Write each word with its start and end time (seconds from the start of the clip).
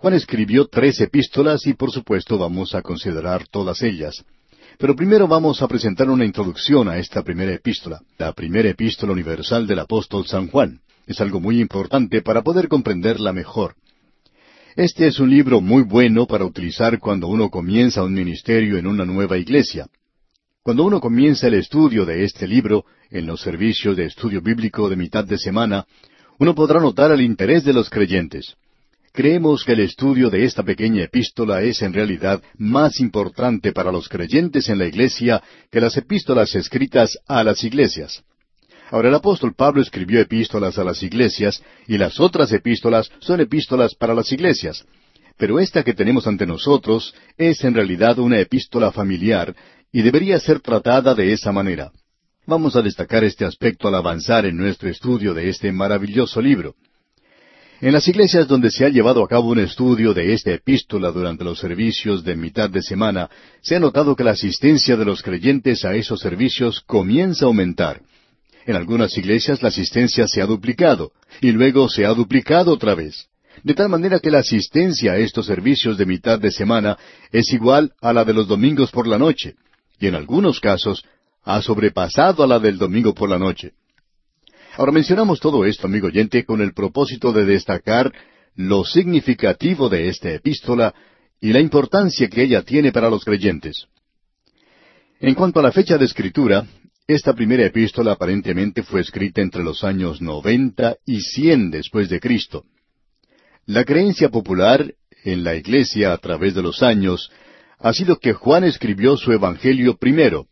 Juan 0.00 0.14
escribió 0.14 0.68
tres 0.68 1.00
epístolas 1.00 1.66
y 1.66 1.74
por 1.74 1.90
supuesto 1.90 2.38
vamos 2.38 2.72
a 2.76 2.82
considerar 2.82 3.48
todas 3.48 3.82
ellas. 3.82 4.24
Pero 4.78 4.94
primero 4.94 5.26
vamos 5.26 5.60
a 5.60 5.66
presentar 5.66 6.08
una 6.08 6.24
introducción 6.24 6.88
a 6.88 6.98
esta 6.98 7.24
primera 7.24 7.52
epístola, 7.52 8.00
la 8.16 8.32
primera 8.32 8.68
epístola 8.68 9.12
universal 9.12 9.66
del 9.66 9.80
apóstol 9.80 10.24
San 10.24 10.46
Juan. 10.50 10.78
Es 11.04 11.20
algo 11.20 11.40
muy 11.40 11.60
importante 11.60 12.22
para 12.22 12.42
poder 12.42 12.68
comprenderla 12.68 13.32
mejor. 13.32 13.74
Este 14.76 15.08
es 15.08 15.18
un 15.18 15.30
libro 15.30 15.60
muy 15.60 15.82
bueno 15.82 16.28
para 16.28 16.44
utilizar 16.44 17.00
cuando 17.00 17.26
uno 17.26 17.50
comienza 17.50 18.04
un 18.04 18.14
ministerio 18.14 18.78
en 18.78 18.86
una 18.86 19.04
nueva 19.04 19.36
iglesia. 19.36 19.88
Cuando 20.62 20.84
uno 20.84 21.00
comienza 21.00 21.48
el 21.48 21.54
estudio 21.54 22.06
de 22.06 22.22
este 22.22 22.46
libro, 22.46 22.84
en 23.10 23.26
los 23.26 23.40
servicios 23.40 23.96
de 23.96 24.04
estudio 24.04 24.42
bíblico 24.42 24.88
de 24.88 24.94
mitad 24.94 25.24
de 25.24 25.38
semana, 25.38 25.86
uno 26.38 26.54
podrá 26.54 26.78
notar 26.78 27.10
el 27.10 27.20
interés 27.20 27.64
de 27.64 27.72
los 27.72 27.90
creyentes. 27.90 28.54
Creemos 29.12 29.64
que 29.64 29.72
el 29.72 29.80
estudio 29.80 30.30
de 30.30 30.44
esta 30.44 30.62
pequeña 30.62 31.02
epístola 31.04 31.62
es 31.62 31.82
en 31.82 31.92
realidad 31.92 32.42
más 32.56 33.00
importante 33.00 33.72
para 33.72 33.90
los 33.90 34.08
creyentes 34.08 34.68
en 34.68 34.78
la 34.78 34.86
iglesia 34.86 35.42
que 35.70 35.80
las 35.80 35.96
epístolas 35.96 36.54
escritas 36.54 37.18
a 37.26 37.42
las 37.42 37.64
iglesias. 37.64 38.22
Ahora 38.90 39.08
el 39.08 39.14
apóstol 39.14 39.54
Pablo 39.54 39.82
escribió 39.82 40.20
epístolas 40.20 40.78
a 40.78 40.84
las 40.84 41.02
iglesias 41.02 41.62
y 41.86 41.98
las 41.98 42.20
otras 42.20 42.52
epístolas 42.52 43.10
son 43.18 43.40
epístolas 43.40 43.94
para 43.94 44.14
las 44.14 44.32
iglesias. 44.32 44.84
Pero 45.36 45.60
esta 45.60 45.82
que 45.82 45.94
tenemos 45.94 46.26
ante 46.26 46.46
nosotros 46.46 47.14
es 47.36 47.62
en 47.64 47.74
realidad 47.74 48.18
una 48.18 48.40
epístola 48.40 48.90
familiar 48.90 49.54
y 49.92 50.02
debería 50.02 50.38
ser 50.40 50.60
tratada 50.60 51.14
de 51.14 51.32
esa 51.32 51.52
manera. 51.52 51.92
Vamos 52.46 52.76
a 52.76 52.82
destacar 52.82 53.24
este 53.24 53.44
aspecto 53.44 53.88
al 53.88 53.94
avanzar 53.94 54.46
en 54.46 54.56
nuestro 54.56 54.88
estudio 54.88 55.34
de 55.34 55.50
este 55.50 55.70
maravilloso 55.70 56.40
libro. 56.40 56.74
En 57.80 57.92
las 57.92 58.08
iglesias 58.08 58.48
donde 58.48 58.72
se 58.72 58.84
ha 58.84 58.88
llevado 58.88 59.22
a 59.22 59.28
cabo 59.28 59.50
un 59.50 59.60
estudio 59.60 60.12
de 60.12 60.32
esta 60.32 60.50
epístola 60.50 61.12
durante 61.12 61.44
los 61.44 61.60
servicios 61.60 62.24
de 62.24 62.34
mitad 62.34 62.68
de 62.68 62.82
semana, 62.82 63.30
se 63.60 63.76
ha 63.76 63.78
notado 63.78 64.16
que 64.16 64.24
la 64.24 64.32
asistencia 64.32 64.96
de 64.96 65.04
los 65.04 65.22
creyentes 65.22 65.84
a 65.84 65.94
esos 65.94 66.18
servicios 66.18 66.80
comienza 66.80 67.44
a 67.44 67.48
aumentar. 67.48 68.00
En 68.66 68.74
algunas 68.74 69.16
iglesias 69.16 69.62
la 69.62 69.68
asistencia 69.68 70.26
se 70.26 70.42
ha 70.42 70.46
duplicado 70.46 71.12
y 71.40 71.52
luego 71.52 71.88
se 71.88 72.04
ha 72.04 72.12
duplicado 72.14 72.72
otra 72.72 72.96
vez. 72.96 73.28
De 73.62 73.74
tal 73.74 73.88
manera 73.88 74.18
que 74.18 74.32
la 74.32 74.40
asistencia 74.40 75.12
a 75.12 75.18
estos 75.18 75.46
servicios 75.46 75.96
de 75.96 76.06
mitad 76.06 76.40
de 76.40 76.50
semana 76.50 76.98
es 77.30 77.52
igual 77.52 77.92
a 78.00 78.12
la 78.12 78.24
de 78.24 78.34
los 78.34 78.48
domingos 78.48 78.90
por 78.90 79.06
la 79.06 79.18
noche, 79.18 79.54
y 80.00 80.08
en 80.08 80.16
algunos 80.16 80.58
casos 80.58 81.04
ha 81.44 81.62
sobrepasado 81.62 82.42
a 82.42 82.46
la 82.48 82.58
del 82.58 82.76
domingo 82.76 83.14
por 83.14 83.30
la 83.30 83.38
noche. 83.38 83.72
Ahora 84.78 84.92
mencionamos 84.92 85.40
todo 85.40 85.64
esto, 85.64 85.88
amigo 85.88 86.06
oyente, 86.06 86.44
con 86.44 86.60
el 86.60 86.72
propósito 86.72 87.32
de 87.32 87.44
destacar 87.44 88.12
lo 88.54 88.84
significativo 88.84 89.88
de 89.88 90.08
esta 90.08 90.30
epístola 90.30 90.94
y 91.40 91.52
la 91.52 91.58
importancia 91.58 92.28
que 92.28 92.44
ella 92.44 92.62
tiene 92.62 92.92
para 92.92 93.10
los 93.10 93.24
creyentes. 93.24 93.88
En 95.18 95.34
cuanto 95.34 95.58
a 95.58 95.64
la 95.64 95.72
fecha 95.72 95.98
de 95.98 96.04
escritura, 96.04 96.64
esta 97.08 97.32
primera 97.32 97.66
epístola 97.66 98.12
aparentemente 98.12 98.84
fue 98.84 99.00
escrita 99.00 99.40
entre 99.40 99.64
los 99.64 99.82
años 99.82 100.22
noventa 100.22 100.94
y 101.04 101.22
cien 101.22 101.72
después 101.72 102.08
de 102.08 102.20
Cristo. 102.20 102.62
La 103.66 103.82
creencia 103.82 104.28
popular 104.28 104.94
en 105.24 105.42
la 105.42 105.56
Iglesia 105.56 106.12
a 106.12 106.18
través 106.18 106.54
de 106.54 106.62
los 106.62 106.84
años 106.84 107.32
ha 107.80 107.92
sido 107.92 108.20
que 108.20 108.32
Juan 108.32 108.62
escribió 108.62 109.16
su 109.16 109.32
Evangelio 109.32 109.96
primero, 109.96 110.46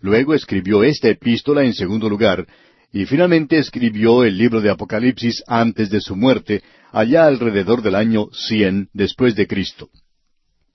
luego 0.00 0.34
escribió 0.34 0.82
esta 0.82 1.08
epístola 1.08 1.62
en 1.62 1.72
segundo 1.72 2.08
lugar, 2.08 2.48
y 2.92 3.06
finalmente 3.06 3.58
escribió 3.58 4.24
el 4.24 4.36
libro 4.36 4.60
de 4.60 4.70
Apocalipsis 4.70 5.42
antes 5.46 5.90
de 5.90 6.00
su 6.00 6.16
muerte, 6.16 6.62
allá 6.92 7.26
alrededor 7.26 7.82
del 7.82 7.94
año 7.94 8.28
cien 8.32 8.88
después 8.92 9.36
de 9.36 9.46
Cristo. 9.46 9.90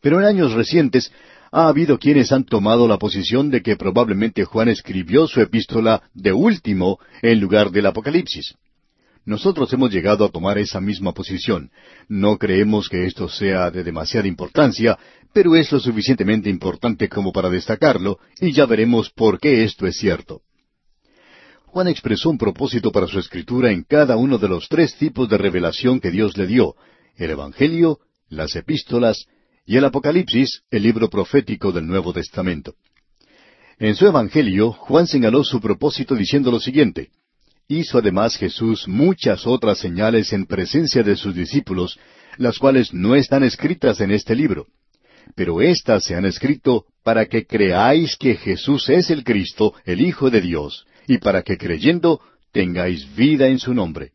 Pero 0.02 0.19
en 0.19 0.25
años 0.25 0.53
recientes 0.53 1.11
ha 1.52 1.67
habido 1.67 1.97
quienes 1.97 2.31
han 2.31 2.45
tomado 2.45 2.88
la 2.88 2.97
posición 2.97 3.49
de 3.49 3.61
que 3.61 3.75
probablemente 3.75 4.45
Juan 4.45 4.69
escribió 4.69 5.27
su 5.27 5.41
epístola 5.41 6.03
de 6.14 6.31
último 6.31 6.99
en 7.21 7.39
lugar 7.39 7.71
del 7.71 7.87
Apocalipsis. 7.87 8.55
Nosotros 9.25 9.73
hemos 9.73 9.92
llegado 9.92 10.23
a 10.23 10.30
tomar 10.30 10.58
esa 10.58 10.80
misma 10.80 11.11
posición. 11.14 11.71
No 12.08 12.37
creemos 12.37 12.87
que 12.87 13.05
esto 13.05 13.27
sea 13.27 13.71
de 13.71 13.83
demasiada 13.83 14.27
importancia, 14.27 14.98
pero 15.33 15.55
es 15.55 15.71
lo 15.71 15.80
suficientemente 15.80 16.49
importante 16.49 17.09
como 17.09 17.31
para 17.31 17.49
destacarlo, 17.49 18.20
y 18.39 18.52
ya 18.52 18.65
veremos 18.65 19.09
por 19.09 19.39
qué 19.39 19.64
esto 19.64 19.87
es 19.87 19.98
cierto. 19.98 20.42
Juan 21.75 21.89
expresó 21.89 22.30
un 22.30 22.37
propósito 22.37 22.89
para 22.89 23.05
su 23.05 23.19
escritura 23.19 23.69
en 23.69 23.83
cada 23.83 24.15
uno 24.15 24.37
de 24.37 24.47
los 24.47 24.69
tres 24.69 24.95
tipos 24.95 25.27
de 25.27 25.37
revelación 25.37 25.99
que 25.99 26.09
Dios 26.09 26.37
le 26.37 26.47
dio, 26.47 26.75
el 27.17 27.31
Evangelio, 27.31 27.99
las 28.30 28.55
epístolas 28.55 29.25
y 29.65 29.75
el 29.75 29.83
Apocalipsis, 29.83 30.61
el 30.71 30.83
libro 30.83 31.09
profético 31.09 31.73
del 31.73 31.86
Nuevo 31.86 32.13
Testamento. 32.13 32.75
En 33.77 33.93
su 33.95 34.08
Evangelio, 34.08 34.71
Juan 34.71 35.05
señaló 35.05 35.43
su 35.43 35.59
propósito 35.59 36.15
diciendo 36.15 36.49
lo 36.49 36.61
siguiente, 36.61 37.09
Hizo 37.67 37.97
además 37.97 38.37
Jesús 38.37 38.87
muchas 38.87 39.45
otras 39.45 39.77
señales 39.77 40.31
en 40.31 40.45
presencia 40.45 41.03
de 41.03 41.17
sus 41.17 41.36
discípulos, 41.36 41.99
las 42.37 42.57
cuales 42.57 42.93
no 42.93 43.15
están 43.17 43.43
escritas 43.43 43.99
en 43.99 44.11
este 44.11 44.33
libro. 44.33 44.67
Pero 45.36 45.59
éstas 45.59 46.05
se 46.05 46.15
han 46.15 46.23
escrito 46.23 46.86
para 47.03 47.25
que 47.25 47.45
creáis 47.45 48.15
que 48.15 48.36
Jesús 48.36 48.87
es 48.87 49.09
el 49.09 49.25
Cristo, 49.25 49.73
el 49.83 49.99
Hijo 49.99 50.30
de 50.30 50.39
Dios, 50.39 50.86
y 51.08 51.17
para 51.17 51.42
que 51.43 51.58
creyendo 51.58 52.21
tengáis 52.52 53.16
vida 53.16 53.48
en 53.48 53.60
su 53.60 53.73
nombre. 53.73 54.11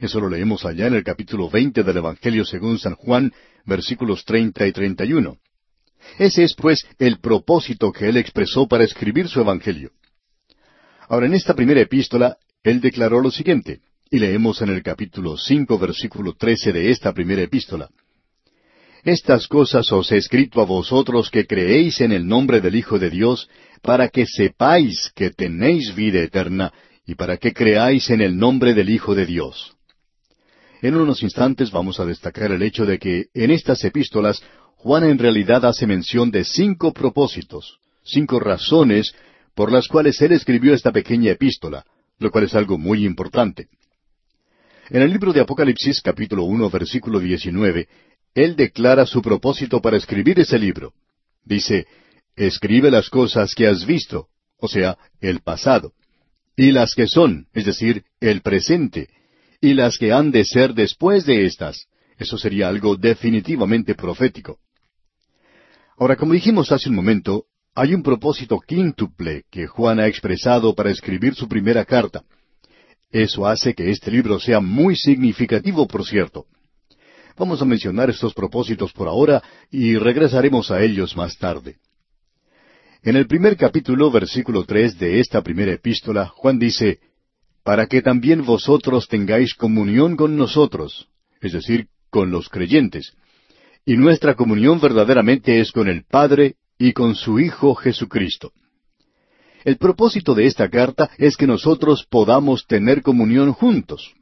Eso 0.00 0.20
lo 0.20 0.28
leemos 0.28 0.64
allá 0.64 0.86
en 0.86 0.94
el 0.94 1.04
capítulo 1.04 1.48
veinte 1.48 1.82
del 1.82 1.96
Evangelio 1.96 2.44
según 2.44 2.78
San 2.78 2.94
Juan, 2.94 3.32
versículos 3.64 4.24
treinta 4.24 4.66
y 4.66 4.72
treinta 4.72 5.04
y 5.04 5.12
uno. 5.12 5.38
Ese 6.18 6.44
es, 6.44 6.54
pues, 6.54 6.86
el 6.98 7.18
propósito 7.20 7.90
que 7.90 8.08
él 8.08 8.16
expresó 8.16 8.68
para 8.68 8.84
escribir 8.84 9.28
su 9.28 9.40
Evangelio. 9.40 9.90
Ahora, 11.08 11.26
en 11.26 11.34
esta 11.34 11.54
primera 11.54 11.80
epístola, 11.80 12.36
él 12.62 12.80
declaró 12.80 13.20
lo 13.20 13.30
siguiente, 13.30 13.80
y 14.10 14.18
leemos 14.18 14.60
en 14.62 14.68
el 14.68 14.82
capítulo 14.82 15.36
cinco, 15.38 15.78
versículo 15.78 16.34
trece 16.34 16.72
de 16.72 16.90
esta 16.90 17.12
primera 17.12 17.42
epístola. 17.42 17.88
Estas 19.04 19.46
cosas 19.48 19.92
os 19.92 20.10
he 20.12 20.16
escrito 20.16 20.62
a 20.62 20.64
vosotros 20.64 21.30
que 21.30 21.46
creéis 21.46 22.00
en 22.00 22.10
el 22.10 22.26
nombre 22.26 22.62
del 22.62 22.74
Hijo 22.74 22.98
de 22.98 23.10
Dios, 23.10 23.50
para 23.82 24.08
que 24.08 24.24
sepáis 24.24 25.12
que 25.14 25.28
tenéis 25.28 25.94
vida 25.94 26.20
eterna, 26.20 26.72
y 27.06 27.14
para 27.14 27.36
que 27.36 27.52
creáis 27.52 28.08
en 28.08 28.22
el 28.22 28.34
nombre 28.34 28.72
del 28.72 28.88
Hijo 28.88 29.14
de 29.14 29.26
Dios. 29.26 29.76
En 30.80 30.96
unos 30.96 31.22
instantes 31.22 31.70
vamos 31.70 32.00
a 32.00 32.06
destacar 32.06 32.50
el 32.50 32.62
hecho 32.62 32.86
de 32.86 32.98
que 32.98 33.26
en 33.34 33.50
estas 33.50 33.84
epístolas 33.84 34.42
Juan 34.76 35.04
en 35.04 35.18
realidad 35.18 35.66
hace 35.66 35.86
mención 35.86 36.30
de 36.30 36.44
cinco 36.44 36.94
propósitos, 36.94 37.78
cinco 38.04 38.40
razones 38.40 39.14
por 39.54 39.70
las 39.70 39.86
cuales 39.86 40.20
él 40.22 40.32
escribió 40.32 40.72
esta 40.74 40.92
pequeña 40.92 41.30
epístola, 41.30 41.84
lo 42.18 42.30
cual 42.30 42.44
es 42.44 42.54
algo 42.54 42.78
muy 42.78 43.04
importante. 43.04 43.68
En 44.90 45.00
el 45.00 45.10
libro 45.10 45.32
de 45.32 45.40
Apocalipsis 45.40 46.02
capítulo 46.02 46.44
uno 46.44 46.68
versículo 46.68 47.18
diecinueve, 47.18 47.88
él 48.34 48.56
declara 48.56 49.06
su 49.06 49.22
propósito 49.22 49.80
para 49.80 49.96
escribir 49.96 50.40
ese 50.40 50.58
libro. 50.58 50.92
Dice, 51.44 51.86
escribe 52.36 52.90
las 52.90 53.08
cosas 53.08 53.54
que 53.54 53.66
has 53.66 53.86
visto, 53.86 54.28
o 54.58 54.68
sea, 54.68 54.98
el 55.20 55.40
pasado, 55.40 55.92
y 56.56 56.72
las 56.72 56.94
que 56.94 57.06
son, 57.06 57.46
es 57.52 57.64
decir, 57.64 58.04
el 58.20 58.40
presente, 58.42 59.08
y 59.60 59.74
las 59.74 59.98
que 59.98 60.12
han 60.12 60.30
de 60.30 60.44
ser 60.44 60.74
después 60.74 61.24
de 61.26 61.46
estas. 61.46 61.86
Eso 62.18 62.38
sería 62.38 62.68
algo 62.68 62.96
definitivamente 62.96 63.94
profético. 63.94 64.58
Ahora, 65.96 66.16
como 66.16 66.32
dijimos 66.32 66.70
hace 66.70 66.88
un 66.88 66.94
momento, 66.94 67.46
hay 67.74 67.94
un 67.94 68.02
propósito 68.02 68.60
quíntuple 68.60 69.44
que 69.50 69.66
Juan 69.66 69.98
ha 69.98 70.06
expresado 70.06 70.74
para 70.74 70.90
escribir 70.90 71.34
su 71.34 71.48
primera 71.48 71.84
carta. 71.84 72.22
Eso 73.10 73.46
hace 73.46 73.74
que 73.74 73.90
este 73.90 74.10
libro 74.10 74.38
sea 74.38 74.60
muy 74.60 74.96
significativo, 74.96 75.86
por 75.86 76.04
cierto. 76.04 76.46
Vamos 77.36 77.60
a 77.60 77.64
mencionar 77.64 78.10
estos 78.10 78.32
propósitos 78.32 78.92
por 78.92 79.08
ahora 79.08 79.42
y 79.70 79.96
regresaremos 79.96 80.70
a 80.70 80.82
ellos 80.82 81.16
más 81.16 81.36
tarde. 81.36 81.76
En 83.02 83.16
el 83.16 83.26
primer 83.26 83.56
capítulo, 83.56 84.10
versículo 84.10 84.64
tres 84.64 84.98
de 84.98 85.20
esta 85.20 85.42
primera 85.42 85.72
epístola, 85.72 86.26
Juan 86.28 86.58
dice, 86.58 87.00
para 87.64 87.86
que 87.86 88.02
también 88.02 88.44
vosotros 88.44 89.08
tengáis 89.08 89.54
comunión 89.54 90.16
con 90.16 90.36
nosotros, 90.36 91.08
es 91.40 91.52
decir, 91.52 91.88
con 92.08 92.30
los 92.30 92.48
creyentes. 92.48 93.14
Y 93.84 93.96
nuestra 93.96 94.34
comunión 94.34 94.80
verdaderamente 94.80 95.60
es 95.60 95.72
con 95.72 95.88
el 95.88 96.04
Padre 96.04 96.54
y 96.78 96.92
con 96.92 97.14
su 97.14 97.40
Hijo 97.40 97.74
Jesucristo. 97.74 98.52
El 99.64 99.76
propósito 99.76 100.34
de 100.34 100.46
esta 100.46 100.68
carta 100.68 101.10
es 101.18 101.36
que 101.36 101.46
nosotros 101.46 102.06
podamos 102.08 102.66
tener 102.66 103.02
comunión 103.02 103.52
juntos. 103.52 104.14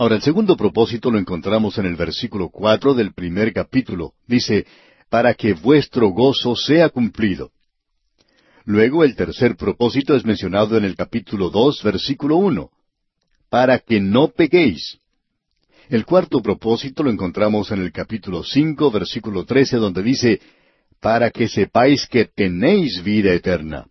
Ahora, 0.00 0.14
el 0.14 0.22
segundo 0.22 0.56
propósito 0.56 1.10
lo 1.10 1.18
encontramos 1.18 1.76
en 1.76 1.84
el 1.84 1.94
versículo 1.94 2.48
cuatro 2.48 2.94
del 2.94 3.12
primer 3.12 3.52
capítulo. 3.52 4.14
Dice, 4.26 4.64
para 5.10 5.34
que 5.34 5.52
vuestro 5.52 6.08
gozo 6.08 6.56
sea 6.56 6.88
cumplido. 6.88 7.50
Luego 8.64 9.04
el 9.04 9.14
tercer 9.14 9.56
propósito 9.56 10.16
es 10.16 10.24
mencionado 10.24 10.78
en 10.78 10.84
el 10.86 10.96
capítulo 10.96 11.50
dos, 11.50 11.82
versículo 11.82 12.36
uno. 12.36 12.70
Para 13.50 13.78
que 13.78 14.00
no 14.00 14.28
peguéis. 14.28 14.98
El 15.90 16.06
cuarto 16.06 16.40
propósito 16.40 17.02
lo 17.02 17.10
encontramos 17.10 17.70
en 17.70 17.80
el 17.82 17.92
capítulo 17.92 18.42
cinco, 18.42 18.90
versículo 18.90 19.44
trece, 19.44 19.76
donde 19.76 20.02
dice, 20.02 20.40
para 20.98 21.30
que 21.30 21.46
sepáis 21.46 22.06
que 22.06 22.24
tenéis 22.24 23.04
vida 23.04 23.34
eterna. 23.34 23.86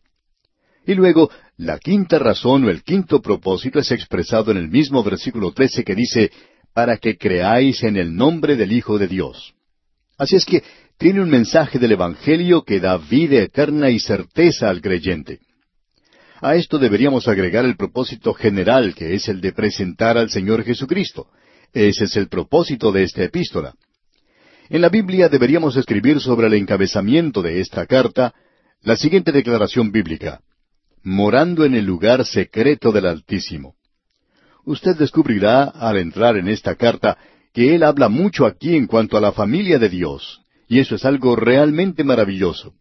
Y 0.87 0.95
luego, 0.95 1.29
la 1.59 1.77
quinta 1.77 2.19
razón 2.19 2.63
o 2.63 2.69
el 2.69 2.83
quinto 2.83 3.21
propósito 3.21 3.79
es 3.79 3.91
expresado 3.91 4.51
en 4.51 4.57
el 4.57 4.69
mismo 4.69 5.03
versículo 5.03 5.51
trece 5.51 5.83
que 5.83 5.93
dice, 5.93 6.31
para 6.73 6.95
que 6.95 7.17
creáis 7.17 7.83
en 7.83 7.97
el 7.97 8.15
nombre 8.15 8.55
del 8.55 8.71
Hijo 8.71 8.97
de 8.97 9.09
Dios. 9.09 9.53
Así 10.17 10.37
es 10.37 10.45
que 10.45 10.63
tiene 10.97 11.21
un 11.21 11.29
mensaje 11.29 11.77
del 11.77 11.91
Evangelio 11.91 12.63
que 12.63 12.79
da 12.79 12.97
vida 12.97 13.41
eterna 13.41 13.89
y 13.89 13.99
certeza 13.99 14.69
al 14.69 14.79
creyente. 14.79 15.39
A 16.39 16.55
esto 16.55 16.77
deberíamos 16.77 17.27
agregar 17.27 17.65
el 17.65 17.75
propósito 17.75 18.33
general, 18.33 18.95
que 18.95 19.13
es 19.13 19.27
el 19.27 19.41
de 19.41 19.51
presentar 19.51 20.17
al 20.17 20.29
Señor 20.29 20.63
Jesucristo. 20.63 21.27
Ese 21.73 22.05
es 22.05 22.15
el 22.15 22.29
propósito 22.29 22.93
de 22.93 23.03
esta 23.03 23.25
epístola. 23.25 23.73
En 24.69 24.81
la 24.81 24.87
Biblia 24.87 25.27
deberíamos 25.27 25.75
escribir 25.75 26.21
sobre 26.21 26.47
el 26.47 26.53
encabezamiento 26.53 27.41
de 27.41 27.59
esta 27.59 27.85
carta 27.85 28.33
la 28.81 28.95
siguiente 28.95 29.33
declaración 29.33 29.91
bíblica. 29.91 30.39
Morando 31.03 31.63
en 31.63 31.75
el 31.75 31.85
lugar 31.85 32.25
secreto 32.25 32.91
del 32.91 33.05
Altísimo. 33.05 33.75
Usted 34.65 34.97
descubrirá 34.97 35.63
al 35.63 35.97
entrar 35.97 36.35
en 36.37 36.47
esta 36.47 36.75
carta 36.75 37.17
que 37.53 37.73
él 37.73 37.83
habla 37.83 38.09
mucho 38.09 38.45
aquí 38.45 38.75
en 38.75 38.85
cuanto 38.85 39.17
a 39.17 39.21
la 39.21 39.31
familia 39.31 39.79
de 39.79 39.89
Dios, 39.89 40.41
y 40.67 40.79
eso 40.79 40.95
es 40.95 41.05
algo 41.05 41.35
realmente 41.35 42.03
maravilloso. 42.03 42.73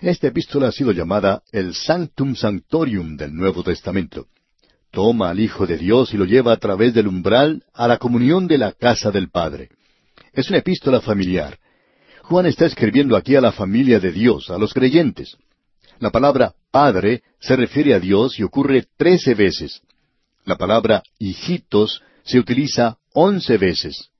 Esta 0.00 0.28
epístola 0.28 0.68
ha 0.68 0.72
sido 0.72 0.92
llamada 0.92 1.42
el 1.52 1.74
Sanctum 1.74 2.34
Sanctorium 2.34 3.16
del 3.16 3.34
Nuevo 3.34 3.62
Testamento. 3.62 4.26
Toma 4.90 5.30
al 5.30 5.40
Hijo 5.40 5.66
de 5.66 5.76
Dios 5.76 6.14
y 6.14 6.16
lo 6.16 6.24
lleva 6.24 6.52
a 6.52 6.56
través 6.56 6.94
del 6.94 7.06
umbral 7.06 7.64
a 7.72 7.86
la 7.86 7.98
comunión 7.98 8.46
de 8.46 8.58
la 8.58 8.72
casa 8.72 9.10
del 9.10 9.30
Padre. 9.30 9.68
Es 10.32 10.48
una 10.48 10.58
epístola 10.58 11.00
familiar. 11.00 11.58
Juan 12.22 12.46
está 12.46 12.66
escribiendo 12.66 13.16
aquí 13.16 13.36
a 13.36 13.40
la 13.40 13.52
familia 13.52 14.00
de 14.00 14.10
Dios, 14.10 14.50
a 14.50 14.58
los 14.58 14.72
creyentes. 14.72 15.36
La 16.00 16.10
palabra 16.10 16.54
Padre 16.74 17.22
se 17.38 17.54
refiere 17.54 17.94
a 17.94 18.00
Dios 18.00 18.36
y 18.40 18.42
ocurre 18.42 18.84
trece 18.96 19.36
veces. 19.36 19.80
La 20.44 20.56
palabra 20.56 21.04
hijitos 21.20 22.02
se 22.24 22.40
utiliza 22.40 22.98
once 23.12 23.58
veces. 23.58 24.10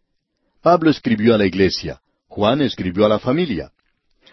Pablo 0.62 0.88
escribió 0.88 1.34
a 1.34 1.38
la 1.38 1.46
iglesia, 1.46 2.00
Juan 2.28 2.60
escribió 2.62 3.06
a 3.06 3.08
la 3.08 3.18
familia. 3.18 3.72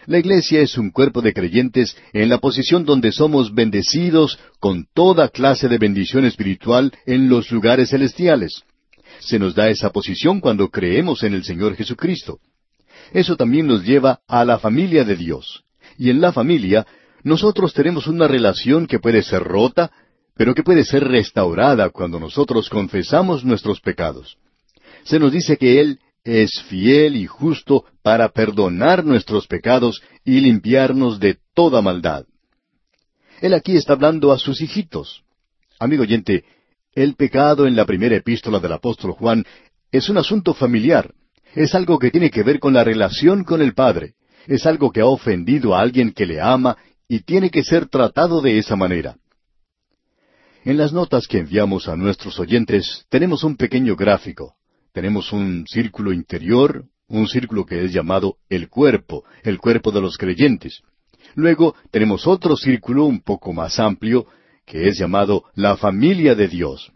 La 0.06 0.20
iglesia 0.20 0.60
es 0.60 0.78
un 0.78 0.92
cuerpo 0.92 1.20
de 1.20 1.32
creyentes 1.32 1.96
en 2.12 2.28
la 2.28 2.38
posición 2.38 2.84
donde 2.84 3.10
somos 3.10 3.52
bendecidos 3.52 4.38
con 4.60 4.86
toda 4.94 5.28
clase 5.30 5.66
de 5.66 5.78
bendición 5.78 6.24
espiritual 6.24 6.92
en 7.06 7.28
los 7.28 7.50
lugares 7.50 7.90
celestiales. 7.90 8.62
Se 9.18 9.40
nos 9.40 9.56
da 9.56 9.68
esa 9.68 9.90
posición 9.90 10.38
cuando 10.38 10.68
creemos 10.68 11.24
en 11.24 11.34
el 11.34 11.42
Señor 11.42 11.74
Jesucristo. 11.74 12.38
Eso 13.12 13.36
también 13.36 13.66
nos 13.66 13.82
lleva 13.82 14.20
a 14.28 14.44
la 14.44 14.60
familia 14.60 15.02
de 15.02 15.16
Dios. 15.16 15.64
Y 15.98 16.08
en 16.08 16.20
la 16.20 16.32
familia, 16.32 16.86
nosotros 17.24 17.72
tenemos 17.72 18.06
una 18.06 18.26
relación 18.26 18.86
que 18.86 18.98
puede 18.98 19.22
ser 19.22 19.42
rota, 19.42 19.90
pero 20.34 20.54
que 20.54 20.62
puede 20.62 20.84
ser 20.84 21.04
restaurada 21.04 21.90
cuando 21.90 22.18
nosotros 22.18 22.68
confesamos 22.68 23.44
nuestros 23.44 23.80
pecados. 23.80 24.38
Se 25.04 25.18
nos 25.18 25.32
dice 25.32 25.56
que 25.56 25.80
Él 25.80 26.00
es 26.24 26.62
fiel 26.68 27.16
y 27.16 27.26
justo 27.26 27.84
para 28.02 28.28
perdonar 28.28 29.04
nuestros 29.04 29.46
pecados 29.46 30.02
y 30.24 30.40
limpiarnos 30.40 31.18
de 31.20 31.38
toda 31.54 31.82
maldad. 31.82 32.24
Él 33.40 33.54
aquí 33.54 33.76
está 33.76 33.94
hablando 33.94 34.32
a 34.32 34.38
sus 34.38 34.60
hijitos. 34.60 35.22
Amigo 35.78 36.02
oyente, 36.02 36.44
el 36.94 37.16
pecado 37.16 37.66
en 37.66 37.74
la 37.74 37.84
primera 37.84 38.16
epístola 38.16 38.60
del 38.60 38.72
apóstol 38.72 39.12
Juan 39.12 39.44
es 39.90 40.08
un 40.08 40.18
asunto 40.18 40.54
familiar. 40.54 41.12
Es 41.54 41.74
algo 41.74 41.98
que 41.98 42.10
tiene 42.10 42.30
que 42.30 42.42
ver 42.42 42.60
con 42.60 42.72
la 42.72 42.84
relación 42.84 43.44
con 43.44 43.60
el 43.60 43.74
Padre. 43.74 44.14
Es 44.46 44.64
algo 44.66 44.90
que 44.90 45.00
ha 45.00 45.06
ofendido 45.06 45.74
a 45.74 45.80
alguien 45.80 46.12
que 46.12 46.26
le 46.26 46.40
ama 46.40 46.76
y 47.12 47.20
tiene 47.20 47.50
que 47.50 47.62
ser 47.62 47.88
tratado 47.88 48.40
de 48.40 48.58
esa 48.58 48.76
manera. 48.76 49.16
En 50.64 50.76
las 50.76 50.92
notas 50.92 51.26
que 51.26 51.38
enviamos 51.38 51.88
a 51.88 51.96
nuestros 51.96 52.38
oyentes 52.40 53.06
tenemos 53.08 53.44
un 53.44 53.56
pequeño 53.56 53.96
gráfico 53.96 54.56
tenemos 54.92 55.32
un 55.32 55.64
círculo 55.66 56.12
interior, 56.12 56.84
un 57.08 57.26
círculo 57.26 57.64
que 57.64 57.84
es 57.84 57.92
llamado 57.92 58.36
el 58.48 58.68
cuerpo, 58.68 59.24
el 59.42 59.58
cuerpo 59.58 59.90
de 59.90 60.00
los 60.00 60.16
creyentes. 60.16 60.82
Luego 61.34 61.74
tenemos 61.90 62.26
otro 62.26 62.56
círculo 62.56 63.06
un 63.06 63.20
poco 63.22 63.52
más 63.52 63.78
amplio, 63.78 64.26
que 64.66 64.88
es 64.88 64.98
llamado 64.98 65.44
la 65.54 65.76
familia 65.76 66.34
de 66.34 66.48
Dios. 66.48 66.92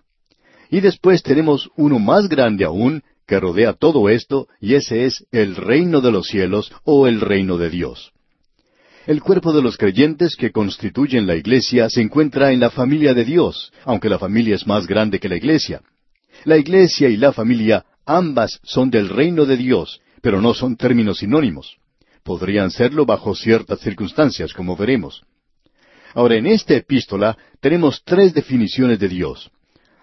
Y 0.71 0.81
después 0.81 1.23
tenemos 1.23 1.71
uno 1.77 1.99
más 1.99 2.29
grande 2.29 2.65
aún, 2.65 3.03
que 3.27 3.41
rodea 3.41 3.73
todo 3.73 4.09
esto, 4.09 4.47
y 4.61 4.75
ese 4.75 5.07
es 5.07 5.27
el 5.33 5.57
reino 5.57 6.01
de 6.01 6.13
los 6.13 6.27
cielos 6.27 6.73
o 6.85 7.07
el 7.07 7.21
reino 7.21 7.57
de 7.57 7.71
Dios. 7.71 8.13
El 9.07 9.23
cuerpo 9.23 9.53
de 9.53 9.63
los 9.63 9.77
creyentes 9.77 10.35
que 10.35 10.51
constituyen 10.51 11.29
la 11.29 11.37
iglesia 11.37 11.89
se 11.89 12.01
encuentra 12.01 12.51
en 12.51 12.59
la 12.59 12.71
familia 12.71 13.15
de 13.15 13.25
Dios, 13.25 13.73
aunque 13.85 14.09
la 14.09 14.19
familia 14.19 14.57
es 14.57 14.67
más 14.67 14.89
grande 14.89 15.21
que 15.21 15.29
la 15.29 15.37
iglesia. 15.37 15.81
La 16.45 16.57
iglesia 16.57 17.09
y 17.09 17.17
la 17.17 17.33
familia 17.33 17.87
ambas 18.05 18.59
son 18.65 18.91
del 18.91 19.09
reino 19.09 19.47
de 19.47 19.57
Dios, 19.57 20.01
pero 20.23 20.41
no 20.41 20.55
son 20.55 20.77
términos 20.77 21.19
sinónimos. 21.19 21.77
Podrían 22.25 22.73
serlo 22.73 23.07
bajo 23.07 23.37
ciertas 23.37 23.79
circunstancias, 23.79 24.53
como 24.53 24.77
veremos. 24.77 25.23
Ahora, 26.13 26.35
en 26.35 26.47
esta 26.47 26.75
epístola 26.75 27.39
tenemos 27.61 28.03
tres 28.05 28.35
definiciones 28.35 28.99
de 28.99 29.09
Dios. 29.09 29.53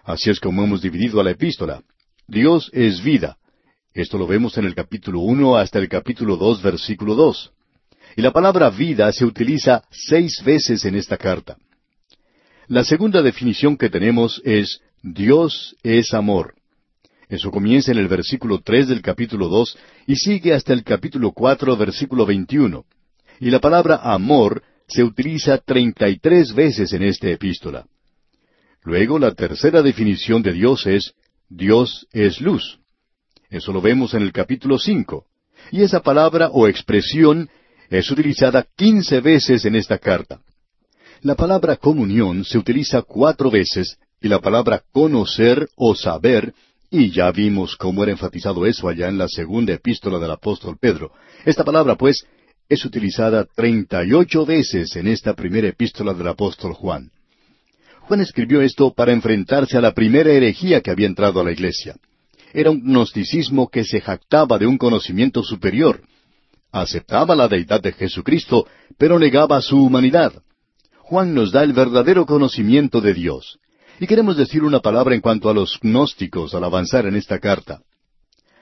Así 0.06 0.30
es 0.30 0.40
como 0.40 0.64
hemos 0.64 0.82
dividido 0.82 1.20
a 1.20 1.26
la 1.26 1.32
epístola. 1.32 1.84
Dios 2.26 2.70
es 2.72 3.04
vida. 3.04 3.36
Esto 3.94 4.18
lo 4.18 4.28
vemos 4.28 4.58
en 4.58 4.64
el 4.64 4.74
capítulo 4.74 5.20
uno 5.20 5.58
hasta 5.58 5.80
el 5.80 5.90
capítulo 5.90 6.38
dos, 6.38 6.62
versículo 6.62 7.16
dos. 7.16 7.52
Y 8.16 8.22
la 8.22 8.32
palabra 8.32 8.70
vida 8.70 9.12
se 9.12 9.26
utiliza 9.26 9.84
seis 9.90 10.42
veces 10.46 10.86
en 10.86 10.96
esta 10.96 11.18
carta. 11.18 11.58
La 12.68 12.84
segunda 12.84 13.22
definición 13.22 13.78
que 13.78 13.90
tenemos 13.90 14.42
es 14.46 14.82
Dios 15.02 15.76
es 15.84 16.14
amor. 16.14 16.56
Eso 17.28 17.52
comienza 17.52 17.92
en 17.92 17.98
el 17.98 18.08
versículo 18.08 18.62
tres 18.64 18.88
del 18.88 19.02
capítulo 19.02 19.48
dos 19.48 19.78
y 20.06 20.16
sigue 20.16 20.54
hasta 20.54 20.74
el 20.74 20.84
capítulo 20.84 21.32
cuatro, 21.32 21.76
versículo 21.76 22.26
veintiuno. 22.26 22.86
Y 23.40 23.50
la 23.50 23.60
palabra 23.60 23.96
amor 23.96 24.62
se 24.88 25.04
utiliza 25.04 25.58
treinta 25.58 26.08
y 26.10 26.20
tres 26.20 26.54
veces 26.54 26.94
en 26.94 27.04
esta 27.04 27.30
epístola. 27.30 27.86
Luego 28.84 29.18
la 29.18 29.34
tercera 29.34 29.82
definición 29.82 30.44
de 30.44 30.54
Dios 30.54 30.86
es 30.86 31.14
Dios 31.50 32.08
es 32.12 32.40
luz. 32.42 32.80
Eso 33.50 33.74
lo 33.74 33.82
vemos 33.82 34.14
en 34.14 34.22
el 34.22 34.32
capítulo 34.32 34.78
cinco. 34.78 35.26
Y 35.72 35.82
esa 35.82 36.02
palabra 36.02 36.50
o 36.52 36.68
expresión 36.68 37.50
es 38.00 38.10
utilizada 38.12 38.66
quince 38.76 39.20
veces 39.22 39.66
en 39.66 39.76
esta 39.76 39.98
carta. 39.98 40.40
La 41.22 41.36
palabra 41.36 41.78
comunión 41.78 42.44
se 42.44 42.58
utiliza 42.58 43.02
cuatro 43.02 43.50
veces 43.50 43.98
y 44.20 44.28
la 44.28 44.40
palabra 44.40 44.84
conocer 44.92 45.68
o 45.76 45.96
saber, 45.96 46.54
y 46.90 47.12
ya 47.12 47.32
vimos 47.32 47.76
cómo 47.76 48.04
era 48.04 48.12
enfatizado 48.12 48.66
eso 48.66 48.88
allá 48.88 49.08
en 49.10 49.18
la 49.18 49.28
segunda 49.28 49.74
epístola 49.74 50.20
del 50.20 50.32
apóstol 50.32 50.78
Pedro. 50.80 51.12
Esta 51.46 51.64
palabra, 51.64 51.96
pues, 51.96 52.26
es 52.70 52.86
utilizada 52.86 53.46
treinta 53.46 54.04
y 54.04 54.14
ocho 54.14 54.46
veces 54.46 54.96
en 54.96 55.08
esta 55.08 55.34
primera 55.34 55.68
epístola 55.68 56.14
del 56.14 56.28
apóstol 56.28 56.74
Juan. 56.74 57.12
Juan 58.02 58.22
escribió 58.22 58.62
esto 58.62 58.94
para 58.94 59.14
enfrentarse 59.14 59.78
a 59.78 59.82
la 59.82 59.94
primera 59.94 60.32
herejía 60.32 60.82
que 60.82 60.92
había 60.92 61.08
entrado 61.08 61.40
a 61.40 61.44
la 61.44 61.52
iglesia. 61.52 61.96
Era 62.54 62.70
un 62.70 62.82
gnosticismo 62.84 63.70
que 63.70 63.84
se 63.84 64.02
jactaba 64.02 64.58
de 64.58 64.68
un 64.68 64.78
conocimiento 64.78 65.44
superior. 65.44 66.02
Aceptaba 66.74 67.36
la 67.36 67.48
deidad 67.48 67.82
de 67.82 67.94
Jesucristo, 67.94 68.66
pero 68.98 69.20
negaba 69.20 69.62
su 69.62 69.78
humanidad. 69.78 70.34
Juan 70.98 71.36
nos 71.36 71.52
da 71.52 71.64
el 71.64 71.72
verdadero 71.72 72.26
conocimiento 72.26 73.00
de 73.00 73.14
Dios. 73.14 73.60
Y 74.00 74.08
queremos 74.08 74.38
decir 74.38 74.64
una 74.64 74.80
palabra 74.80 75.14
en 75.14 75.22
cuanto 75.22 75.52
a 75.52 75.54
los 75.54 75.80
gnósticos 75.80 76.56
al 76.56 76.64
avanzar 76.64 77.06
en 77.06 77.16
esta 77.16 77.38
carta. 77.38 77.82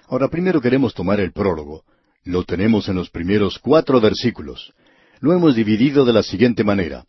Ahora 0.10 0.28
primero 0.28 0.60
queremos 0.60 0.94
tomar 0.94 1.22
el 1.22 1.32
prólogo. 1.32 1.86
Lo 2.26 2.44
tenemos 2.44 2.90
en 2.90 2.96
los 2.96 3.10
primeros 3.10 3.60
cuatro 3.60 4.02
versículos. 4.02 4.74
Lo 5.22 5.32
hemos 5.32 5.56
dividido 5.56 6.04
de 6.04 6.12
la 6.12 6.22
siguiente 6.22 6.66
manera. 6.66 7.06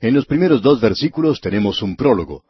En 0.00 0.14
los 0.14 0.24
primeros 0.24 0.62
dos 0.62 0.80
versículos 0.80 1.40
tenemos 1.40 1.82
un 1.82 1.96
prólogo. 1.96 2.44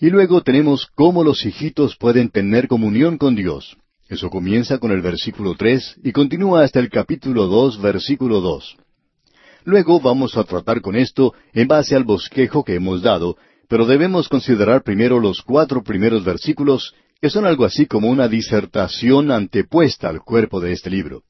Y 0.00 0.10
luego 0.10 0.42
tenemos 0.42 0.88
cómo 0.92 1.22
los 1.22 1.46
hijitos 1.46 1.96
pueden 1.96 2.30
tener 2.30 2.66
comunión 2.66 3.16
con 3.16 3.36
Dios. 3.36 3.76
Eso 4.08 4.30
comienza 4.30 4.78
con 4.78 4.90
el 4.90 5.02
versículo 5.02 5.54
tres 5.54 5.96
y 6.02 6.12
continúa 6.12 6.64
hasta 6.64 6.80
el 6.80 6.88
capítulo 6.88 7.46
dos, 7.46 7.80
versículo 7.80 8.40
dos. 8.40 8.76
Luego 9.64 10.00
vamos 10.00 10.36
a 10.36 10.44
tratar 10.44 10.80
con 10.80 10.96
esto 10.96 11.34
en 11.52 11.68
base 11.68 11.94
al 11.94 12.04
bosquejo 12.04 12.64
que 12.64 12.74
hemos 12.74 13.02
dado 13.02 13.36
pero 13.68 13.84
debemos 13.84 14.28
considerar 14.28 14.82
primero 14.82 15.20
los 15.20 15.42
cuatro 15.42 15.82
primeros 15.82 16.24
versículos, 16.24 16.94
que 17.20 17.28
son 17.28 17.44
algo 17.44 17.64
así 17.64 17.86
como 17.86 18.08
una 18.08 18.26
disertación 18.26 19.30
antepuesta 19.30 20.08
al 20.08 20.20
cuerpo 20.20 20.60
de 20.60 20.72
este 20.72 20.88
libro. 20.88 21.22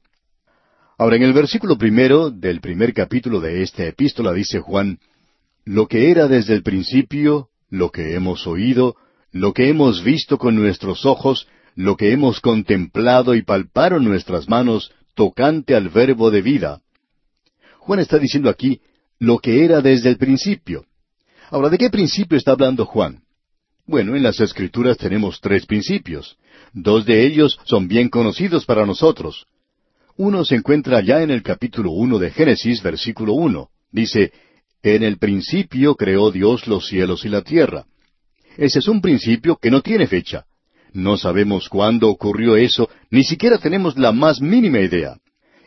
Ahora, 0.97 1.17
en 1.17 1.23
el 1.25 1.33
versículo 1.33 1.77
primero 1.77 2.31
del 2.31 2.61
primer 2.61 2.95
capítulo 2.95 3.41
de 3.41 3.63
esta 3.63 3.85
epístola 3.85 4.33
dice 4.33 4.61
Juan, 4.61 4.99
Lo 5.65 5.87
que 5.87 6.11
era 6.11 6.29
desde 6.29 6.55
el 6.55 6.63
principio, 6.63 7.49
lo 7.71 7.91
que 7.91 8.15
hemos 8.15 8.47
oído, 8.47 8.97
lo 9.33 9.53
que 9.53 9.69
hemos 9.69 10.03
visto 10.03 10.39
con 10.39 10.55
nuestros 10.57 11.05
ojos, 11.05 11.49
lo 11.79 11.97
que 11.97 12.11
hemos 12.11 12.41
contemplado 12.41 13.37
y 13.37 13.43
palparon 13.43 14.05
nuestras 14.05 14.49
manos 14.49 14.91
tocante 15.15 15.77
al 15.77 15.91
verbo 15.91 16.33
de 16.33 16.43
vida. 16.43 16.81
Juan 17.79 18.01
está 18.01 18.19
diciendo 18.19 18.51
aquí 18.51 18.81
lo 19.21 19.39
que 19.39 19.65
era 19.65 19.81
desde 19.81 20.09
el 20.09 20.17
principio. 20.17 20.87
Ahora, 21.51 21.69
¿de 21.69 21.79
qué 21.79 21.89
principio 21.89 22.37
está 22.37 22.51
hablando 22.51 22.85
Juan? 22.85 23.23
Bueno, 23.87 24.17
en 24.17 24.25
las 24.25 24.41
Escrituras 24.41 24.97
tenemos 24.99 25.41
tres 25.41 25.67
principios. 25.67 26.37
Dos 26.73 27.07
de 27.07 27.25
ellos 27.25 27.61
son 27.63 27.87
bien 27.87 28.09
conocidos 28.09 28.67
para 28.67 28.85
nosotros. 28.85 29.47
Uno 30.17 30.45
se 30.45 30.57
encuentra 30.57 31.01
ya 31.01 31.23
en 31.23 31.31
el 31.31 31.45
capítulo 31.45 31.93
uno 31.93 32.19
de 32.19 32.33
Génesis, 32.33 32.83
versículo 32.83 33.35
uno. 33.35 33.69
Dice, 33.93 34.33
En 34.83 35.05
el 35.05 35.19
principio 35.19 35.95
creó 35.95 36.33
Dios 36.33 36.67
los 36.67 36.89
cielos 36.89 37.25
y 37.25 37.29
la 37.29 37.43
tierra. 37.43 37.87
Ese 38.57 38.81
es 38.81 38.89
un 38.89 39.01
principio 39.01 39.59
que 39.63 39.71
no 39.71 39.81
tiene 39.81 40.09
fecha. 40.09 40.45
No 40.93 41.17
sabemos 41.17 41.69
cuándo 41.69 42.09
ocurrió 42.09 42.57
eso, 42.57 42.89
ni 43.11 43.25
siquiera 43.25 43.59
tenemos 43.59 43.97
la 43.99 44.13
más 44.13 44.41
mínima 44.41 44.81
idea. 44.81 45.17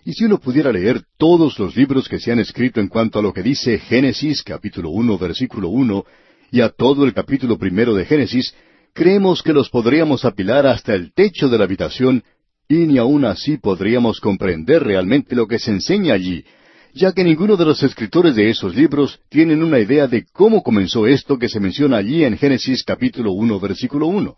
Y 0.03 0.13
si 0.13 0.25
uno 0.25 0.39
pudiera 0.39 0.71
leer 0.71 1.03
todos 1.17 1.59
los 1.59 1.75
libros 1.75 2.09
que 2.09 2.19
se 2.19 2.31
han 2.31 2.39
escrito 2.39 2.79
en 2.79 2.87
cuanto 2.87 3.19
a 3.19 3.21
lo 3.21 3.33
que 3.33 3.43
dice 3.43 3.77
Génesis 3.77 4.41
capítulo 4.41 4.89
uno 4.89 5.17
versículo 5.17 5.69
uno 5.69 6.05
y 6.51 6.61
a 6.61 6.69
todo 6.69 7.05
el 7.05 7.13
capítulo 7.13 7.57
primero 7.57 7.93
de 7.93 8.05
Génesis, 8.05 8.55
creemos 8.93 9.43
que 9.43 9.53
los 9.53 9.69
podríamos 9.69 10.25
apilar 10.25 10.65
hasta 10.65 10.95
el 10.95 11.13
techo 11.13 11.49
de 11.49 11.57
la 11.59 11.65
habitación 11.65 12.23
y 12.67 12.87
ni 12.87 12.97
aun 12.97 13.25
así 13.25 13.57
podríamos 13.57 14.19
comprender 14.19 14.83
realmente 14.83 15.35
lo 15.35 15.47
que 15.47 15.59
se 15.59 15.71
enseña 15.71 16.15
allí, 16.15 16.45
ya 16.93 17.11
que 17.11 17.23
ninguno 17.23 17.55
de 17.55 17.65
los 17.65 17.83
escritores 17.83 18.35
de 18.35 18.49
esos 18.49 18.75
libros 18.75 19.19
tienen 19.29 19.61
una 19.61 19.79
idea 19.79 20.07
de 20.07 20.25
cómo 20.33 20.63
comenzó 20.63 21.05
esto 21.05 21.37
que 21.37 21.47
se 21.47 21.59
menciona 21.59 21.97
allí 21.97 22.23
en 22.23 22.37
Génesis 22.37 22.83
capítulo 22.83 23.33
uno 23.33 23.59
versículo 23.59 24.07
uno. 24.07 24.37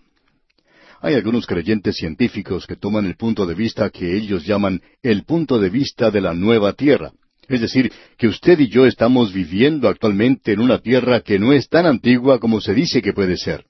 Hay 1.03 1.15
algunos 1.15 1.45
creyentes 1.45 1.98
científicos 1.98 2.65
que 2.65 2.77
toman 2.77 3.05
el 3.05 3.17
punto 3.17 3.45
de 3.45 3.53
vista 3.53 3.89
que 3.89 4.15
ellos 4.15 4.45
llaman 4.45 4.81
el 5.01 5.25
punto 5.25 5.60
de 5.60 5.69
vista 5.69 6.10
de 6.10 6.22
la 6.22 6.33
nueva 6.33 6.72
tierra. 6.72 7.12
Es 7.50 7.60
decir, 7.60 7.91
que 8.17 8.29
usted 8.29 8.57
y 8.62 8.69
yo 8.69 8.86
estamos 8.86 9.33
viviendo 9.33 9.89
actualmente 9.89 10.53
en 10.53 10.62
una 10.62 10.79
tierra 10.79 11.19
que 11.19 11.39
no 11.39 11.51
es 11.51 11.67
tan 11.67 11.86
antigua 11.88 12.39
como 12.39 12.62
se 12.62 12.74
dice 12.74 13.01
que 13.01 13.12
puede 13.12 13.36
ser. 13.36 13.65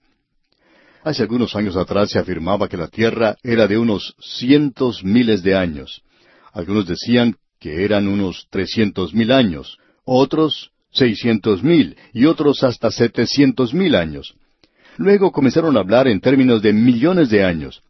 Hace 1.03 1.23
algunos 1.23 1.55
años 1.55 1.75
atrás 1.75 2.11
se 2.11 2.19
afirmaba 2.19 2.69
que 2.69 2.77
la 2.77 2.87
tierra 2.87 3.35
era 3.41 3.67
de 3.67 3.79
unos 3.79 4.13
cientos 4.19 5.03
miles 5.03 5.41
de 5.41 5.55
años. 5.55 6.03
Algunos 6.51 6.85
decían 6.85 7.37
que 7.59 7.83
eran 7.83 8.07
unos 8.07 8.45
trescientos 8.51 9.11
mil 9.15 9.31
años, 9.31 9.79
otros 10.05 10.69
seiscientos 10.91 11.63
mil 11.63 11.97
y 12.13 12.25
otros 12.25 12.63
hasta 12.63 12.91
setecientos 12.91 13.73
mil 13.73 13.95
años. 13.95 14.35
Luego 14.97 15.31
comenzaron 15.31 15.75
a 15.77 15.79
hablar 15.79 16.07
en 16.07 16.19
términos 16.19 16.61
de 16.61 16.73
millones 16.73 17.29
de 17.29 17.43
años. 17.43 17.81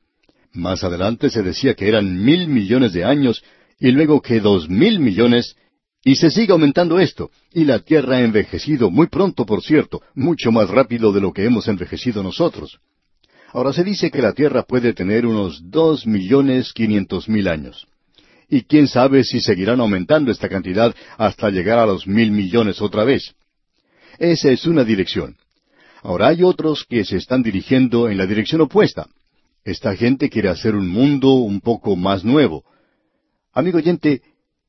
Más 0.54 0.84
adelante 0.84 1.30
se 1.30 1.42
decía 1.42 1.74
que 1.74 1.88
eran 1.88 2.24
mil 2.24 2.48
millones 2.48 2.94
de 2.94 3.04
años 3.04 3.44
y 3.80 3.92
luego 3.92 4.22
que 4.22 4.40
dos 4.40 4.70
mil 4.70 5.00
millones, 5.00 5.56
y 6.04 6.16
se 6.16 6.30
sigue 6.30 6.52
aumentando 6.52 7.00
esto, 7.00 7.32
y 7.54 7.66
la 7.66 7.80
Tierra 7.80 8.18
ha 8.18 8.22
envejecido 8.22 8.90
muy 8.90 9.08
pronto, 9.08 9.46
por 9.46 9.62
cierto, 9.62 10.02
mucho 10.16 10.52
más 10.52 10.70
rápido 10.70 11.12
de 11.12 11.22
lo 11.22 11.34
que 11.34 11.46
hemos 11.46 11.68
envejecido 11.68 12.24
nosotros. 12.24 12.80
Ahora 13.52 13.74
se 13.74 13.84
dice 13.84 14.10
que 14.10 14.22
la 14.22 14.34
Tierra 14.34 14.64
puede 14.64 14.94
tener 14.94 15.26
unos 15.26 15.62
dos 15.70 16.08
millones 16.08 16.74
quinientos 16.74 17.28
mil 17.30 17.48
años. 17.48 17.88
Y 18.50 18.64
quién 18.64 18.88
sabe 18.88 19.24
si 19.24 19.42
seguirán 19.42 19.80
aumentando 19.80 20.32
esta 20.32 20.50
cantidad 20.50 20.94
hasta 21.18 21.50
llegar 21.50 21.80
a 21.80 21.86
los 21.86 22.08
mil 22.08 22.32
millones 22.32 22.82
otra 22.82 23.04
vez. 23.04 23.34
Esa 24.20 24.52
es 24.52 24.66
una 24.66 24.84
dirección. 24.84 25.36
Ahora 26.04 26.28
hay 26.28 26.44
otros 26.44 26.86
que 26.88 27.06
se 27.06 27.16
están 27.16 27.42
dirigiendo 27.44 28.10
en 28.10 28.18
la 28.18 28.26
dirección 28.26 28.60
opuesta. 28.60 29.08
Esta 29.64 29.96
gente 29.96 30.30
quiere 30.30 30.50
hacer 30.50 30.76
un 30.76 30.90
mundo 30.90 31.32
un 31.36 31.62
poco 31.62 31.96
más 31.96 32.26
nuevo. 32.26 32.66
Amigo 33.54 33.78
oyente, 33.78 34.22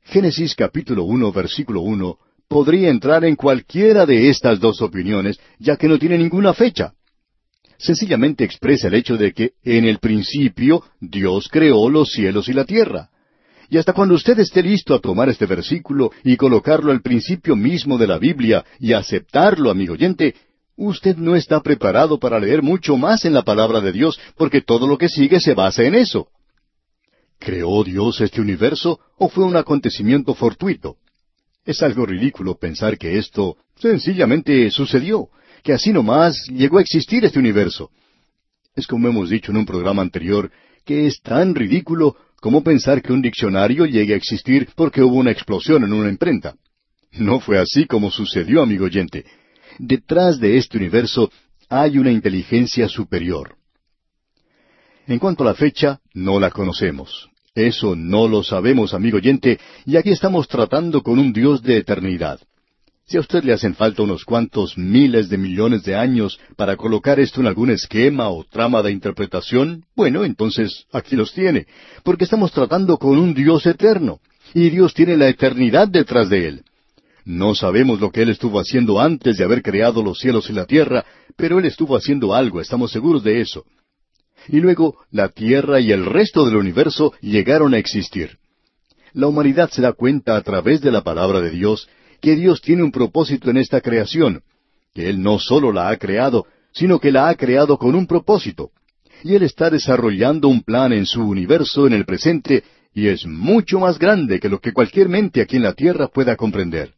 Génesis 0.05 0.55
capítulo 0.55 1.03
uno, 1.03 1.33
versículo 1.33 1.81
uno, 1.81 2.19
podría 2.47 2.89
entrar 2.89 3.25
en 3.25 3.35
cualquiera 3.35 4.07
de 4.07 4.29
estas 4.29 4.61
dos 4.61 4.81
opiniones, 4.81 5.41
ya 5.59 5.77
que 5.77 5.89
no 5.89 5.99
tiene 5.99 6.19
ninguna 6.19 6.55
fecha. 6.55 6.93
Sencillamente 7.79 8.45
expresa 8.45 8.87
el 8.87 8.95
hecho 8.95 9.17
de 9.17 9.33
que 9.33 9.55
en 9.65 9.87
el 9.87 9.99
principio 9.99 10.85
Dios 11.01 11.49
creó 11.49 11.91
los 11.91 12.13
cielos 12.13 12.49
y 12.49 12.53
la 12.53 12.65
tierra. 12.65 13.11
Y 13.69 13.79
hasta 13.79 13.93
cuando 13.93 14.15
usted 14.15 14.39
esté 14.39 14.63
listo 14.63 14.95
a 14.95 15.01
tomar 15.01 15.29
este 15.29 15.47
versículo 15.47 16.13
y 16.23 16.37
colocarlo 16.37 16.93
al 16.93 17.03
principio 17.03 17.57
mismo 17.57 17.99
de 17.99 18.07
la 18.07 18.19
Biblia 18.19 18.65
y 18.79 18.93
aceptarlo, 18.93 19.71
amigo 19.71 19.95
oyente, 19.95 20.35
Usted 20.77 21.17
no 21.17 21.37
está 21.37 21.61
preparado 21.61 22.19
para 22.19 22.41
leer 22.41 22.63
mucho 22.63 22.97
más 22.97 23.25
en 23.25 23.33
la 23.33 23.43
palabra 23.43 23.81
de 23.81 23.93
Dios, 23.93 24.19
porque 24.37 24.61
todo 24.61 24.87
lo 24.87 24.99
que 24.99 25.09
sigue 25.09 25.41
se 25.41 25.55
basa 25.55 25.85
en 25.85 25.95
eso. 25.95 26.29
¿Creó 27.39 27.85
Dios 27.85 28.21
este 28.21 28.41
universo 28.41 28.99
o 29.19 29.29
fue 29.29 29.45
un 29.45 29.57
acontecimiento 29.57 30.35
fortuito? 30.35 30.97
Es 31.65 31.83
algo 31.83 32.07
ridículo 32.07 32.57
pensar 32.57 32.99
que 32.99 33.19
esto 33.19 33.57
sencillamente 33.77 34.71
sucedió, 34.71 35.29
que 35.63 35.73
así 35.73 35.93
nomás 35.93 36.47
llegó 36.49 36.79
a 36.79 36.83
existir 36.83 37.25
este 37.25 37.39
universo. 37.39 37.91
Es 38.75 38.87
como 38.87 39.09
hemos 39.09 39.31
dicho 39.31 39.53
en 39.53 39.59
un 39.59 39.67
programa 39.67 40.03
anterior, 40.03 40.51
que 40.85 41.07
es 41.07 41.21
tan 41.23 41.55
ridículo 41.55 42.17
como 42.41 42.63
pensar 42.63 43.01
que 43.01 43.13
un 43.13 43.23
diccionario 43.23 43.87
llegue 43.87 44.15
a 44.15 44.17
existir 44.17 44.69
porque 44.75 45.03
hubo 45.03 45.17
una 45.17 45.31
explosión 45.31 45.85
en 45.85 45.93
una 45.93 46.11
imprenta. 46.11 46.57
No 47.13 47.41
fue 47.41 47.59
así 47.59 47.87
como 47.87 48.11
sucedió, 48.11 48.61
amigo 48.63 48.87
oyente. 48.87 49.25
Detrás 49.79 50.39
de 50.39 50.57
este 50.57 50.79
universo 50.79 51.31
hay 51.69 51.99
una 51.99 52.11
inteligencia 52.11 52.89
superior. 52.89 53.57
En 55.07 55.19
cuanto 55.19 55.43
a 55.43 55.47
la 55.47 55.55
fecha, 55.55 56.01
no 56.15 56.41
la 56.41 56.51
conocemos. 56.51 57.29
Eso 57.55 57.95
no 57.95 58.27
lo 58.27 58.43
sabemos, 58.43 58.95
amigo 58.95 59.19
oyente, 59.19 59.61
y 59.85 59.97
aquí 59.97 60.11
estamos 60.11 60.49
tratando 60.49 61.03
con 61.03 61.19
un 61.19 61.33
Dios 61.33 61.63
de 61.63 61.77
eternidad. 61.77 62.41
Si 63.07 63.19
a 63.19 63.21
usted 63.21 63.45
le 63.45 63.53
hacen 63.53 63.75
falta 63.75 64.03
unos 64.03 64.25
cuantos 64.25 64.79
miles 64.79 65.29
de 65.29 65.37
millones 65.37 65.85
de 65.85 65.95
años 65.95 66.41
para 66.57 66.77
colocar 66.77 67.21
esto 67.21 67.41
en 67.41 67.47
algún 67.47 67.71
esquema 67.71 68.31
o 68.31 68.45
trama 68.45 68.83
de 68.83 68.93
interpretación, 68.93 69.85
bueno, 69.95 70.25
entonces 70.25 70.87
aquí 70.91 71.15
los 71.15 71.35
tiene, 71.35 71.67
porque 72.03 72.25
estamos 72.25 72.51
tratando 72.51 72.97
con 72.97 73.19
un 73.19 73.35
Dios 73.35 73.67
eterno, 73.67 74.21
y 74.55 74.71
Dios 74.71 74.95
tiene 74.95 75.19
la 75.19 75.29
eternidad 75.29 75.87
detrás 75.87 76.31
de 76.31 76.49
él. 76.49 76.65
No 77.25 77.55
sabemos 77.55 78.01
lo 78.01 78.11
que 78.11 78.23
Él 78.23 78.29
estuvo 78.29 78.61
haciendo 78.61 79.01
antes 79.01 79.39
de 79.39 79.45
haber 79.45 79.63
creado 79.63 80.03
los 80.03 80.19
cielos 80.19 80.51
y 80.51 80.53
la 80.53 80.67
tierra, 80.67 81.05
pero 81.37 81.59
Él 81.59 81.65
estuvo 81.65 81.97
haciendo 81.97 82.35
algo, 82.35 82.61
estamos 82.61 82.93
seguros 82.93 83.25
de 83.25 83.41
eso. 83.41 83.65
Y 84.49 84.61
luego 84.61 84.97
la 85.11 85.31
tierra 85.31 85.81
y 85.81 85.91
el 85.91 86.05
resto 86.05 86.45
del 86.45 86.57
universo 86.57 87.15
llegaron 87.23 87.73
a 87.73 87.79
existir. 87.79 88.39
La 89.15 89.27
humanidad 89.27 89.71
se 89.71 89.81
da 89.81 89.93
cuenta 89.93 90.37
a 90.37 90.43
través 90.43 90.83
de 90.83 90.93
la 90.93 91.03
palabra 91.03 91.41
de 91.41 91.51
Dios 91.51 91.89
que 92.21 92.37
Dios 92.37 92.61
tiene 92.61 92.83
un 92.83 92.93
propósito 92.93 93.49
en 93.51 93.57
esta 93.57 93.81
creación, 93.81 94.43
que 94.93 95.09
Él 95.09 95.23
no 95.23 95.39
solo 95.39 95.73
la 95.73 95.89
ha 95.89 95.97
creado, 95.97 96.47
sino 96.73 96.99
que 96.99 97.13
la 97.13 97.29
ha 97.29 97.35
creado 97.37 97.79
con 97.79 97.95
un 97.95 98.07
propósito. 98.07 98.71
Y 99.23 99.35
Él 99.35 99.45
está 99.45 99.71
desarrollando 99.71 100.49
un 100.49 100.63
plan 100.63 100.93
en 100.93 101.07
su 101.07 101.23
universo 101.23 101.87
en 101.87 101.95
el 101.95 102.05
presente 102.05 102.65
y 102.93 103.09
es 103.09 103.27
mucho 103.27 103.81
más 103.81 103.99
grande 103.99 104.39
que 104.41 104.49
lo 104.49 104.61
que 104.61 104.73
cualquier 104.73 105.09
mente 105.09 105.41
aquí 105.41 105.57
en 105.57 105.63
la 105.63 105.73
tierra 105.73 106.09
pueda 106.09 106.37
comprender. 106.37 106.93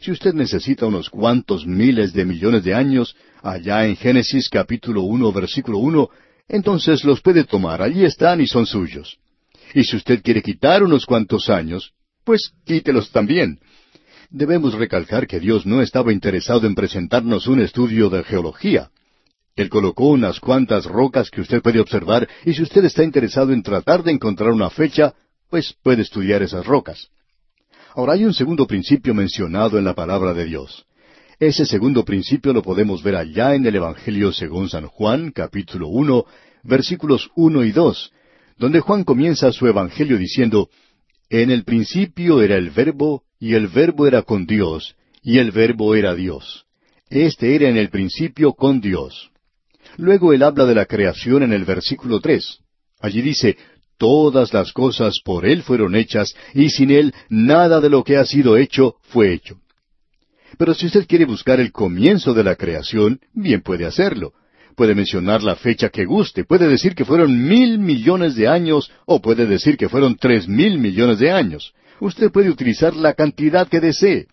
Si 0.00 0.10
usted 0.10 0.34
necesita 0.34 0.86
unos 0.86 1.10
cuantos 1.10 1.66
miles 1.66 2.12
de 2.12 2.24
millones 2.24 2.64
de 2.64 2.74
años, 2.74 3.16
allá 3.42 3.86
en 3.86 3.96
Génesis 3.96 4.48
capítulo 4.48 5.02
uno, 5.02 5.32
versículo 5.32 5.78
uno, 5.78 6.10
entonces 6.48 7.04
los 7.04 7.20
puede 7.20 7.44
tomar, 7.44 7.82
allí 7.82 8.04
están 8.04 8.40
y 8.40 8.46
son 8.46 8.66
suyos. 8.66 9.18
Y 9.74 9.84
si 9.84 9.96
usted 9.96 10.22
quiere 10.22 10.42
quitar 10.42 10.82
unos 10.82 11.06
cuantos 11.06 11.48
años, 11.50 11.92
pues 12.24 12.52
quítelos 12.64 13.10
también. 13.10 13.58
Debemos 14.30 14.74
recalcar 14.74 15.26
que 15.26 15.40
Dios 15.40 15.66
no 15.66 15.80
estaba 15.82 16.12
interesado 16.12 16.66
en 16.66 16.74
presentarnos 16.74 17.46
un 17.46 17.60
estudio 17.60 18.10
de 18.10 18.24
geología. 18.24 18.90
Él 19.54 19.70
colocó 19.70 20.08
unas 20.08 20.38
cuantas 20.40 20.84
rocas 20.84 21.30
que 21.30 21.40
usted 21.40 21.62
puede 21.62 21.80
observar 21.80 22.28
y 22.44 22.52
si 22.52 22.62
usted 22.62 22.84
está 22.84 23.02
interesado 23.02 23.52
en 23.52 23.62
tratar 23.62 24.02
de 24.02 24.12
encontrar 24.12 24.50
una 24.50 24.68
fecha, 24.68 25.14
pues 25.48 25.74
puede 25.82 26.02
estudiar 26.02 26.42
esas 26.42 26.66
rocas. 26.66 27.08
Ahora 27.96 28.12
hay 28.12 28.26
un 28.26 28.34
segundo 28.34 28.66
principio 28.66 29.14
mencionado 29.14 29.78
en 29.78 29.84
la 29.86 29.94
palabra 29.94 30.34
de 30.34 30.44
Dios. 30.44 30.84
Ese 31.40 31.64
segundo 31.64 32.04
principio 32.04 32.52
lo 32.52 32.62
podemos 32.62 33.02
ver 33.02 33.16
allá 33.16 33.54
en 33.54 33.64
el 33.64 33.74
Evangelio 33.74 34.34
según 34.34 34.68
San 34.68 34.86
Juan, 34.86 35.30
capítulo 35.30 35.88
uno, 35.88 36.26
versículos 36.62 37.30
uno 37.36 37.64
y 37.64 37.72
dos, 37.72 38.12
donde 38.58 38.80
Juan 38.80 39.02
comienza 39.02 39.50
su 39.50 39.66
Evangelio 39.66 40.18
diciendo, 40.18 40.68
En 41.30 41.50
el 41.50 41.64
principio 41.64 42.42
era 42.42 42.56
el 42.56 42.68
Verbo, 42.68 43.22
y 43.40 43.54
el 43.54 43.68
Verbo 43.68 44.06
era 44.06 44.20
con 44.20 44.44
Dios, 44.44 44.94
y 45.22 45.38
el 45.38 45.50
Verbo 45.50 45.94
era 45.94 46.14
Dios. 46.14 46.66
Este 47.08 47.54
era 47.54 47.70
en 47.70 47.78
el 47.78 47.88
principio 47.88 48.52
con 48.52 48.82
Dios. 48.82 49.30
Luego 49.96 50.34
él 50.34 50.42
habla 50.42 50.66
de 50.66 50.74
la 50.74 50.84
creación 50.84 51.44
en 51.44 51.54
el 51.54 51.64
versículo 51.64 52.20
tres. 52.20 52.58
Allí 53.00 53.22
dice, 53.22 53.56
Todas 53.98 54.52
las 54.52 54.72
cosas 54.72 55.20
por 55.24 55.46
Él 55.46 55.62
fueron 55.62 55.96
hechas, 55.96 56.34
y 56.54 56.70
sin 56.70 56.90
Él 56.90 57.14
nada 57.28 57.80
de 57.80 57.88
lo 57.88 58.04
que 58.04 58.16
ha 58.16 58.24
sido 58.24 58.56
hecho 58.56 58.96
fue 59.02 59.32
hecho. 59.32 59.58
Pero 60.58 60.74
si 60.74 60.86
usted 60.86 61.06
quiere 61.06 61.24
buscar 61.24 61.60
el 61.60 61.72
comienzo 61.72 62.34
de 62.34 62.44
la 62.44 62.56
creación, 62.56 63.20
bien 63.32 63.62
puede 63.62 63.86
hacerlo, 63.86 64.32
puede 64.74 64.94
mencionar 64.94 65.42
la 65.42 65.56
fecha 65.56 65.88
que 65.88 66.04
guste, 66.04 66.44
puede 66.44 66.68
decir 66.68 66.94
que 66.94 67.04
fueron 67.04 67.48
mil 67.48 67.78
millones 67.78 68.36
de 68.36 68.48
años 68.48 68.90
o 69.06 69.20
puede 69.20 69.46
decir 69.46 69.76
que 69.76 69.88
fueron 69.88 70.16
tres 70.16 70.46
mil 70.46 70.78
millones 70.78 71.18
de 71.18 71.30
años. 71.30 71.72
Usted 72.00 72.30
puede 72.30 72.50
utilizar 72.50 72.94
la 72.94 73.14
cantidad 73.14 73.66
que 73.68 73.80
desee. 73.80 74.26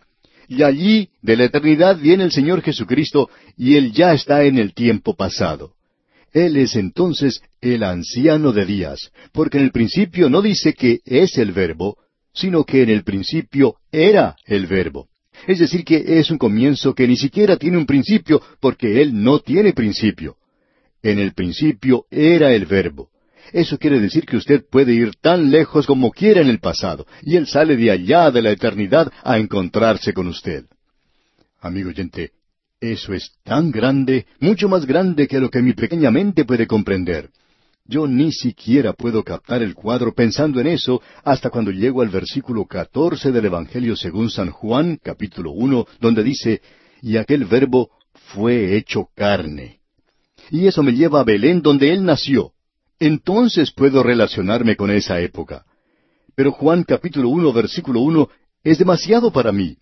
Y 0.50 0.64
allí, 0.64 1.10
de 1.22 1.38
la 1.38 1.46
eternidad, 1.46 1.98
viene 1.98 2.26
el 2.26 2.32
Señor 2.32 2.62
Jesucristo 2.62 3.30
y 3.58 3.76
Él 3.76 3.94
ya 3.94 4.14
está 4.14 4.44
en 4.44 4.58
el 4.58 4.74
tiempo 4.74 5.16
pasado. 5.16 5.72
Él 6.34 6.58
es 6.58 6.76
entonces 6.76 7.42
el 7.62 7.84
anciano 7.84 8.52
de 8.52 8.66
días, 8.66 9.12
porque 9.32 9.60
en 9.60 9.66
el 9.66 9.72
principio 9.72 10.30
no 10.30 10.42
dice 10.42 10.74
que 10.74 11.00
es 11.06 11.38
el 11.38 11.52
verbo, 11.52 11.98
sino 12.34 12.64
que 12.64 12.82
en 12.82 12.90
el 12.90 13.04
principio 13.04 13.76
era 13.92 14.36
el 14.46 14.66
verbo. 14.66 15.08
Es 15.48 15.60
decir, 15.60 15.84
que 15.84 16.20
es 16.20 16.32
un 16.32 16.40
comienzo 16.40 16.96
que 16.96 17.08
ni 17.08 17.18
siquiera 17.18 17.58
tiene 17.58 17.78
un 17.78 17.86
principio, 17.86 18.42
porque 18.60 19.02
Él 19.02 19.24
no 19.24 19.40
tiene 19.40 19.74
principio. 19.74 20.38
En 21.04 21.20
el 21.20 21.34
principio 21.34 22.06
era 22.10 22.52
el 22.54 22.66
verbo. 22.66 23.10
Eso 23.52 23.78
quiere 23.78 24.00
decir 24.00 24.26
que 24.26 24.38
usted 24.38 24.64
puede 24.68 24.94
ir 24.94 25.16
tan 25.22 25.52
lejos 25.52 25.86
como 25.86 26.12
quiera 26.12 26.42
en 26.42 26.50
el 26.50 26.60
pasado, 26.60 27.06
y 27.22 27.36
Él 27.36 27.46
sale 27.46 27.76
de 27.76 27.92
allá 27.92 28.32
de 28.32 28.42
la 28.42 28.52
eternidad 28.52 29.12
a 29.24 29.38
encontrarse 29.38 30.14
con 30.14 30.28
usted. 30.28 30.66
Amigo 31.60 31.90
oyente, 31.90 32.32
eso 32.84 33.14
es 33.14 33.32
tan 33.44 33.72
grande, 33.72 34.26
mucho 34.40 34.68
más 34.68 34.86
grande 34.86 35.28
que 35.28 35.40
lo 35.40 35.50
que 35.50 35.62
mi 35.62 35.74
pequeña 35.74 36.12
mente 36.12 36.44
puede 36.44 36.68
comprender. 36.68 37.30
Yo 37.86 38.08
ni 38.08 38.32
siquiera 38.32 38.94
puedo 38.94 39.24
captar 39.24 39.62
el 39.62 39.74
cuadro 39.74 40.14
pensando 40.14 40.60
en 40.60 40.68
eso 40.68 41.02
hasta 41.24 41.50
cuando 41.50 41.72
llego 41.72 42.02
al 42.02 42.10
versículo 42.10 42.66
catorce 42.66 43.32
del 43.32 43.46
Evangelio 43.46 43.96
según 43.96 44.30
San 44.30 44.52
Juan, 44.52 45.00
capítulo 45.02 45.52
uno, 45.52 45.86
donde 46.00 46.24
dice, 46.24 46.62
y 47.02 47.18
aquel 47.18 47.46
verbo 47.46 47.90
fue 48.34 48.76
hecho 48.76 49.10
carne. 49.16 49.80
Y 50.52 50.68
eso 50.68 50.84
me 50.84 50.94
lleva 50.94 51.22
a 51.22 51.24
Belén 51.24 51.62
donde 51.62 51.94
él 51.94 52.04
nació. 52.04 52.52
Entonces 53.00 53.72
puedo 53.72 54.04
relacionarme 54.04 54.76
con 54.76 54.92
esa 54.92 55.22
época. 55.22 55.66
Pero 56.36 56.52
Juan 56.52 56.84
capítulo 56.84 57.30
uno, 57.30 57.54
versículo 57.54 58.02
uno, 58.02 58.30
es 58.64 58.78
demasiado 58.78 59.32
para 59.32 59.52
mí. 59.52 59.78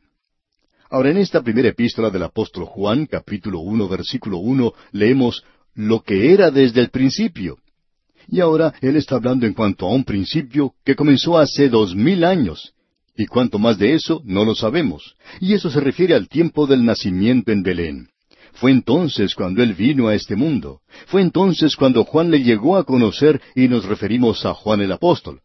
Ahora 0.92 1.12
en 1.12 1.18
esta 1.20 1.42
primera 1.42 1.70
epístola 1.70 2.10
del 2.10 2.24
apóstol 2.24 2.66
Juan, 2.66 3.06
capítulo 3.06 3.60
uno, 3.62 3.88
versículo 3.88 4.40
uno, 4.40 4.74
leemos 4.92 5.42
lo 5.74 6.02
que 6.02 6.34
era 6.34 6.52
desde 6.52 6.82
el 6.82 6.90
principio. 6.90 7.60
Y 8.28 8.42
ahora 8.42 8.74
él 8.82 8.98
está 8.98 9.16
hablando 9.16 9.46
en 9.46 9.54
cuanto 9.54 9.86
a 9.86 9.94
un 9.94 10.04
principio 10.04 10.74
que 10.84 10.98
comenzó 10.98 11.38
hace 11.38 11.70
dos 11.70 11.96
mil 11.96 12.26
años. 12.26 12.74
Y 13.16 13.26
cuanto 13.26 13.58
más 13.58 13.78
de 13.78 13.94
eso, 13.94 14.22
no 14.26 14.44
lo 14.44 14.54
sabemos. 14.54 15.16
Y 15.40 15.54
eso 15.54 15.70
se 15.70 15.80
refiere 15.80 16.14
al 16.14 16.28
tiempo 16.28 16.68
del 16.68 16.84
nacimiento 16.84 17.54
en 17.54 17.64
Belén. 17.64 18.10
Fue 18.56 18.72
entonces 18.72 19.34
cuando 19.34 19.64
Él 19.64 19.74
vino 19.74 20.10
a 20.10 20.16
este 20.16 20.36
mundo. 20.36 20.82
Fue 21.08 21.22
entonces 21.22 21.78
cuando 21.78 22.04
Juan 22.04 22.32
le 22.32 22.44
llegó 22.44 22.76
a 22.76 22.84
conocer 22.84 23.42
y 23.56 23.70
nos 23.70 23.86
referimos 23.86 24.46
a 24.46 24.54
Juan 24.54 24.82
el 24.82 24.92
apóstol. 24.92 25.40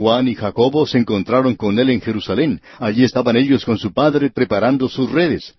Juan 0.00 0.28
y 0.28 0.34
Jacobo 0.34 0.86
se 0.86 0.96
encontraron 0.96 1.56
con 1.56 1.78
Él 1.78 1.90
en 1.90 2.00
Jerusalén. 2.00 2.62
Allí 2.78 3.04
estaban 3.04 3.36
ellos 3.36 3.66
con 3.66 3.76
su 3.76 3.92
padre 3.92 4.30
preparando 4.30 4.88
sus 4.88 5.12
redes. 5.12 5.54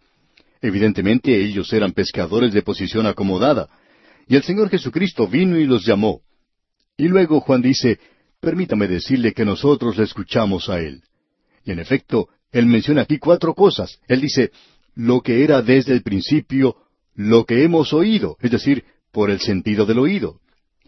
Evidentemente 0.63 1.39
ellos 1.39 1.71
eran 1.73 1.91
pescadores 1.91 2.51
de 2.51 2.63
posición 2.63 3.05
acomodada. 3.05 3.69
Y 4.27 4.35
el 4.35 4.41
Señor 4.41 4.71
Jesucristo 4.71 5.27
vino 5.27 5.59
y 5.59 5.65
los 5.65 5.85
llamó. 5.85 6.21
Y 6.97 7.07
luego 7.07 7.39
Juan 7.41 7.61
dice, 7.61 7.99
permítame 8.39 8.87
decirle 8.87 9.31
que 9.31 9.45
nosotros 9.45 9.95
le 9.95 10.05
escuchamos 10.05 10.69
a 10.69 10.79
Él. 10.79 11.03
Y 11.63 11.73
en 11.73 11.77
efecto, 11.77 12.29
Él 12.51 12.65
menciona 12.65 13.03
aquí 13.03 13.19
cuatro 13.19 13.53
cosas. 13.53 13.99
Él 14.07 14.21
dice, 14.21 14.49
lo 14.95 15.21
que 15.21 15.43
era 15.43 15.61
desde 15.61 15.93
el 15.93 16.01
principio, 16.01 16.77
lo 17.13 17.45
que 17.45 17.63
hemos 17.63 17.93
oído, 17.93 18.37
es 18.41 18.49
decir, 18.49 18.85
por 19.11 19.29
el 19.29 19.39
sentido 19.39 19.85
del 19.85 19.99
oído. 19.99 20.40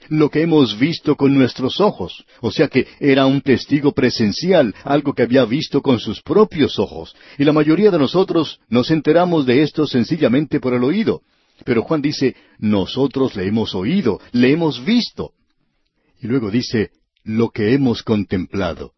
Lo 0.10 0.30
que 0.30 0.42
hemos 0.42 0.78
visto 0.78 1.16
con 1.16 1.34
nuestros 1.34 1.80
ojos, 1.80 2.26
o 2.42 2.52
sea 2.52 2.68
que 2.68 2.88
era 3.00 3.26
un 3.26 3.42
testigo 3.42 3.94
presencial, 3.94 4.74
algo 4.84 5.14
que 5.14 5.24
había 5.24 5.46
visto 5.46 5.82
con 5.82 6.00
sus 6.00 6.22
propios 6.22 6.80
ojos. 6.80 7.16
Y 7.38 7.44
la 7.44 7.54
mayoría 7.54 7.92
de 7.92 8.00
nosotros 8.00 8.60
nos 8.70 8.92
enteramos 8.92 9.46
de 9.46 9.64
esto 9.64 9.88
sencillamente 9.88 10.60
por 10.60 10.74
el 10.74 10.84
oído. 10.84 11.22
Pero 11.66 11.84
Juan 11.84 12.02
dice, 12.02 12.36
nosotros 12.60 13.36
le 13.36 13.48
hemos 13.48 13.76
oído, 13.76 14.20
le 14.32 14.52
hemos 14.52 14.84
visto. 14.84 15.32
Y 16.22 16.28
luego 16.28 16.52
dice, 16.52 16.92
lo 17.24 17.50
que 17.50 17.74
hemos 17.74 18.04
contemplado. 18.04 18.94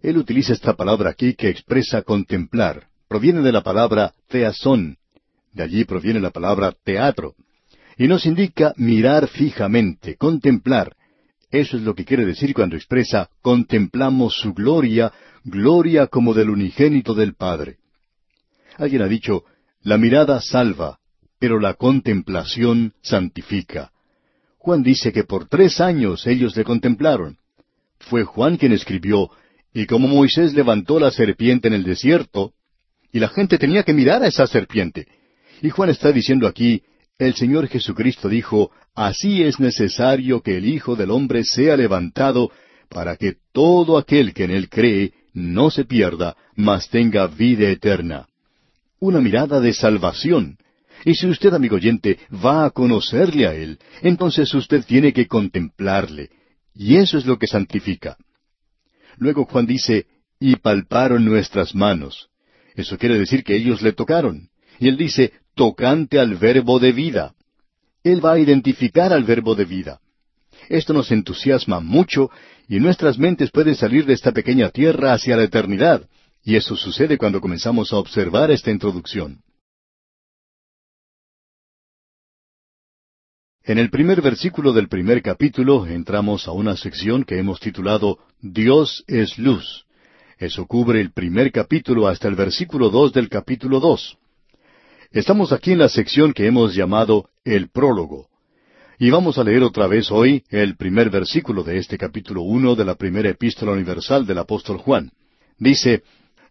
Él 0.00 0.18
utiliza 0.18 0.52
esta 0.52 0.74
palabra 0.74 1.10
aquí 1.10 1.34
que 1.34 1.48
expresa 1.48 2.02
contemplar. 2.02 2.88
Proviene 3.08 3.42
de 3.42 3.52
la 3.52 3.62
palabra 3.62 4.14
teasón. 4.28 4.98
De 5.52 5.62
allí 5.62 5.84
proviene 5.84 6.20
la 6.20 6.30
palabra 6.30 6.72
teatro. 6.84 7.34
Y 7.96 8.08
nos 8.08 8.26
indica 8.26 8.74
mirar 8.76 9.28
fijamente, 9.28 10.16
contemplar. 10.16 10.94
Eso 11.50 11.76
es 11.76 11.82
lo 11.82 11.94
que 11.94 12.04
quiere 12.04 12.26
decir 12.26 12.52
cuando 12.52 12.76
expresa 12.76 13.30
contemplamos 13.40 14.38
su 14.38 14.52
gloria, 14.52 15.12
gloria 15.44 16.06
como 16.08 16.34
del 16.34 16.50
unigénito 16.50 17.14
del 17.14 17.34
Padre. 17.34 17.78
Alguien 18.76 19.02
ha 19.02 19.08
dicho, 19.08 19.44
la 19.82 19.96
mirada 19.96 20.40
salva, 20.40 20.98
pero 21.38 21.60
la 21.60 21.74
contemplación 21.74 22.92
santifica. 23.02 23.92
Juan 24.58 24.82
dice 24.82 25.12
que 25.12 25.24
por 25.24 25.48
tres 25.48 25.80
años 25.80 26.26
ellos 26.26 26.56
le 26.56 26.64
contemplaron. 26.64 27.38
Fue 27.98 28.24
Juan 28.24 28.56
quien 28.56 28.72
escribió, 28.72 29.30
y 29.72 29.86
como 29.86 30.08
Moisés 30.08 30.54
levantó 30.54 30.98
la 30.98 31.10
serpiente 31.10 31.68
en 31.68 31.74
el 31.74 31.84
desierto, 31.84 32.52
y 33.12 33.20
la 33.20 33.28
gente 33.28 33.58
tenía 33.58 33.82
que 33.84 33.94
mirar 33.94 34.22
a 34.22 34.26
esa 34.26 34.46
serpiente. 34.46 35.06
Y 35.62 35.70
Juan 35.70 35.90
está 35.90 36.12
diciendo 36.12 36.46
aquí, 36.46 36.82
el 37.18 37.34
Señor 37.34 37.68
Jesucristo 37.68 38.28
dijo, 38.28 38.70
así 38.94 39.42
es 39.42 39.58
necesario 39.58 40.42
que 40.42 40.58
el 40.58 40.66
Hijo 40.66 40.96
del 40.96 41.10
Hombre 41.10 41.44
sea 41.44 41.76
levantado, 41.76 42.50
para 42.88 43.16
que 43.16 43.36
todo 43.52 43.98
aquel 43.98 44.32
que 44.32 44.44
en 44.44 44.50
él 44.50 44.68
cree 44.68 45.12
no 45.32 45.70
se 45.70 45.84
pierda, 45.84 46.36
mas 46.54 46.88
tenga 46.88 47.26
vida 47.26 47.68
eterna. 47.68 48.26
Una 48.98 49.20
mirada 49.20 49.60
de 49.60 49.72
salvación, 49.72 50.58
y 51.04 51.14
si 51.14 51.26
usted, 51.26 51.52
amigo 51.54 51.76
oyente, 51.76 52.18
va 52.32 52.64
a 52.64 52.70
conocerle 52.70 53.46
a 53.46 53.54
Él, 53.54 53.78
entonces 54.02 54.52
usted 54.54 54.84
tiene 54.84 55.12
que 55.12 55.26
contemplarle. 55.26 56.30
Y 56.74 56.96
eso 56.96 57.18
es 57.18 57.26
lo 57.26 57.38
que 57.38 57.46
santifica. 57.46 58.16
Luego 59.18 59.44
Juan 59.44 59.66
dice, 59.66 60.06
y 60.40 60.56
palparon 60.56 61.24
nuestras 61.24 61.74
manos. 61.74 62.28
Eso 62.74 62.98
quiere 62.98 63.18
decir 63.18 63.44
que 63.44 63.54
ellos 63.54 63.82
le 63.82 63.92
tocaron. 63.92 64.48
Y 64.78 64.88
él 64.88 64.96
dice, 64.96 65.32
tocante 65.56 66.20
al 66.20 66.36
verbo 66.36 66.78
de 66.78 66.92
vida. 66.92 67.34
Él 68.04 68.24
va 68.24 68.34
a 68.34 68.38
identificar 68.38 69.12
al 69.12 69.24
verbo 69.24 69.56
de 69.56 69.64
vida. 69.64 70.00
Esto 70.68 70.92
nos 70.92 71.10
entusiasma 71.10 71.80
mucho 71.80 72.30
y 72.68 72.78
nuestras 72.78 73.18
mentes 73.18 73.50
pueden 73.50 73.74
salir 73.74 74.04
de 74.06 74.12
esta 74.12 74.32
pequeña 74.32 74.68
tierra 74.70 75.12
hacia 75.12 75.36
la 75.36 75.44
eternidad. 75.44 76.08
Y 76.44 76.54
eso 76.54 76.76
sucede 76.76 77.18
cuando 77.18 77.40
comenzamos 77.40 77.92
a 77.92 77.96
observar 77.96 78.50
esta 78.52 78.70
introducción. 78.70 79.40
En 83.64 83.78
el 83.78 83.90
primer 83.90 84.22
versículo 84.22 84.72
del 84.72 84.88
primer 84.88 85.22
capítulo 85.22 85.86
entramos 85.86 86.46
a 86.46 86.52
una 86.52 86.76
sección 86.76 87.24
que 87.24 87.38
hemos 87.38 87.58
titulado 87.58 88.18
Dios 88.40 89.02
es 89.08 89.38
luz. 89.38 89.86
Eso 90.38 90.66
cubre 90.66 91.00
el 91.00 91.12
primer 91.12 91.50
capítulo 91.50 92.06
hasta 92.06 92.28
el 92.28 92.36
versículo 92.36 92.90
dos 92.90 93.12
del 93.12 93.28
capítulo 93.28 93.80
dos. 93.80 94.18
Estamos 95.16 95.50
aquí 95.50 95.72
en 95.72 95.78
la 95.78 95.88
sección 95.88 96.34
que 96.34 96.46
hemos 96.46 96.74
llamado 96.74 97.30
el 97.42 97.70
prólogo. 97.70 98.28
Y 98.98 99.08
vamos 99.08 99.38
a 99.38 99.44
leer 99.44 99.62
otra 99.62 99.86
vez 99.86 100.10
hoy 100.10 100.44
el 100.50 100.76
primer 100.76 101.08
versículo 101.08 101.64
de 101.64 101.78
este 101.78 101.96
capítulo 101.96 102.42
uno 102.42 102.74
de 102.74 102.84
la 102.84 102.96
primera 102.96 103.30
epístola 103.30 103.72
universal 103.72 104.26
del 104.26 104.36
apóstol 104.36 104.76
Juan. 104.76 105.12
Dice, 105.56 106.02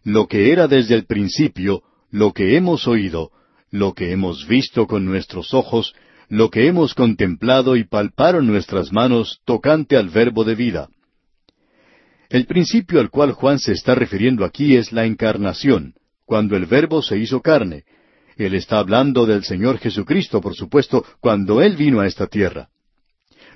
Lo 0.02 0.26
que 0.26 0.50
era 0.50 0.66
desde 0.66 0.96
el 0.96 1.06
principio, 1.06 1.84
lo 2.10 2.32
que 2.32 2.56
hemos 2.56 2.88
oído, 2.88 3.30
lo 3.70 3.94
que 3.94 4.10
hemos 4.10 4.48
visto 4.48 4.88
con 4.88 5.04
nuestros 5.04 5.54
ojos, 5.54 5.94
lo 6.28 6.50
que 6.50 6.66
hemos 6.66 6.92
contemplado 6.94 7.76
y 7.76 7.84
palparon 7.84 8.48
nuestras 8.48 8.92
manos 8.92 9.42
tocante 9.44 9.96
al 9.96 10.08
verbo 10.08 10.42
de 10.42 10.56
vida. 10.56 10.88
El 12.30 12.46
principio 12.46 12.98
al 12.98 13.10
cual 13.10 13.30
Juan 13.30 13.60
se 13.60 13.70
está 13.70 13.94
refiriendo 13.94 14.44
aquí 14.44 14.74
es 14.74 14.90
la 14.90 15.06
encarnación, 15.06 15.94
cuando 16.24 16.56
el 16.56 16.66
verbo 16.66 17.00
se 17.00 17.16
hizo 17.16 17.40
carne. 17.42 17.84
Él 18.36 18.54
está 18.54 18.78
hablando 18.78 19.24
del 19.26 19.44
Señor 19.44 19.78
Jesucristo, 19.78 20.40
por 20.40 20.54
supuesto, 20.54 21.04
cuando 21.20 21.62
Él 21.62 21.76
vino 21.76 22.00
a 22.00 22.06
esta 22.06 22.26
tierra. 22.26 22.68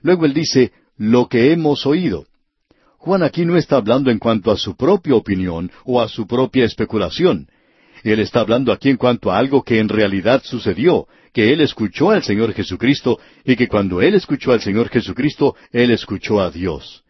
Luego 0.02 0.24
Él 0.24 0.32
dice, 0.32 0.72
lo 0.96 1.28
que 1.28 1.52
hemos 1.52 1.86
oído. 1.86 2.26
Juan 2.98 3.22
aquí 3.22 3.46
no 3.46 3.56
está 3.56 3.76
hablando 3.76 4.10
en 4.10 4.18
cuanto 4.18 4.50
a 4.50 4.56
su 4.58 4.76
propia 4.76 5.14
opinión 5.14 5.70
o 5.84 6.00
a 6.00 6.08
su 6.08 6.26
propia 6.26 6.64
especulación. 6.64 7.48
Él 8.02 8.20
está 8.20 8.40
hablando 8.40 8.72
aquí 8.72 8.90
en 8.90 8.96
cuanto 8.96 9.30
a 9.30 9.38
algo 9.38 9.62
que 9.62 9.78
en 9.78 9.88
realidad 9.88 10.42
sucedió, 10.44 11.06
que 11.32 11.52
él 11.52 11.60
escuchó 11.60 12.10
al 12.10 12.22
Señor 12.22 12.52
Jesucristo 12.52 13.18
y 13.44 13.56
que 13.56 13.68
cuando 13.68 14.02
él 14.02 14.14
escuchó 14.14 14.52
al 14.52 14.60
Señor 14.60 14.88
Jesucristo, 14.88 15.54
él 15.72 15.90
escuchó 15.90 16.40
a 16.40 16.50
Dios. 16.50 17.02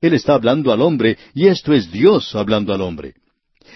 Él 0.00 0.14
está 0.14 0.34
hablando 0.34 0.72
al 0.72 0.80
hombre 0.80 1.16
y 1.34 1.48
esto 1.48 1.72
es 1.72 1.90
Dios 1.90 2.34
hablando 2.34 2.72
al 2.72 2.80
hombre. 2.80 3.14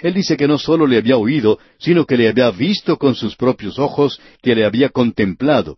Él 0.00 0.14
dice 0.14 0.36
que 0.36 0.48
no 0.48 0.58
solo 0.58 0.86
le 0.86 0.96
había 0.96 1.16
oído, 1.16 1.58
sino 1.78 2.06
que 2.06 2.16
le 2.16 2.28
había 2.28 2.50
visto 2.50 2.96
con 2.96 3.14
sus 3.14 3.36
propios 3.36 3.78
ojos, 3.78 4.20
que 4.42 4.54
le 4.54 4.64
había 4.64 4.88
contemplado. 4.88 5.76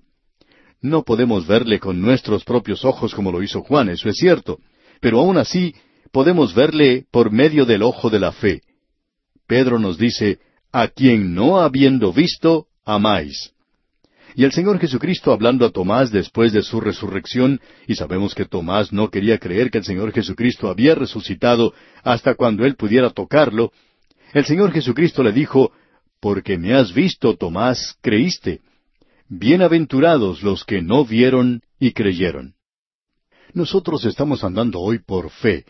No 0.80 1.02
podemos 1.02 1.46
verle 1.46 1.80
con 1.80 2.00
nuestros 2.00 2.44
propios 2.44 2.84
ojos 2.84 3.14
como 3.14 3.32
lo 3.32 3.42
hizo 3.42 3.62
Juan, 3.62 3.88
eso 3.88 4.08
es 4.08 4.16
cierto, 4.16 4.58
pero 5.00 5.18
aún 5.20 5.38
así 5.38 5.74
podemos 6.12 6.54
verle 6.54 7.06
por 7.10 7.32
medio 7.32 7.64
del 7.64 7.82
ojo 7.82 8.10
de 8.10 8.20
la 8.20 8.32
fe. 8.32 8.60
Pedro 9.46 9.78
nos 9.78 9.98
dice, 9.98 10.38
a 10.72 10.88
quien 10.88 11.34
no 11.34 11.60
habiendo 11.60 12.12
visto, 12.12 12.66
amáis. 12.84 13.54
Y 14.36 14.44
el 14.44 14.52
Señor 14.52 14.80
Jesucristo 14.80 15.32
hablando 15.32 15.64
a 15.64 15.70
Tomás 15.70 16.10
después 16.10 16.52
de 16.52 16.62
su 16.62 16.80
resurrección, 16.80 17.60
y 17.86 17.94
sabemos 17.94 18.34
que 18.34 18.44
Tomás 18.44 18.92
no 18.92 19.08
quería 19.08 19.38
creer 19.38 19.70
que 19.70 19.78
el 19.78 19.84
Señor 19.84 20.12
Jesucristo 20.12 20.68
había 20.68 20.94
resucitado 20.94 21.72
hasta 22.02 22.34
cuando 22.34 22.64
él 22.64 22.74
pudiera 22.74 23.10
tocarlo, 23.10 23.70
el 24.34 24.44
Señor 24.44 24.72
Jesucristo 24.72 25.22
le 25.22 25.32
dijo, 25.32 25.72
Porque 26.20 26.58
me 26.58 26.74
has 26.74 26.92
visto, 26.92 27.36
Tomás, 27.36 27.96
creíste. 28.02 28.60
Bienaventurados 29.28 30.42
los 30.42 30.64
que 30.64 30.82
no 30.82 31.06
vieron 31.06 31.62
y 31.78 31.92
creyeron. 31.92 32.54
Nosotros 33.54 34.04
estamos 34.04 34.44
andando 34.44 34.80
hoy 34.80 34.98
por 34.98 35.30
fe, 35.30 35.64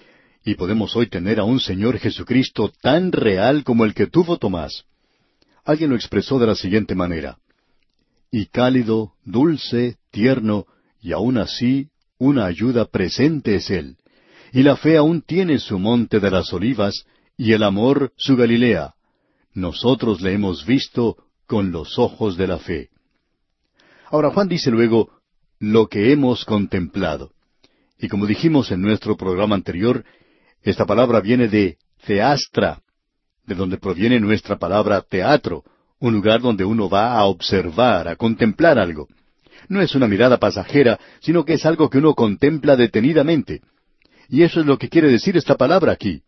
y 0.45 0.57
podemos 0.57 0.97
hoy 0.97 1.07
tener 1.07 1.39
a 1.39 1.45
un 1.45 1.61
Señor 1.61 1.99
Jesucristo 1.99 2.73
tan 2.83 3.13
real 3.13 3.63
como 3.63 3.85
el 3.85 3.95
que 3.95 4.09
tuvo 4.09 4.39
Tomás. 4.39 4.85
Alguien 5.65 5.91
lo 5.91 5.97
expresó 5.97 6.41
de 6.41 6.47
la 6.47 6.57
siguiente 6.57 6.97
manera 6.97 7.39
y 8.37 8.47
cálido, 8.47 9.13
dulce, 9.25 9.97
tierno, 10.11 10.67
y 11.01 11.13
aun 11.13 11.39
así 11.39 11.91
una 12.19 12.47
ayuda 12.47 12.85
presente 12.85 13.55
es 13.55 13.71
Él. 13.71 13.97
Y 14.53 14.65
la 14.65 14.77
fe 14.77 14.97
aún 14.97 15.23
tiene 15.23 15.61
su 15.61 15.79
monte 15.79 16.19
de 16.19 16.33
las 16.33 16.53
olivas, 16.53 17.07
y 17.37 17.53
el 17.53 17.63
amor 17.63 18.13
su 18.17 18.37
Galilea. 18.37 18.95
Nosotros 19.53 20.21
le 20.21 20.33
hemos 20.33 20.67
visto 20.67 21.17
con 21.47 21.73
los 21.73 21.99
ojos 21.99 22.37
de 22.37 22.47
la 22.47 22.59
fe. 22.59 22.91
Ahora 24.11 24.31
Juan 24.31 24.49
dice 24.49 24.71
luego, 24.71 25.11
lo 25.59 25.89
que 25.89 26.13
hemos 26.13 26.45
contemplado. 26.45 27.33
Y 27.99 28.09
como 28.09 28.27
dijimos 28.27 28.71
en 28.71 28.83
nuestro 28.83 29.17
programa 29.17 29.55
anterior, 29.55 30.05
esta 30.63 30.87
palabra 30.87 31.21
viene 31.21 31.49
de 31.49 31.79
theastra, 32.07 32.83
de 33.47 33.55
donde 33.55 33.79
proviene 33.79 34.21
nuestra 34.21 34.59
palabra 34.59 35.03
teatro, 35.03 35.65
un 36.01 36.15
lugar 36.15 36.41
donde 36.41 36.65
uno 36.65 36.89
va 36.89 37.17
a 37.17 37.25
observar, 37.25 38.09
a 38.09 38.17
contemplar 38.17 38.79
algo. 38.79 39.09
No 39.69 39.81
es 39.81 39.95
una 39.95 40.09
mirada 40.09 40.39
pasajera, 40.39 40.99
sino 41.21 41.45
que 41.45 41.55
es 41.55 41.65
algo 41.65 41.89
que 41.89 41.99
uno 41.99 42.15
contempla 42.15 42.77
detenidamente. 42.77 43.63
Y 44.29 44.43
eso 44.43 44.61
es 44.61 44.67
lo 44.67 44.79
que 44.79 44.89
quiere 44.89 45.09
decir 45.09 45.37
esta 45.37 45.57
palabra 45.57 45.93
aquí. 45.93 46.23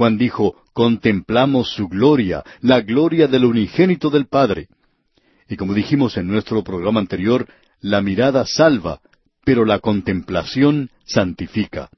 Juan 0.00 0.16
dijo, 0.16 0.56
contemplamos 0.72 1.74
su 1.74 1.86
gloria, 1.86 2.42
la 2.62 2.80
gloria 2.80 3.26
del 3.26 3.44
unigénito 3.44 4.08
del 4.08 4.28
Padre. 4.28 4.68
Y 5.46 5.56
como 5.56 5.74
dijimos 5.74 6.16
en 6.16 6.26
nuestro 6.26 6.64
programa 6.64 7.00
anterior, 7.00 7.46
la 7.82 8.00
mirada 8.00 8.46
salva, 8.46 9.02
pero 9.44 9.66
la 9.66 9.78
contemplación 9.78 10.88
santifica. 11.04 11.90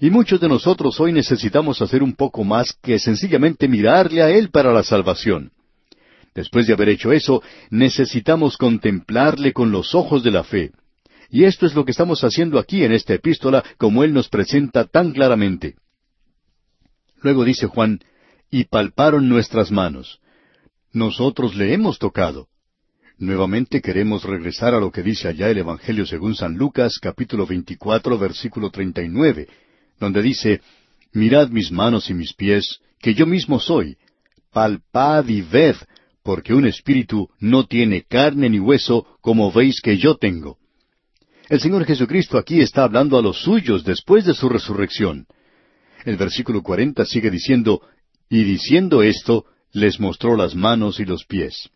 Y 0.00 0.10
muchos 0.10 0.40
de 0.40 0.48
nosotros 0.48 1.00
hoy 1.00 1.12
necesitamos 1.12 1.82
hacer 1.82 2.00
un 2.00 2.14
poco 2.14 2.44
más 2.44 2.78
que 2.80 3.00
sencillamente 3.00 3.66
mirarle 3.66 4.22
a 4.22 4.30
Él 4.30 4.50
para 4.50 4.72
la 4.72 4.84
salvación. 4.84 5.50
Después 6.32 6.68
de 6.68 6.74
haber 6.74 6.90
hecho 6.90 7.10
eso, 7.10 7.42
necesitamos 7.70 8.56
contemplarle 8.56 9.52
con 9.52 9.72
los 9.72 9.96
ojos 9.96 10.22
de 10.22 10.30
la 10.30 10.44
fe. 10.44 10.70
Y 11.28 11.42
esto 11.42 11.66
es 11.66 11.74
lo 11.74 11.84
que 11.84 11.90
estamos 11.90 12.22
haciendo 12.22 12.60
aquí 12.60 12.84
en 12.84 12.92
esta 12.92 13.14
epístola, 13.14 13.64
como 13.78 14.04
Él 14.04 14.12
nos 14.12 14.28
presenta 14.28 14.84
tan 14.84 15.10
claramente. 15.10 15.74
Luego 17.26 17.44
dice 17.44 17.66
Juan, 17.66 17.98
y 18.52 18.66
palparon 18.66 19.28
nuestras 19.28 19.72
manos. 19.72 20.20
Nosotros 20.92 21.56
le 21.56 21.74
hemos 21.74 21.98
tocado. 21.98 22.46
Nuevamente 23.18 23.82
queremos 23.82 24.22
regresar 24.22 24.74
a 24.74 24.78
lo 24.78 24.92
que 24.92 25.02
dice 25.02 25.26
allá 25.26 25.50
el 25.50 25.58
Evangelio 25.58 26.06
según 26.06 26.36
San 26.36 26.54
Lucas, 26.54 27.00
capítulo 27.02 27.44
24, 27.44 28.16
versículo 28.16 28.70
39, 28.70 29.48
donde 29.98 30.22
dice, 30.22 30.60
Mirad 31.14 31.48
mis 31.48 31.72
manos 31.72 32.10
y 32.10 32.14
mis 32.14 32.32
pies, 32.32 32.78
que 33.00 33.12
yo 33.12 33.26
mismo 33.26 33.58
soy. 33.58 33.96
Palpad 34.52 35.26
y 35.26 35.42
ved, 35.42 35.74
porque 36.22 36.54
un 36.54 36.64
espíritu 36.64 37.28
no 37.40 37.66
tiene 37.66 38.04
carne 38.04 38.48
ni 38.48 38.60
hueso, 38.60 39.04
como 39.20 39.50
veis 39.50 39.80
que 39.80 39.98
yo 39.98 40.14
tengo. 40.14 40.58
El 41.48 41.58
Señor 41.60 41.86
Jesucristo 41.86 42.38
aquí 42.38 42.60
está 42.60 42.84
hablando 42.84 43.18
a 43.18 43.22
los 43.22 43.42
suyos 43.42 43.82
después 43.82 44.24
de 44.24 44.34
su 44.34 44.48
resurrección. 44.48 45.26
El 46.06 46.16
versículo 46.16 46.62
cuarenta 46.62 47.04
sigue 47.04 47.30
diciendo, 47.30 47.82
y 48.30 48.44
diciendo 48.44 49.02
esto, 49.02 49.44
les 49.72 50.00
mostró 50.00 50.36
las 50.36 50.54
manos 50.54 50.98
y 51.00 51.04
los 51.04 51.26
pies. 51.26 51.68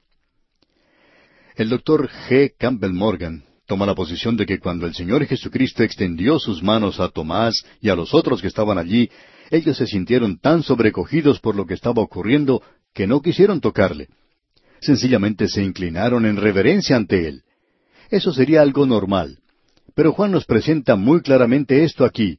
El 1.57 1.69
doctor 1.69 2.09
G. 2.09 2.55
Campbell 2.59 2.95
Morgan 2.95 3.45
toma 3.67 3.85
la 3.85 3.95
posición 3.95 4.39
de 4.39 4.47
que 4.47 4.59
cuando 4.59 4.87
el 4.87 4.95
Señor 4.95 5.27
Jesucristo 5.27 5.83
extendió 5.83 6.39
sus 6.39 6.63
manos 6.63 6.99
a 6.99 7.11
Tomás 7.11 7.63
y 7.83 7.91
a 7.91 7.95
los 7.95 8.15
otros 8.15 8.41
que 8.41 8.49
estaban 8.49 8.79
allí, 8.79 9.11
ellos 9.51 9.77
se 9.77 9.87
sintieron 9.87 10.39
tan 10.39 10.63
sobrecogidos 10.63 11.41
por 11.41 11.55
lo 11.55 11.67
que 11.67 11.75
estaba 11.75 12.01
ocurriendo 12.01 12.63
que 12.95 13.07
no 13.07 13.21
quisieron 13.21 13.61
tocarle 13.61 14.09
sencillamente 14.81 15.49
se 15.49 15.63
inclinaron 15.63 16.27
en 16.27 16.37
reverencia 16.37 16.97
ante 16.97 17.29
Él. 17.29 17.43
Eso 18.11 18.33
sería 18.33 18.63
algo 18.63 18.87
normal. 18.87 19.39
Pero 19.95 20.13
Juan 20.13 20.33
nos 20.33 20.45
presenta 20.45 20.97
muy 20.97 21.21
claramente 21.21 21.85
esto 21.85 22.05
aquí, 22.05 22.39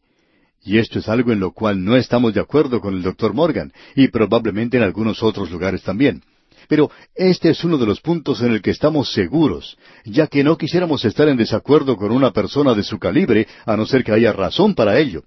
y 0.64 0.78
esto 0.78 1.00
es 1.00 1.10
algo 1.10 1.32
en 1.32 1.40
lo 1.40 1.52
cual 1.52 1.84
no 1.84 1.96
estamos 1.96 2.34
de 2.34 2.40
acuerdo 2.40 2.82
con 2.82 2.94
el 2.94 3.02
doctor 3.02 3.34
Morgan, 3.34 3.72
y 3.96 4.08
probablemente 4.10 4.78
en 4.78 4.84
algunos 4.84 5.24
otros 5.24 5.50
lugares 5.50 5.82
también. 5.84 6.22
Pero 6.68 6.92
este 7.16 7.50
es 7.50 7.64
uno 7.64 7.78
de 7.78 7.86
los 7.86 8.00
puntos 8.00 8.42
en 8.42 8.52
el 8.52 8.62
que 8.62 8.72
estamos 8.72 9.12
seguros, 9.12 9.78
ya 10.06 10.28
que 10.28 10.44
no 10.44 10.58
quisiéramos 10.58 11.04
estar 11.04 11.28
en 11.28 11.38
desacuerdo 11.38 11.98
con 11.98 12.12
una 12.12 12.32
persona 12.32 12.74
de 12.74 12.84
su 12.84 13.00
calibre, 13.00 13.48
a 13.66 13.76
no 13.76 13.86
ser 13.86 14.04
que 14.04 14.14
haya 14.14 14.32
razón 14.32 14.76
para 14.76 14.98
ello. 15.00 15.24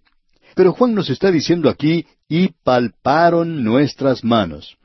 Pero 0.54 0.72
Juan 0.72 0.94
nos 0.94 1.10
está 1.10 1.30
diciendo 1.30 1.68
aquí, 1.68 2.06
y 2.28 2.50
palparon 2.62 3.64
nuestras 3.64 4.24
manos. 4.24 4.76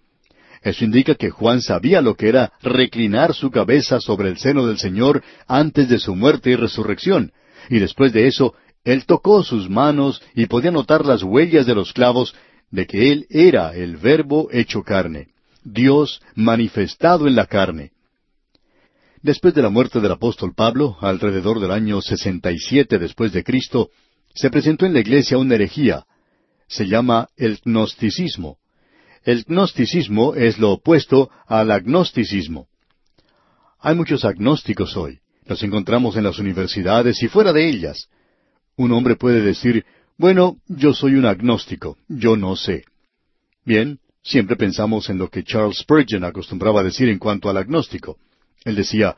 Eso 0.62 0.84
indica 0.84 1.16
que 1.16 1.30
Juan 1.30 1.62
sabía 1.62 2.02
lo 2.02 2.16
que 2.16 2.28
era 2.28 2.52
reclinar 2.62 3.34
su 3.34 3.50
cabeza 3.50 4.02
sobre 4.02 4.30
el 4.30 4.38
seno 4.38 4.68
del 4.68 4.78
Señor 4.78 5.24
antes 5.48 5.88
de 5.88 6.00
su 6.00 6.16
muerte 6.16 6.50
y 6.50 6.56
resurrección, 6.56 7.32
y 7.70 7.80
después 7.80 8.12
de 8.12 8.28
eso, 8.28 8.56
él 8.84 9.06
tocó 9.06 9.44
sus 9.44 9.70
manos 9.70 10.22
y 10.34 10.46
podía 10.46 10.72
notar 10.72 11.06
las 11.06 11.24
huellas 11.24 11.66
de 11.66 11.76
los 11.76 11.94
clavos 11.94 12.34
de 12.72 12.86
que 12.88 13.12
él 13.12 13.26
era 13.30 13.76
el 13.76 13.98
Verbo 13.98 14.50
hecho 14.52 14.84
carne, 14.84 15.30
Dios 15.64 16.22
manifestado 16.36 17.28
en 17.28 17.36
la 17.36 17.46
carne. 17.46 17.92
Después 19.22 19.54
de 19.54 19.62
la 19.62 19.70
muerte 19.70 20.00
del 20.00 20.14
apóstol 20.14 20.54
Pablo, 20.56 20.98
alrededor 21.02 21.60
del 21.60 21.72
año 21.72 22.02
67 22.02 23.00
después 23.00 23.34
de 23.34 23.44
Cristo, 23.44 23.90
se 24.34 24.50
presentó 24.50 24.86
en 24.86 24.94
la 24.94 25.02
iglesia 25.02 25.38
una 25.38 25.56
herejía. 25.56 26.06
Se 26.68 26.88
llama 26.88 27.28
el 27.36 27.60
gnosticismo. 27.66 28.58
El 29.26 29.44
gnosticismo 29.44 30.36
es 30.36 30.58
lo 30.58 30.72
opuesto 30.72 31.30
al 31.48 31.72
agnosticismo. 31.72 32.68
Hay 33.80 33.96
muchos 33.96 34.24
agnósticos 34.24 34.96
hoy. 34.96 35.20
Los 35.46 35.64
encontramos 35.64 36.16
en 36.16 36.24
las 36.24 36.40
universidades 36.40 37.22
y 37.22 37.28
fuera 37.28 37.52
de 37.52 37.68
ellas. 37.68 38.08
Un 38.80 38.94
hombre 38.94 39.18
puede 39.18 39.42
decir, 39.42 39.84
bueno, 40.18 40.56
yo 40.70 40.94
soy 40.94 41.16
un 41.16 41.26
agnóstico, 41.26 41.98
yo 42.08 42.38
no 42.38 42.56
sé. 42.56 42.86
Bien, 43.66 44.00
siempre 44.24 44.56
pensamos 44.56 45.10
en 45.10 45.18
lo 45.18 45.30
que 45.30 45.44
Charles 45.44 45.80
Spurgeon 45.80 46.24
acostumbraba 46.24 46.80
a 46.80 46.86
decir 46.86 47.10
en 47.10 47.20
cuanto 47.20 47.50
al 47.50 47.58
agnóstico. 47.58 48.16
Él 48.64 48.78
decía, 48.78 49.18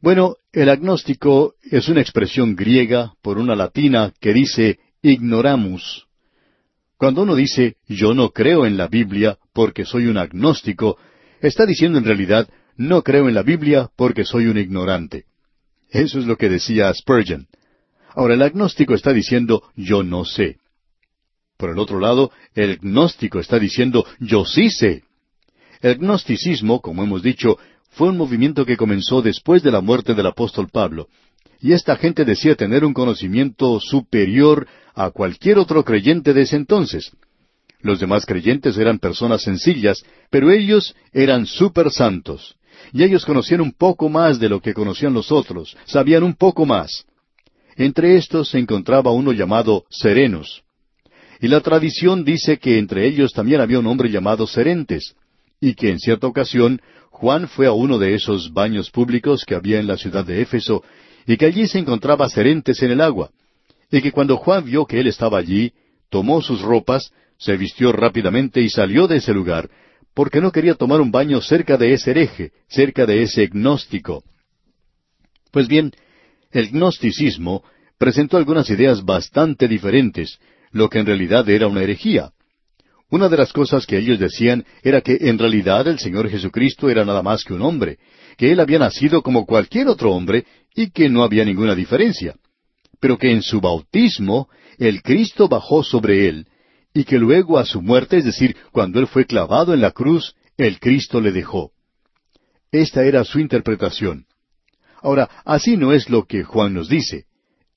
bueno, 0.00 0.36
el 0.52 0.70
agnóstico 0.70 1.52
es 1.70 1.86
una 1.90 2.00
expresión 2.00 2.56
griega 2.56 3.12
por 3.20 3.36
una 3.36 3.54
latina 3.54 4.10
que 4.20 4.32
dice 4.32 4.78
ignoramus, 5.02 6.06
cuando 6.96 7.24
uno 7.24 7.34
dice 7.34 7.76
yo 7.86 8.14
no 8.14 8.30
creo 8.30 8.64
en 8.64 8.78
la 8.78 8.88
Biblia 8.88 9.36
porque 9.52 9.84
soy 9.84 10.06
un 10.06 10.16
agnóstico, 10.16 10.96
está 11.42 11.66
diciendo 11.66 11.98
en 11.98 12.06
realidad 12.06 12.48
no 12.78 13.02
creo 13.02 13.28
en 13.28 13.34
la 13.34 13.42
Biblia 13.42 13.90
porque 13.96 14.24
soy 14.24 14.46
un 14.46 14.56
ignorante. 14.56 15.26
Eso 15.90 16.18
es 16.18 16.24
lo 16.24 16.38
que 16.38 16.48
decía 16.48 16.90
Spurgeon. 16.94 17.48
Ahora 18.14 18.34
el 18.34 18.42
agnóstico 18.42 18.94
está 18.94 19.12
diciendo 19.12 19.62
yo 19.76 20.02
no 20.02 20.24
sé. 20.24 20.58
Por 21.56 21.70
el 21.70 21.78
otro 21.78 22.00
lado, 22.00 22.32
el 22.54 22.78
gnóstico 22.78 23.38
está 23.38 23.58
diciendo 23.58 24.06
yo 24.20 24.44
sí 24.44 24.70
sé. 24.70 25.02
El 25.80 25.98
gnosticismo, 25.98 26.80
como 26.80 27.02
hemos 27.02 27.22
dicho, 27.22 27.58
fue 27.90 28.08
un 28.08 28.16
movimiento 28.16 28.64
que 28.64 28.76
comenzó 28.76 29.22
después 29.22 29.62
de 29.62 29.70
la 29.70 29.80
muerte 29.80 30.14
del 30.14 30.26
apóstol 30.26 30.68
Pablo, 30.68 31.08
y 31.60 31.72
esta 31.72 31.96
gente 31.96 32.24
decía 32.24 32.56
tener 32.56 32.84
un 32.84 32.92
conocimiento 32.92 33.80
superior 33.80 34.66
a 34.94 35.10
cualquier 35.10 35.58
otro 35.58 35.84
creyente 35.84 36.32
de 36.34 36.42
ese 36.42 36.56
entonces. 36.56 37.12
Los 37.80 38.00
demás 38.00 38.26
creyentes 38.26 38.76
eran 38.76 38.98
personas 38.98 39.42
sencillas, 39.42 40.04
pero 40.30 40.50
ellos 40.50 40.94
eran 41.12 41.46
super 41.46 41.90
santos. 41.90 42.56
Y 42.92 43.02
ellos 43.02 43.24
conocían 43.24 43.60
un 43.60 43.72
poco 43.72 44.08
más 44.08 44.38
de 44.38 44.48
lo 44.48 44.60
que 44.60 44.74
conocían 44.74 45.14
los 45.14 45.30
otros, 45.30 45.76
sabían 45.84 46.22
un 46.22 46.34
poco 46.34 46.66
más. 46.66 47.06
Entre 47.76 48.16
estos 48.16 48.50
se 48.50 48.58
encontraba 48.58 49.10
uno 49.10 49.32
llamado 49.32 49.84
Serenos. 49.90 50.62
Y 51.40 51.48
la 51.48 51.60
tradición 51.60 52.24
dice 52.24 52.58
que 52.58 52.78
entre 52.78 53.06
ellos 53.06 53.32
también 53.32 53.60
había 53.60 53.80
un 53.80 53.86
hombre 53.86 54.10
llamado 54.10 54.46
Serentes, 54.46 55.14
y 55.60 55.74
que 55.74 55.90
en 55.90 55.98
cierta 55.98 56.26
ocasión 56.26 56.80
Juan 57.10 57.48
fue 57.48 57.66
a 57.66 57.72
uno 57.72 57.98
de 57.98 58.14
esos 58.14 58.52
baños 58.52 58.90
públicos 58.90 59.44
que 59.44 59.54
había 59.54 59.80
en 59.80 59.86
la 59.86 59.96
ciudad 59.96 60.24
de 60.24 60.42
Éfeso 60.42 60.82
y 61.26 61.36
que 61.36 61.46
allí 61.46 61.66
se 61.66 61.78
encontraba 61.78 62.28
serentes 62.28 62.82
en 62.82 62.90
el 62.90 63.00
agua, 63.00 63.30
y 63.90 64.02
que 64.02 64.12
cuando 64.12 64.36
Juan 64.36 64.64
vio 64.64 64.84
que 64.84 65.00
él 65.00 65.06
estaba 65.06 65.38
allí, 65.38 65.72
tomó 66.10 66.42
sus 66.42 66.60
ropas, 66.60 67.12
se 67.38 67.56
vistió 67.56 67.92
rápidamente 67.92 68.60
y 68.60 68.68
salió 68.68 69.06
de 69.06 69.16
ese 69.16 69.32
lugar, 69.32 69.70
porque 70.12 70.40
no 70.40 70.52
quería 70.52 70.74
tomar 70.74 71.00
un 71.00 71.10
baño 71.10 71.40
cerca 71.40 71.76
de 71.76 71.92
ese 71.92 72.10
hereje, 72.10 72.52
cerca 72.68 73.06
de 73.06 73.22
ese 73.22 73.46
gnóstico. 73.46 74.22
Pues 75.50 75.66
bien, 75.66 75.92
el 76.54 76.70
gnosticismo 76.70 77.64
presentó 77.98 78.36
algunas 78.36 78.70
ideas 78.70 79.04
bastante 79.04 79.68
diferentes, 79.68 80.38
lo 80.70 80.88
que 80.88 81.00
en 81.00 81.06
realidad 81.06 81.48
era 81.48 81.66
una 81.66 81.82
herejía. 81.82 82.30
Una 83.10 83.28
de 83.28 83.36
las 83.36 83.52
cosas 83.52 83.86
que 83.86 83.98
ellos 83.98 84.18
decían 84.18 84.64
era 84.82 85.00
que 85.00 85.18
en 85.20 85.38
realidad 85.38 85.86
el 85.88 85.98
Señor 85.98 86.30
Jesucristo 86.30 86.88
era 86.88 87.04
nada 87.04 87.22
más 87.22 87.44
que 87.44 87.52
un 87.52 87.62
hombre, 87.62 87.98
que 88.36 88.52
Él 88.52 88.60
había 88.60 88.78
nacido 88.78 89.22
como 89.22 89.46
cualquier 89.46 89.88
otro 89.88 90.12
hombre 90.12 90.46
y 90.74 90.90
que 90.90 91.08
no 91.08 91.24
había 91.24 91.44
ninguna 91.44 91.74
diferencia, 91.74 92.36
pero 93.00 93.18
que 93.18 93.30
en 93.30 93.42
su 93.42 93.60
bautismo 93.60 94.48
el 94.78 95.02
Cristo 95.02 95.48
bajó 95.48 95.82
sobre 95.82 96.28
Él, 96.28 96.46
y 96.92 97.04
que 97.04 97.18
luego 97.18 97.58
a 97.58 97.64
su 97.64 97.82
muerte, 97.82 98.18
es 98.18 98.24
decir, 98.24 98.56
cuando 98.70 99.00
Él 99.00 99.08
fue 99.08 99.26
clavado 99.26 99.74
en 99.74 99.80
la 99.80 99.90
cruz, 99.90 100.34
el 100.56 100.78
Cristo 100.78 101.20
le 101.20 101.32
dejó. 101.32 101.72
Esta 102.70 103.04
era 103.04 103.24
su 103.24 103.40
interpretación. 103.40 104.26
Ahora, 105.04 105.28
así 105.44 105.76
no 105.76 105.92
es 105.92 106.08
lo 106.08 106.24
que 106.24 106.44
Juan 106.44 106.72
nos 106.72 106.88
dice. 106.88 107.26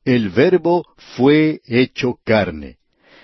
El 0.05 0.29
verbo 0.29 0.85
fue 1.17 1.59
hecho 1.65 2.19
carne. 2.23 2.77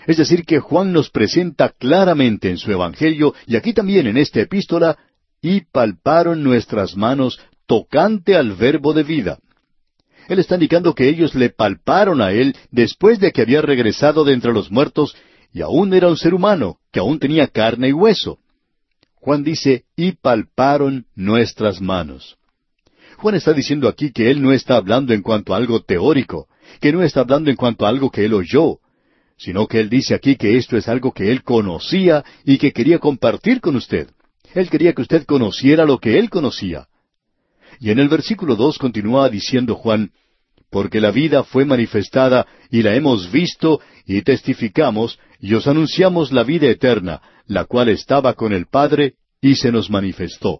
Es 0.05 0.17
decir, 0.17 0.43
que 0.43 0.59
Juan 0.59 0.91
nos 0.91 1.09
presenta 1.09 1.69
claramente 1.69 2.49
en 2.49 2.57
su 2.57 2.69
Evangelio 2.69 3.33
y 3.47 3.55
aquí 3.55 3.73
también 3.73 4.05
en 4.07 4.17
esta 4.17 4.41
epístola, 4.41 4.97
y 5.41 5.61
palparon 5.61 6.43
nuestras 6.43 6.97
manos 6.97 7.39
tocante 7.65 8.35
al 8.35 8.51
verbo 8.51 8.91
de 8.93 9.03
vida. 9.03 9.39
Él 10.27 10.39
está 10.39 10.55
indicando 10.55 10.93
que 10.93 11.07
ellos 11.07 11.33
le 11.33 11.49
palparon 11.49 12.21
a 12.21 12.33
él 12.33 12.57
después 12.71 13.19
de 13.19 13.31
que 13.31 13.41
había 13.41 13.61
regresado 13.61 14.25
de 14.25 14.33
entre 14.33 14.51
los 14.51 14.69
muertos 14.69 15.15
y 15.53 15.61
aún 15.61 15.93
era 15.93 16.09
un 16.09 16.17
ser 16.17 16.33
humano, 16.33 16.77
que 16.91 16.99
aún 16.99 17.19
tenía 17.19 17.47
carne 17.47 17.87
y 17.87 17.93
hueso. 17.93 18.39
Juan 19.15 19.45
dice, 19.45 19.85
y 19.95 20.11
palparon 20.13 21.05
nuestras 21.15 21.79
manos. 21.79 22.37
Juan 23.23 23.35
está 23.35 23.53
diciendo 23.53 23.87
aquí 23.87 24.11
que 24.11 24.29
él 24.29 24.41
no 24.41 24.51
está 24.51 24.75
hablando 24.75 25.13
en 25.13 25.21
cuanto 25.21 25.53
a 25.53 25.57
algo 25.57 25.81
teórico, 25.81 26.49
que 26.81 26.91
no 26.91 27.01
está 27.03 27.21
hablando 27.21 27.49
en 27.49 27.55
cuanto 27.55 27.85
a 27.85 27.87
algo 27.87 28.11
que 28.11 28.25
él 28.25 28.33
oyó, 28.33 28.79
sino 29.37 29.65
que 29.65 29.79
él 29.79 29.89
dice 29.89 30.13
aquí 30.13 30.35
que 30.35 30.57
esto 30.57 30.75
es 30.75 30.89
algo 30.89 31.13
que 31.13 31.31
él 31.31 31.41
conocía 31.41 32.25
y 32.43 32.57
que 32.57 32.73
quería 32.73 32.99
compartir 32.99 33.61
con 33.61 33.77
usted. 33.77 34.09
Él 34.53 34.69
quería 34.69 34.91
que 34.91 35.03
usted 35.03 35.23
conociera 35.23 35.85
lo 35.85 35.99
que 35.99 36.19
él 36.19 36.29
conocía. 36.29 36.89
Y 37.79 37.91
en 37.91 37.99
el 37.99 38.09
versículo 38.09 38.57
dos 38.57 38.77
continúa 38.77 39.29
diciendo 39.29 39.75
Juan, 39.75 40.11
porque 40.69 40.99
la 40.99 41.11
vida 41.11 41.45
fue 41.45 41.63
manifestada 41.63 42.45
y 42.69 42.81
la 42.81 42.93
hemos 42.93 43.31
visto 43.31 43.79
y 44.05 44.21
testificamos 44.23 45.17
y 45.39 45.53
os 45.53 45.65
anunciamos 45.65 46.33
la 46.33 46.43
vida 46.43 46.67
eterna, 46.67 47.21
la 47.47 47.63
cual 47.63 47.87
estaba 47.87 48.33
con 48.33 48.51
el 48.51 48.65
Padre 48.65 49.13
y 49.39 49.55
se 49.55 49.71
nos 49.71 49.89
manifestó. 49.89 50.59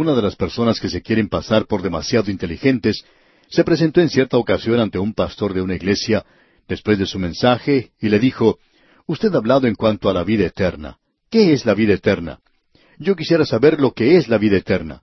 Una 0.00 0.14
de 0.14 0.22
las 0.22 0.34
personas 0.34 0.80
que 0.80 0.88
se 0.88 1.02
quieren 1.02 1.28
pasar 1.28 1.66
por 1.66 1.82
demasiado 1.82 2.30
inteligentes 2.30 3.04
se 3.50 3.64
presentó 3.64 4.00
en 4.00 4.08
cierta 4.08 4.38
ocasión 4.38 4.80
ante 4.80 4.98
un 4.98 5.12
pastor 5.12 5.52
de 5.52 5.60
una 5.60 5.74
iglesia 5.74 6.24
después 6.66 6.98
de 6.98 7.04
su 7.04 7.18
mensaje 7.18 7.90
y 8.00 8.08
le 8.08 8.18
dijo, 8.18 8.58
Usted 9.06 9.34
ha 9.34 9.36
hablado 9.36 9.66
en 9.66 9.74
cuanto 9.74 10.08
a 10.08 10.14
la 10.14 10.24
vida 10.24 10.46
eterna. 10.46 10.96
¿Qué 11.30 11.52
es 11.52 11.66
la 11.66 11.74
vida 11.74 11.92
eterna? 11.92 12.38
Yo 12.98 13.14
quisiera 13.14 13.44
saber 13.44 13.78
lo 13.78 13.92
que 13.92 14.16
es 14.16 14.28
la 14.28 14.38
vida 14.38 14.56
eterna. 14.56 15.02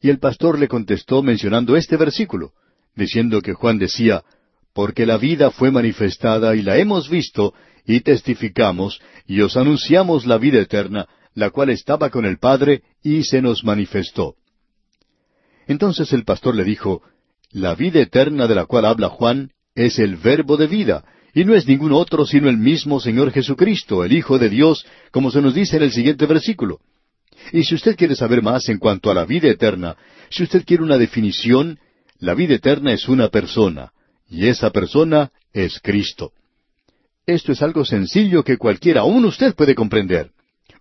Y 0.00 0.08
el 0.08 0.20
pastor 0.20 0.56
le 0.56 0.68
contestó 0.68 1.24
mencionando 1.24 1.74
este 1.74 1.96
versículo, 1.96 2.52
diciendo 2.94 3.42
que 3.42 3.54
Juan 3.54 3.80
decía, 3.80 4.22
Porque 4.72 5.04
la 5.04 5.18
vida 5.18 5.50
fue 5.50 5.72
manifestada 5.72 6.54
y 6.54 6.62
la 6.62 6.76
hemos 6.76 7.10
visto, 7.10 7.54
y 7.84 8.02
testificamos, 8.02 9.00
y 9.26 9.40
os 9.40 9.56
anunciamos 9.56 10.26
la 10.26 10.38
vida 10.38 10.60
eterna, 10.60 11.08
la 11.34 11.50
cual 11.50 11.70
estaba 11.70 12.10
con 12.10 12.24
el 12.24 12.38
Padre, 12.38 12.82
y 13.02 13.24
se 13.24 13.42
nos 13.42 13.64
manifestó. 13.64 14.36
Entonces 15.66 16.12
el 16.12 16.24
pastor 16.24 16.54
le 16.54 16.64
dijo, 16.64 17.02
La 17.50 17.74
vida 17.74 18.00
eterna 18.00 18.46
de 18.46 18.54
la 18.54 18.66
cual 18.66 18.84
habla 18.84 19.08
Juan 19.08 19.50
es 19.74 19.98
el 19.98 20.16
verbo 20.16 20.56
de 20.56 20.66
vida, 20.66 21.04
y 21.34 21.44
no 21.44 21.54
es 21.54 21.66
ningún 21.66 21.92
otro 21.92 22.26
sino 22.26 22.48
el 22.48 22.58
mismo 22.58 23.00
Señor 23.00 23.32
Jesucristo, 23.32 24.04
el 24.04 24.12
Hijo 24.12 24.38
de 24.38 24.50
Dios, 24.50 24.84
como 25.10 25.30
se 25.30 25.40
nos 25.40 25.54
dice 25.54 25.76
en 25.76 25.84
el 25.84 25.92
siguiente 25.92 26.26
versículo. 26.26 26.80
Y 27.52 27.64
si 27.64 27.74
usted 27.74 27.96
quiere 27.96 28.14
saber 28.14 28.42
más 28.42 28.68
en 28.68 28.78
cuanto 28.78 29.10
a 29.10 29.14
la 29.14 29.24
vida 29.24 29.48
eterna, 29.48 29.96
si 30.30 30.42
usted 30.42 30.64
quiere 30.64 30.82
una 30.82 30.98
definición, 30.98 31.78
la 32.18 32.34
vida 32.34 32.54
eterna 32.54 32.92
es 32.92 33.08
una 33.08 33.28
persona, 33.28 33.92
y 34.28 34.46
esa 34.46 34.70
persona 34.70 35.30
es 35.52 35.80
Cristo. 35.80 36.32
Esto 37.26 37.52
es 37.52 37.62
algo 37.62 37.84
sencillo 37.84 38.42
que 38.42 38.58
cualquiera, 38.58 39.02
aún 39.02 39.24
usted 39.24 39.54
puede 39.54 39.74
comprender. 39.74 40.30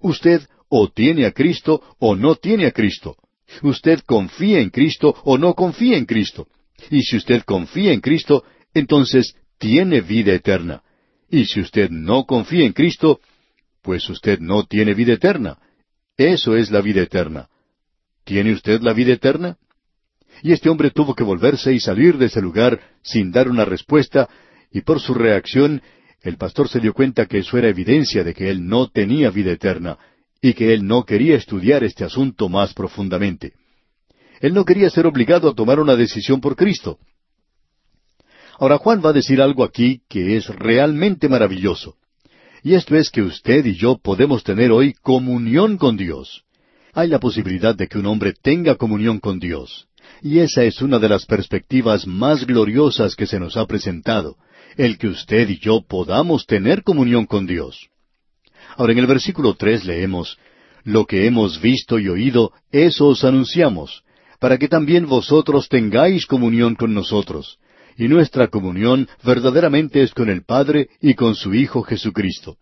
Usted 0.02 0.42
o 0.70 0.90
tiene 0.90 1.26
a 1.26 1.32
Cristo 1.32 1.82
o 2.00 2.16
no 2.16 2.36
tiene 2.36 2.66
a 2.66 2.72
Cristo. 2.72 3.18
Usted 3.62 4.00
confía 4.06 4.60
en 4.60 4.70
Cristo 4.70 5.16
o 5.24 5.38
no 5.38 5.54
confía 5.54 5.98
en 5.98 6.06
Cristo. 6.06 6.48
Y 6.90 7.04
si 7.04 7.18
usted 7.18 7.44
confía 7.44 7.94
en 7.94 8.02
Cristo, 8.02 8.44
entonces 8.74 9.36
tiene 9.58 10.02
vida 10.02 10.34
eterna. 10.34 10.82
Y 11.30 11.46
si 11.46 11.62
usted 11.62 11.90
no 11.90 12.26
confía 12.26 12.66
en 12.66 12.74
Cristo, 12.74 13.20
pues 13.82 14.10
usted 14.10 14.40
no 14.40 14.64
tiene 14.64 14.94
vida 14.94 15.14
eterna. 15.14 15.58
Eso 16.18 16.56
es 16.56 16.72
la 16.72 16.82
vida 16.82 17.02
eterna. 17.02 17.50
¿Tiene 18.24 18.54
usted 18.54 18.82
la 18.82 18.94
vida 18.94 19.14
eterna? 19.14 19.58
Y 20.44 20.54
este 20.54 20.70
hombre 20.70 20.92
tuvo 20.92 21.16
que 21.16 21.24
volverse 21.24 21.74
y 21.74 21.80
salir 21.80 22.18
de 22.18 22.26
ese 22.26 22.42
lugar 22.42 22.80
sin 23.02 23.32
dar 23.32 23.50
una 23.50 23.66
respuesta, 23.66 24.30
y 24.72 24.82
por 24.82 25.00
su 25.00 25.14
reacción 25.14 25.82
el 26.22 26.38
pastor 26.38 26.70
se 26.70 26.80
dio 26.80 26.94
cuenta 26.94 27.26
que 27.26 27.40
eso 27.40 27.58
era 27.58 27.70
evidencia 27.70 28.24
de 28.24 28.34
que 28.34 28.50
él 28.50 28.68
no 28.68 28.88
tenía 28.88 29.32
vida 29.32 29.52
eterna, 29.52 29.98
y 30.42 30.54
que 30.54 30.74
él 30.74 30.86
no 30.86 31.04
quería 31.06 31.36
estudiar 31.36 31.84
este 31.84 32.04
asunto 32.04 32.50
más 32.50 32.74
profundamente. 32.74 33.54
Él 34.40 34.54
no 34.54 34.66
quería 34.66 34.90
ser 34.90 35.06
obligado 35.06 35.50
a 35.50 35.54
tomar 35.54 35.80
una 35.80 35.96
decisión 35.96 36.42
por 36.42 36.56
Cristo. 36.56 36.98
Ahora 38.58 38.78
Juan 38.78 39.02
va 39.04 39.10
a 39.10 39.14
decir 39.14 39.42
algo 39.42 39.64
aquí 39.64 40.02
que 40.10 40.36
es 40.36 40.48
realmente 40.48 41.30
maravilloso. 41.30 41.96
Y 42.64 42.74
esto 42.74 42.96
es 42.96 43.10
que 43.10 43.22
usted 43.22 43.66
y 43.66 43.76
yo 43.76 43.98
podemos 43.98 44.44
tener 44.44 44.72
hoy 44.72 44.94
comunión 44.94 45.78
con 45.78 45.98
Dios. 45.98 46.44
Hay 46.94 47.08
la 47.08 47.20
posibilidad 47.20 47.76
de 47.76 47.88
que 47.88 47.98
un 47.98 48.06
hombre 48.06 48.34
tenga 48.34 48.76
comunión 48.76 49.20
con 49.20 49.40
Dios. 49.40 49.88
Y 50.22 50.40
esa 50.40 50.64
es 50.64 50.82
una 50.82 51.00
de 51.00 51.10
las 51.10 51.26
perspectivas 51.26 52.06
más 52.06 52.46
gloriosas 52.46 53.16
que 53.16 53.26
se 53.26 53.40
nos 53.40 53.58
ha 53.58 53.66
presentado, 53.66 54.38
el 54.78 54.98
que 54.98 55.08
usted 55.08 55.50
y 55.50 55.60
yo 55.60 55.82
podamos 55.82 56.46
tener 56.46 56.84
comunión 56.84 57.26
con 57.26 57.46
Dios. 57.46 57.90
Ahora 58.78 58.94
en 58.94 59.00
el 59.00 59.08
versículo 59.08 59.56
tres 59.56 59.86
leemos, 59.86 60.38
Lo 60.84 61.06
que 61.06 61.28
hemos 61.28 61.62
visto 61.62 62.00
y 62.00 62.08
oído, 62.08 62.54
eso 62.72 63.08
os 63.08 63.24
anunciamos, 63.24 64.04
para 64.40 64.58
que 64.58 64.68
también 64.68 65.06
vosotros 65.06 65.70
tengáis 65.70 66.26
comunión 66.26 66.76
con 66.76 66.94
nosotros 66.94 67.60
y 67.98 68.08
nuestra 68.08 68.48
comunión 68.48 69.08
verdaderamente 69.24 70.02
es 70.02 70.12
con 70.14 70.30
el 70.30 70.44
Padre 70.44 70.90
y 71.02 71.14
con 71.14 71.36
su 71.36 71.54
Hijo 71.54 71.84
Jesucristo. 71.84 72.58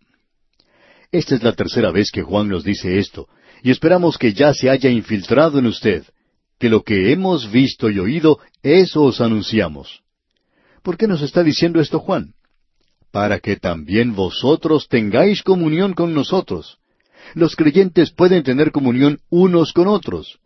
Esta 1.12 1.36
es 1.36 1.43
la 1.43 1.54
tercera 1.54 1.91
vez 1.91 2.12
que 2.12 2.24
Juan 2.24 2.50
nos 2.50 2.63
dice 2.63 3.00
esto, 3.00 3.28
y 3.63 3.72
esperamos 3.72 4.17
que 4.17 4.34
ya 4.34 4.54
se 4.54 4.69
haya 4.69 4.89
infiltrado 4.89 5.60
en 5.60 5.65
usted, 5.65 6.04
que 6.60 6.69
lo 6.69 6.84
que 6.84 7.12
hemos 7.12 7.50
visto 7.52 7.89
y 7.89 8.00
oído, 8.00 8.39
eso 8.62 9.04
os 9.04 9.22
anunciamos. 9.22 10.02
¿Por 10.81 10.97
qué 10.97 11.07
nos 11.07 11.21
está 11.21 11.43
diciendo 11.43 11.79
esto 11.79 11.99
Juan? 11.99 12.33
Para 13.11 13.39
que 13.39 13.55
también 13.55 14.15
vosotros 14.15 14.87
tengáis 14.87 15.43
comunión 15.43 15.93
con 15.93 16.13
nosotros. 16.13 16.77
Los 17.33 17.55
creyentes 17.55 18.11
pueden 18.11 18.43
tener 18.43 18.71
comunión 18.71 19.19
unos 19.29 19.73
con 19.73 19.87
otros 19.87 20.39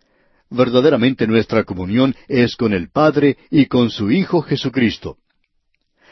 verdaderamente 0.54 1.28
nuestra 1.28 1.64
comunión 1.64 2.16
es 2.28 2.56
con 2.56 2.74
el 2.74 2.90
Padre 2.90 3.38
y 3.50 3.66
con 3.66 3.90
su 3.90 4.12
Hijo 4.12 4.42
Jesucristo. 4.42 5.18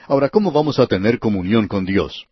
Ahora, 0.08 0.30
¿cómo 0.30 0.52
vamos 0.52 0.80
a 0.80 0.88
tener 0.88 1.20
comunión 1.20 1.68
con 1.68 1.86
Dios? 1.86 2.26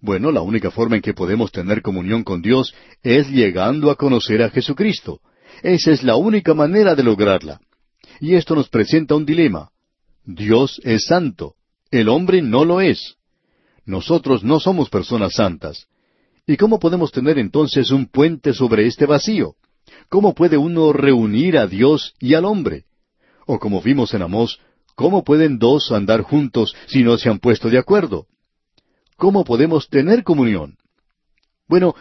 Bueno, 0.00 0.30
la 0.30 0.42
única 0.42 0.70
forma 0.70 0.96
en 0.96 1.02
que 1.02 1.14
podemos 1.14 1.50
tener 1.50 1.80
comunión 1.80 2.22
con 2.22 2.42
Dios 2.42 2.74
es 3.02 3.28
llegando 3.30 3.90
a 3.90 3.96
conocer 3.96 4.42
a 4.42 4.50
Jesucristo. 4.50 5.20
Esa 5.62 5.90
es 5.92 6.02
la 6.02 6.16
única 6.16 6.54
manera 6.54 6.94
de 6.94 7.02
lograrla. 7.02 7.60
Y 8.20 8.34
esto 8.34 8.54
nos 8.54 8.68
presenta 8.68 9.14
un 9.14 9.24
dilema. 9.24 9.71
Dios 10.24 10.80
es 10.84 11.06
santo, 11.06 11.54
el 11.90 12.08
hombre 12.08 12.42
no 12.42 12.64
lo 12.64 12.80
es. 12.80 13.16
Nosotros 13.84 14.44
no 14.44 14.60
somos 14.60 14.88
personas 14.88 15.34
santas. 15.34 15.88
¿Y 16.46 16.56
cómo 16.56 16.78
podemos 16.78 17.12
tener 17.12 17.38
entonces 17.38 17.90
un 17.90 18.06
puente 18.06 18.52
sobre 18.52 18.86
este 18.86 19.06
vacío? 19.06 19.54
¿Cómo 20.08 20.34
puede 20.34 20.56
uno 20.56 20.92
reunir 20.92 21.58
a 21.58 21.66
Dios 21.66 22.14
y 22.18 22.34
al 22.34 22.44
hombre? 22.44 22.84
O 23.46 23.58
como 23.58 23.80
vimos 23.80 24.14
en 24.14 24.22
Amós, 24.22 24.60
¿cómo 24.94 25.24
pueden 25.24 25.58
dos 25.58 25.90
andar 25.92 26.22
juntos 26.22 26.74
si 26.86 27.02
no 27.02 27.18
se 27.18 27.28
han 27.28 27.38
puesto 27.38 27.68
de 27.68 27.78
acuerdo? 27.78 28.26
¿Cómo 29.16 29.44
podemos 29.44 29.88
tener 29.88 30.24
comunión? 30.24 30.76
Bueno, 31.68 31.94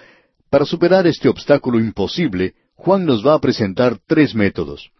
para 0.49 0.65
superar 0.65 1.07
este 1.07 1.29
obstáculo 1.29 1.79
imposible, 1.79 2.55
Juan 2.75 3.05
nos 3.05 3.25
va 3.25 3.35
a 3.35 3.39
presentar 3.39 3.99
tres 4.07 4.35
métodos. 4.35 4.91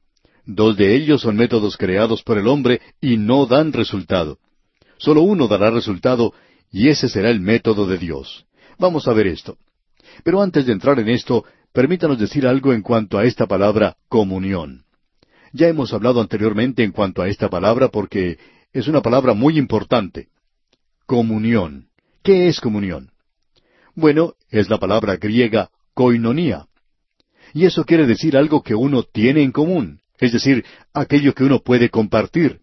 Dos 0.53 0.75
de 0.75 0.93
ellos 0.93 1.21
son 1.21 1.37
métodos 1.37 1.77
creados 1.77 2.23
por 2.23 2.37
el 2.37 2.45
hombre 2.45 2.81
y 2.99 3.15
no 3.15 3.45
dan 3.45 3.71
resultado. 3.71 4.37
Solo 4.97 5.21
uno 5.21 5.47
dará 5.47 5.71
resultado 5.71 6.33
y 6.69 6.89
ese 6.89 7.07
será 7.07 7.29
el 7.29 7.39
método 7.39 7.87
de 7.87 7.97
Dios. 7.97 8.45
Vamos 8.77 9.07
a 9.07 9.13
ver 9.13 9.27
esto. 9.27 9.57
Pero 10.25 10.41
antes 10.41 10.65
de 10.65 10.73
entrar 10.73 10.99
en 10.99 11.07
esto, 11.07 11.45
permítanos 11.71 12.19
decir 12.19 12.45
algo 12.45 12.73
en 12.73 12.81
cuanto 12.81 13.17
a 13.17 13.23
esta 13.23 13.45
palabra 13.45 13.95
comunión. 14.09 14.83
Ya 15.53 15.69
hemos 15.69 15.93
hablado 15.93 16.19
anteriormente 16.19 16.83
en 16.83 16.91
cuanto 16.91 17.21
a 17.21 17.29
esta 17.29 17.49
palabra 17.49 17.87
porque 17.87 18.37
es 18.73 18.89
una 18.89 19.01
palabra 19.01 19.33
muy 19.33 19.57
importante. 19.57 20.27
Comunión. 21.05 21.87
¿Qué 22.23 22.49
es 22.49 22.59
comunión? 22.59 23.11
Bueno, 23.95 24.33
es 24.49 24.69
la 24.69 24.79
palabra 24.79 25.15
griega 25.15 25.69
koinonía. 25.93 26.65
Y 27.53 27.65
eso 27.65 27.85
quiere 27.85 28.05
decir 28.05 28.35
algo 28.35 28.63
que 28.63 28.75
uno 28.75 29.03
tiene 29.03 29.43
en 29.43 29.53
común, 29.53 30.00
es 30.21 30.31
decir, 30.31 30.63
aquello 30.93 31.33
que 31.33 31.43
uno 31.43 31.59
puede 31.59 31.89
compartir. 31.89 32.61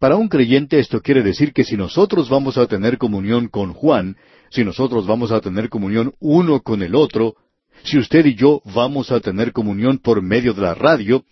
Para 0.00 0.16
un 0.16 0.28
creyente 0.28 0.80
esto 0.80 1.00
quiere 1.00 1.22
decir 1.22 1.52
que 1.52 1.64
si 1.64 1.76
nosotros 1.76 2.28
vamos 2.28 2.58
a 2.58 2.66
tener 2.66 2.98
comunión 2.98 3.48
con 3.48 3.72
Juan, 3.72 4.16
si 4.50 4.64
nosotros 4.64 5.06
vamos 5.06 5.30
a 5.30 5.40
tener 5.40 5.70
comunión 5.70 6.12
uno 6.18 6.60
con 6.60 6.82
el 6.82 6.96
otro, 6.96 7.36
si 7.84 7.96
usted 7.96 8.26
y 8.26 8.34
yo 8.34 8.60
vamos 8.64 9.12
a 9.12 9.20
tener 9.20 9.52
comunión 9.52 9.98
por 9.98 10.20
medio 10.20 10.52
de 10.52 10.62
la 10.62 10.74
radio, 10.74 11.24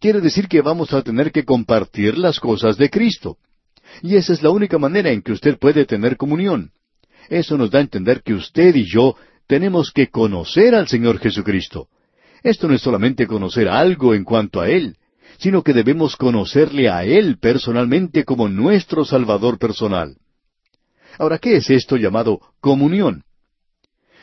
quiere 0.00 0.20
decir 0.20 0.48
que 0.48 0.62
vamos 0.62 0.92
a 0.94 1.02
tener 1.02 1.30
que 1.30 1.44
compartir 1.44 2.16
las 2.16 2.40
cosas 2.40 2.78
de 2.78 2.88
Cristo. 2.88 3.36
Y 4.02 4.16
esa 4.16 4.32
es 4.32 4.42
la 4.42 4.50
única 4.50 4.78
manera 4.78 5.10
en 5.10 5.20
que 5.20 5.32
usted 5.32 5.58
puede 5.58 5.84
tener 5.84 6.16
comunión. 6.16 6.70
Eso 7.28 7.58
nos 7.58 7.70
da 7.70 7.80
a 7.80 7.82
entender 7.82 8.22
que 8.22 8.32
usted 8.32 8.74
y 8.74 8.90
yo 8.90 9.14
tenemos 9.46 9.92
que 9.92 10.08
conocer 10.08 10.74
al 10.74 10.88
Señor 10.88 11.18
Jesucristo. 11.18 11.88
Esto 12.46 12.68
no 12.68 12.74
es 12.74 12.80
solamente 12.80 13.26
conocer 13.26 13.68
algo 13.68 14.14
en 14.14 14.22
cuanto 14.22 14.60
a 14.60 14.68
Él, 14.68 14.96
sino 15.36 15.64
que 15.64 15.72
debemos 15.72 16.14
conocerle 16.14 16.88
a 16.88 17.02
Él 17.04 17.38
personalmente 17.40 18.24
como 18.24 18.48
nuestro 18.48 19.04
Salvador 19.04 19.58
personal. 19.58 20.16
Ahora, 21.18 21.38
¿qué 21.38 21.56
es 21.56 21.68
esto 21.70 21.96
llamado 21.96 22.38
comunión? 22.60 23.24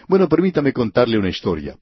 Bueno, 0.07 0.29
permítame 0.29 0.71
contarle 0.71 1.17
una 1.17 1.27
historia. 1.27 1.75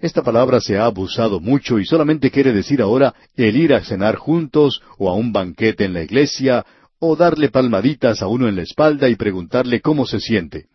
Esta 0.00 0.24
palabra 0.24 0.60
se 0.60 0.76
ha 0.76 0.86
abusado 0.86 1.38
mucho 1.38 1.78
y 1.78 1.84
solamente 1.84 2.32
quiere 2.32 2.52
decir 2.52 2.82
ahora 2.82 3.14
el 3.36 3.56
ir 3.56 3.72
a 3.72 3.84
cenar 3.84 4.16
juntos 4.16 4.82
o 4.98 5.08
a 5.08 5.14
un 5.14 5.32
banquete 5.32 5.84
en 5.84 5.92
la 5.92 6.02
iglesia 6.02 6.66
o 6.98 7.14
darle 7.14 7.48
palmaditas 7.48 8.22
a 8.22 8.26
uno 8.26 8.48
en 8.48 8.56
la 8.56 8.62
espalda 8.62 9.08
y 9.08 9.14
preguntarle 9.14 9.80
cómo 9.80 10.04
se 10.04 10.18
siente. 10.18 10.66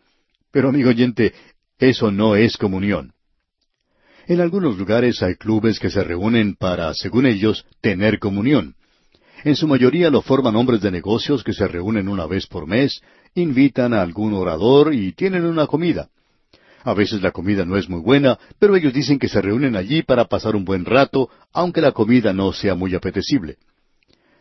Pero 0.50 0.70
amigo 0.70 0.88
oyente, 0.88 1.34
eso 1.78 2.10
no 2.10 2.34
es 2.34 2.56
comunión. 2.56 3.12
En 4.28 4.40
algunos 4.40 4.76
lugares 4.76 5.22
hay 5.22 5.36
clubes 5.36 5.78
que 5.78 5.88
se 5.88 6.02
reúnen 6.02 6.56
para, 6.56 6.92
según 6.94 7.26
ellos, 7.26 7.64
tener 7.80 8.18
comunión. 8.18 8.74
En 9.44 9.54
su 9.54 9.68
mayoría 9.68 10.10
lo 10.10 10.20
forman 10.20 10.56
hombres 10.56 10.80
de 10.80 10.90
negocios 10.90 11.44
que 11.44 11.52
se 11.52 11.68
reúnen 11.68 12.08
una 12.08 12.26
vez 12.26 12.48
por 12.48 12.66
mes, 12.66 13.00
invitan 13.36 13.94
a 13.94 14.02
algún 14.02 14.34
orador 14.34 14.92
y 14.92 15.12
tienen 15.12 15.44
una 15.44 15.68
comida. 15.68 16.08
A 16.82 16.92
veces 16.92 17.22
la 17.22 17.30
comida 17.30 17.64
no 17.64 17.76
es 17.76 17.88
muy 17.88 18.00
buena, 18.00 18.36
pero 18.58 18.74
ellos 18.74 18.92
dicen 18.92 19.20
que 19.20 19.28
se 19.28 19.40
reúnen 19.40 19.76
allí 19.76 20.02
para 20.02 20.24
pasar 20.24 20.56
un 20.56 20.64
buen 20.64 20.84
rato, 20.84 21.30
aunque 21.52 21.80
la 21.80 21.92
comida 21.92 22.32
no 22.32 22.52
sea 22.52 22.74
muy 22.74 22.96
apetecible. 22.96 23.58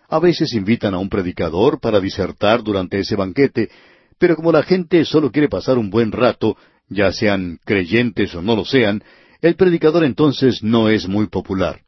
A 0.09 0.17
veces 0.17 0.53
invitan 0.53 0.95
a 0.95 0.97
un 0.97 1.09
predicador 1.09 1.79
para 1.79 1.99
disertar 1.99 2.63
durante 2.63 2.97
ese 2.97 3.15
banquete, 3.15 3.69
pero 4.17 4.35
como 4.35 4.51
la 4.51 4.63
gente 4.63 5.05
solo 5.05 5.31
quiere 5.31 5.47
pasar 5.47 5.77
un 5.77 5.91
buen 5.91 6.11
rato, 6.11 6.57
ya 6.89 7.11
sean 7.11 7.59
creyentes 7.65 8.33
o 8.33 8.41
no 8.41 8.55
lo 8.55 8.65
sean, 8.65 9.03
el 9.41 9.55
predicador 9.55 10.03
entonces 10.03 10.63
no 10.63 10.89
es 10.89 11.07
muy 11.07 11.27
popular. 11.27 11.81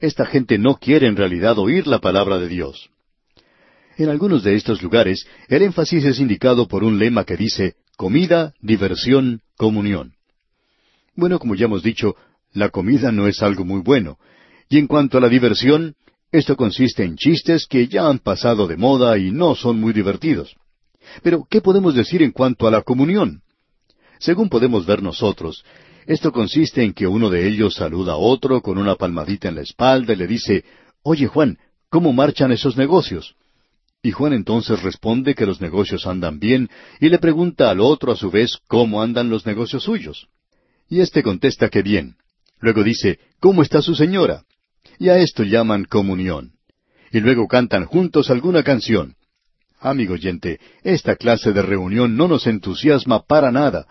Esta 0.00 0.24
gente 0.26 0.58
no 0.58 0.76
quiere 0.76 1.06
en 1.06 1.16
realidad 1.16 1.58
oír 1.58 1.86
la 1.86 1.98
palabra 1.98 2.38
de 2.38 2.48
Dios. 2.48 2.90
En 3.96 4.08
algunos 4.08 4.44
de 4.44 4.54
estos 4.54 4.80
lugares, 4.80 5.26
el 5.48 5.62
énfasis 5.62 6.04
es 6.04 6.20
indicado 6.20 6.68
por 6.68 6.84
un 6.84 6.98
lema 6.98 7.24
que 7.24 7.36
dice 7.36 7.74
comida, 7.96 8.54
diversión, 8.60 9.40
comunión. 9.56 10.14
Bueno, 11.16 11.40
como 11.40 11.56
ya 11.56 11.64
hemos 11.64 11.82
dicho, 11.82 12.14
la 12.52 12.68
comida 12.68 13.10
no 13.10 13.26
es 13.26 13.42
algo 13.42 13.64
muy 13.64 13.80
bueno. 13.80 14.18
Y 14.68 14.78
en 14.78 14.86
cuanto 14.86 15.18
a 15.18 15.20
la 15.20 15.28
diversión, 15.28 15.96
esto 16.30 16.56
consiste 16.56 17.02
en 17.02 17.16
chistes 17.16 17.66
que 17.66 17.88
ya 17.88 18.08
han 18.08 18.20
pasado 18.20 18.68
de 18.68 18.76
moda 18.76 19.18
y 19.18 19.32
no 19.32 19.56
son 19.56 19.80
muy 19.80 19.92
divertidos. 19.92 20.54
Pero, 21.22 21.46
¿qué 21.50 21.60
podemos 21.60 21.94
decir 21.94 22.22
en 22.22 22.30
cuanto 22.30 22.68
a 22.68 22.70
la 22.70 22.82
comunión? 22.82 23.42
Según 24.20 24.48
podemos 24.48 24.86
ver 24.86 25.02
nosotros, 25.02 25.64
esto 26.08 26.32
consiste 26.32 26.82
en 26.82 26.94
que 26.94 27.06
uno 27.06 27.28
de 27.28 27.46
ellos 27.46 27.74
saluda 27.74 28.14
a 28.14 28.16
otro 28.16 28.62
con 28.62 28.78
una 28.78 28.94
palmadita 28.94 29.48
en 29.48 29.56
la 29.56 29.60
espalda 29.60 30.14
y 30.14 30.16
le 30.16 30.26
dice, 30.26 30.64
Oye 31.02 31.26
Juan, 31.26 31.58
¿cómo 31.90 32.14
marchan 32.14 32.50
esos 32.50 32.78
negocios? 32.78 33.36
Y 34.02 34.12
Juan 34.12 34.32
entonces 34.32 34.82
responde 34.82 35.34
que 35.34 35.44
los 35.44 35.60
negocios 35.60 36.06
andan 36.06 36.38
bien 36.38 36.70
y 36.98 37.10
le 37.10 37.18
pregunta 37.18 37.68
al 37.68 37.80
otro 37.80 38.10
a 38.10 38.16
su 38.16 38.30
vez 38.30 38.56
cómo 38.68 39.02
andan 39.02 39.28
los 39.28 39.44
negocios 39.44 39.82
suyos. 39.82 40.28
Y 40.88 41.00
éste 41.00 41.22
contesta 41.22 41.68
que 41.68 41.82
bien. 41.82 42.16
Luego 42.58 42.82
dice, 42.82 43.18
¿cómo 43.38 43.60
está 43.60 43.82
su 43.82 43.94
señora? 43.94 44.44
Y 44.98 45.10
a 45.10 45.18
esto 45.18 45.42
llaman 45.42 45.84
comunión. 45.84 46.52
Y 47.12 47.20
luego 47.20 47.46
cantan 47.48 47.84
juntos 47.84 48.30
alguna 48.30 48.62
canción. 48.62 49.16
Amigo 49.78 50.14
oyente, 50.14 50.58
esta 50.82 51.16
clase 51.16 51.52
de 51.52 51.60
reunión 51.60 52.16
no 52.16 52.28
nos 52.28 52.46
entusiasma 52.46 53.24
para 53.26 53.52
nada, 53.52 53.86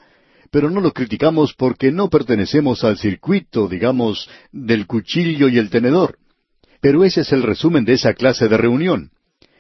pero 0.52 0.70
no 0.70 0.82
lo 0.82 0.92
criticamos 0.92 1.54
porque 1.54 1.92
no 1.92 2.10
pertenecemos 2.10 2.84
al 2.84 2.98
circuito, 2.98 3.68
digamos, 3.68 4.30
del 4.52 4.88
cuchillo 4.88 5.48
y 5.48 5.58
el 5.58 5.70
tenedor. 5.70 6.18
Pero 6.82 7.04
ese 7.04 7.22
es 7.22 7.32
el 7.32 7.44
resumen 7.44 7.86
de 7.86 7.94
esa 7.94 8.14
clase 8.14 8.48
de 8.48 8.58
reunión. 8.58 9.12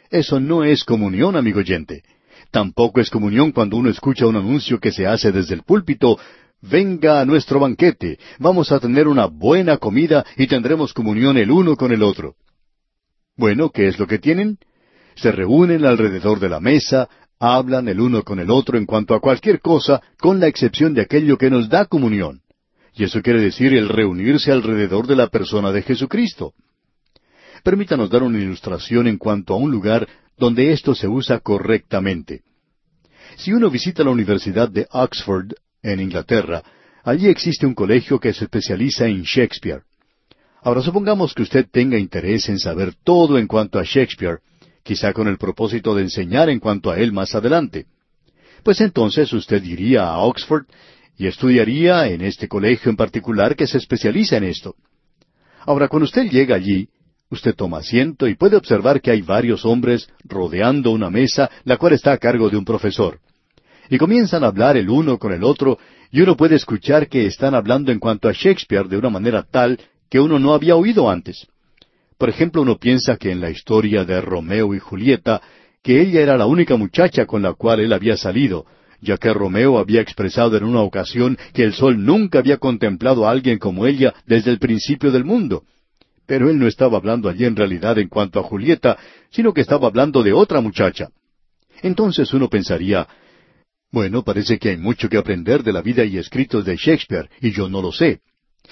Eso 0.09 0.39
no 0.39 0.63
es 0.63 0.83
comunión, 0.83 1.35
amigo 1.35 1.59
oyente. 1.59 2.03
Tampoco 2.51 3.01
es 3.01 3.09
comunión 3.09 3.51
cuando 3.51 3.77
uno 3.77 3.89
escucha 3.89 4.25
un 4.25 4.37
anuncio 4.37 4.79
que 4.79 4.91
se 4.91 5.05
hace 5.05 5.31
desde 5.31 5.55
el 5.55 5.63
púlpito, 5.63 6.17
venga 6.61 7.19
a 7.19 7.25
nuestro 7.25 7.59
banquete, 7.59 8.17
vamos 8.39 8.71
a 8.71 8.79
tener 8.79 9.07
una 9.07 9.25
buena 9.25 9.77
comida 9.77 10.25
y 10.37 10.47
tendremos 10.47 10.93
comunión 10.93 11.37
el 11.37 11.51
uno 11.51 11.75
con 11.75 11.91
el 11.91 12.03
otro. 12.03 12.35
Bueno, 13.35 13.69
¿qué 13.69 13.87
es 13.87 13.99
lo 13.99 14.07
que 14.07 14.17
tienen? 14.17 14.57
Se 15.15 15.31
reúnen 15.31 15.85
alrededor 15.85 16.39
de 16.39 16.49
la 16.49 16.59
mesa, 16.59 17.09
hablan 17.39 17.87
el 17.87 17.99
uno 17.99 18.23
con 18.23 18.39
el 18.39 18.49
otro 18.49 18.77
en 18.77 18.85
cuanto 18.85 19.13
a 19.13 19.19
cualquier 19.19 19.59
cosa, 19.59 20.01
con 20.19 20.39
la 20.39 20.47
excepción 20.47 20.93
de 20.93 21.01
aquello 21.01 21.37
que 21.37 21.49
nos 21.49 21.69
da 21.69 21.85
comunión. 21.85 22.41
Y 22.95 23.03
eso 23.03 23.21
quiere 23.21 23.41
decir 23.41 23.73
el 23.73 23.89
reunirse 23.89 24.51
alrededor 24.51 25.05
de 25.05 25.15
la 25.15 25.27
persona 25.27 25.71
de 25.71 25.83
Jesucristo. 25.83 26.53
Permítanos 27.63 28.09
dar 28.09 28.23
una 28.23 28.39
ilustración 28.39 29.07
en 29.07 29.17
cuanto 29.17 29.53
a 29.53 29.57
un 29.57 29.71
lugar 29.71 30.07
donde 30.37 30.71
esto 30.71 30.95
se 30.95 31.07
usa 31.07 31.39
correctamente. 31.39 32.41
Si 33.37 33.53
uno 33.53 33.69
visita 33.69 34.03
la 34.03 34.11
Universidad 34.11 34.69
de 34.69 34.87
Oxford, 34.91 35.53
en 35.83 35.99
Inglaterra, 35.99 36.63
allí 37.03 37.27
existe 37.27 37.65
un 37.65 37.75
colegio 37.75 38.19
que 38.19 38.33
se 38.33 38.45
especializa 38.45 39.07
en 39.07 39.23
Shakespeare. 39.23 39.83
Ahora 40.61 40.81
supongamos 40.81 41.33
que 41.33 41.43
usted 41.43 41.67
tenga 41.71 41.97
interés 41.97 42.49
en 42.49 42.59
saber 42.59 42.95
todo 43.03 43.37
en 43.37 43.47
cuanto 43.47 43.79
a 43.79 43.83
Shakespeare, 43.83 44.39
quizá 44.87 45.11
con 45.11 45.27
el 45.27 45.37
propósito 45.37 45.93
de 45.93 46.03
enseñar 46.03 46.49
en 46.49 46.59
cuanto 46.59 46.89
a 46.89 46.97
él 46.97 47.11
más 47.11 47.35
adelante. 47.35 47.87
Pues 48.63 48.79
entonces 48.79 49.33
usted 49.33 49.61
iría 49.63 50.05
a 50.05 50.19
Oxford 50.19 50.65
y 51.17 51.27
estudiaría 51.27 52.07
en 52.07 52.21
este 52.21 52.47
colegio 52.47 52.89
en 52.89 52.95
particular 52.95 53.57
que 53.57 53.67
se 53.67 53.79
especializa 53.79 54.37
en 54.37 54.45
esto. 54.45 54.75
Ahora, 55.65 55.89
cuando 55.89 56.05
usted 56.05 56.29
llega 56.31 56.55
allí, 56.55 56.87
Usted 57.29 57.55
toma 57.55 57.79
asiento 57.79 58.25
y 58.25 58.35
puede 58.35 58.55
observar 58.55 59.01
que 59.01 59.11
hay 59.11 59.21
varios 59.21 59.65
hombres 59.65 60.07
rodeando 60.23 60.91
una 60.91 61.09
mesa, 61.09 61.49
la 61.65 61.75
cual 61.75 61.91
está 61.91 62.13
a 62.13 62.17
cargo 62.17 62.49
de 62.49 62.55
un 62.55 62.63
profesor. 62.63 63.19
Y 63.89 63.97
comienzan 63.97 64.45
a 64.45 64.47
hablar 64.47 64.77
el 64.77 64.89
uno 64.89 65.17
con 65.17 65.33
el 65.33 65.43
otro, 65.43 65.77
y 66.09 66.21
uno 66.21 66.37
puede 66.37 66.55
escuchar 66.55 67.09
que 67.09 67.25
están 67.25 67.53
hablando 67.53 67.91
en 67.91 67.99
cuanto 67.99 68.29
a 68.29 68.31
Shakespeare 68.31 68.87
de 68.87 68.97
una 68.97 69.09
manera 69.09 69.43
tal 69.43 69.77
que 70.09 70.21
uno 70.21 70.39
no 70.39 70.53
había 70.53 70.77
oído 70.77 71.09
antes. 71.09 71.47
Por 72.17 72.29
ejemplo, 72.29 72.61
uno 72.61 72.77
piensa 72.77 73.17
que 73.17 73.31
en 73.31 73.41
la 73.41 73.49
historia 73.49 74.03
de 74.03 74.19
Romeo 74.21 74.73
y 74.73 74.79
Julieta, 74.79 75.41
que 75.83 76.01
ella 76.01 76.21
era 76.21 76.37
la 76.37 76.47
única 76.47 76.75
muchacha 76.75 77.25
con 77.25 77.41
la 77.43 77.53
cual 77.53 77.79
él 77.79 77.93
había 77.93 78.17
salido, 78.17 78.65
ya 79.01 79.17
que 79.17 79.31
Romeo 79.31 79.77
había 79.77 80.01
expresado 80.01 80.57
en 80.57 80.63
una 80.63 80.81
ocasión 80.81 81.37
que 81.53 81.63
el 81.63 81.73
sol 81.73 82.03
nunca 82.03 82.39
había 82.39 82.57
contemplado 82.57 83.27
a 83.27 83.31
alguien 83.31 83.59
como 83.59 83.85
ella 83.85 84.13
desde 84.25 84.49
el 84.49 84.57
principio 84.57 85.11
del 85.11 85.23
mundo, 85.23 85.63
pero 86.25 86.49
él 86.49 86.57
no 86.57 86.67
estaba 86.67 86.97
hablando 86.97 87.29
allí 87.29 87.45
en 87.45 87.55
realidad 87.55 87.99
en 87.99 88.09
cuanto 88.09 88.39
a 88.39 88.43
Julieta, 88.43 88.97
sino 89.29 89.53
que 89.53 89.61
estaba 89.61 89.87
hablando 89.87 90.23
de 90.23 90.33
otra 90.33 90.59
muchacha. 90.59 91.09
Entonces 91.83 92.33
uno 92.33 92.49
pensaría, 92.49 93.07
bueno, 93.91 94.23
parece 94.23 94.57
que 94.57 94.69
hay 94.69 94.77
mucho 94.77 95.07
que 95.07 95.17
aprender 95.17 95.63
de 95.63 95.71
la 95.71 95.81
vida 95.81 96.03
y 96.03 96.17
escritos 96.17 96.65
de 96.65 96.75
Shakespeare, 96.75 97.29
y 97.39 97.51
yo 97.51 97.69
no 97.69 97.81
lo 97.81 97.91
sé. 97.91 98.21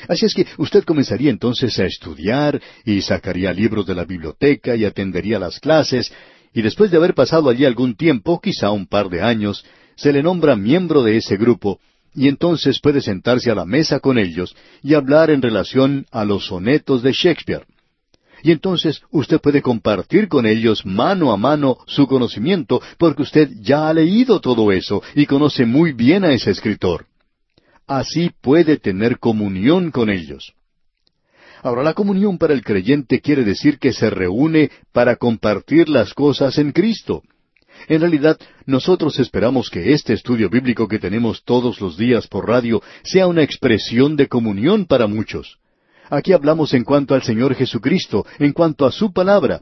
Así 0.08 0.26
es 0.26 0.34
que 0.34 0.46
usted 0.58 0.84
comenzaría 0.84 1.30
entonces 1.30 1.78
a 1.80 1.86
estudiar 1.86 2.62
y 2.86 3.02
sacaría 3.02 3.54
libros 3.54 3.86
de 3.86 3.96
la 3.96 4.06
biblioteca 4.06 4.76
y 4.76 4.86
atendería 4.86 5.40
las 5.40 5.60
clases, 5.60 6.12
y 6.54 6.62
después 6.62 6.92
de 6.92 6.98
haber 6.98 7.14
pasado 7.14 7.50
allí 7.50 7.66
algún 7.66 7.96
tiempo, 7.96 8.40
quizá 8.40 8.72
un 8.72 8.88
par 8.88 9.10
de 9.10 9.22
años, 9.22 9.66
se 9.96 10.14
le 10.14 10.24
nombra 10.24 10.56
miembro 10.56 11.04
de 11.04 11.18
ese 11.18 11.38
grupo, 11.38 11.80
y 12.14 12.28
entonces 12.28 12.80
puede 12.80 13.02
sentarse 13.02 13.52
a 13.52 13.56
la 13.56 13.66
mesa 13.66 14.00
con 14.00 14.18
ellos 14.18 14.56
y 14.82 14.94
hablar 14.94 15.30
en 15.30 15.42
relación 15.42 16.06
a 16.12 16.24
los 16.24 16.48
sonetos 16.48 17.04
de 17.04 17.12
Shakespeare. 17.12 17.66
Y 18.42 18.52
entonces 18.52 19.02
usted 19.12 19.40
puede 19.42 19.62
compartir 19.62 20.28
con 20.28 20.46
ellos 20.46 20.86
mano 20.86 21.32
a 21.32 21.38
mano 21.38 21.78
su 21.88 22.08
conocimiento 22.08 22.82
porque 22.98 23.24
usted 23.24 23.50
ya 23.60 23.90
ha 23.90 23.94
leído 23.94 24.40
todo 24.40 24.72
eso 24.72 25.02
y 25.16 25.26
conoce 25.26 25.66
muy 25.66 25.94
bien 25.94 26.24
a 26.24 26.32
ese 26.32 26.52
escritor. 26.52 27.06
Así 27.88 28.32
puede 28.42 28.78
tener 28.78 29.20
comunión 29.20 29.92
con 29.92 30.10
ellos. 30.10 30.54
Ahora, 31.62 31.84
la 31.84 31.94
comunión 31.94 32.38
para 32.38 32.54
el 32.54 32.64
creyente 32.64 33.22
quiere 33.22 33.44
decir 33.44 33.80
que 33.80 33.94
se 33.94 34.10
reúne 34.10 34.72
para 34.92 35.16
compartir 35.16 35.90
las 35.90 36.14
cosas 36.14 36.58
en 36.58 36.72
Cristo. 36.72 37.24
En 37.88 38.02
realidad, 38.02 38.40
nosotros 38.66 39.20
esperamos 39.20 39.70
que 39.70 39.94
este 39.94 40.14
estudio 40.14 40.50
bíblico 40.50 40.88
que 40.88 41.00
tenemos 41.00 41.44
todos 41.44 41.82
los 41.82 41.98
días 41.98 42.28
por 42.28 42.48
radio 42.48 42.82
sea 43.04 43.28
una 43.28 43.44
expresión 43.44 44.16
de 44.16 44.28
comunión 44.28 44.86
para 44.86 45.08
muchos. 45.08 45.58
Aquí 46.10 46.34
hablamos 46.34 46.74
en 46.74 46.84
cuanto 46.84 47.16
al 47.16 47.24
Señor 47.24 47.56
Jesucristo, 47.56 48.26
en 48.40 48.54
cuanto 48.54 48.86
a 48.86 48.92
su 48.92 49.12
palabra. 49.12 49.62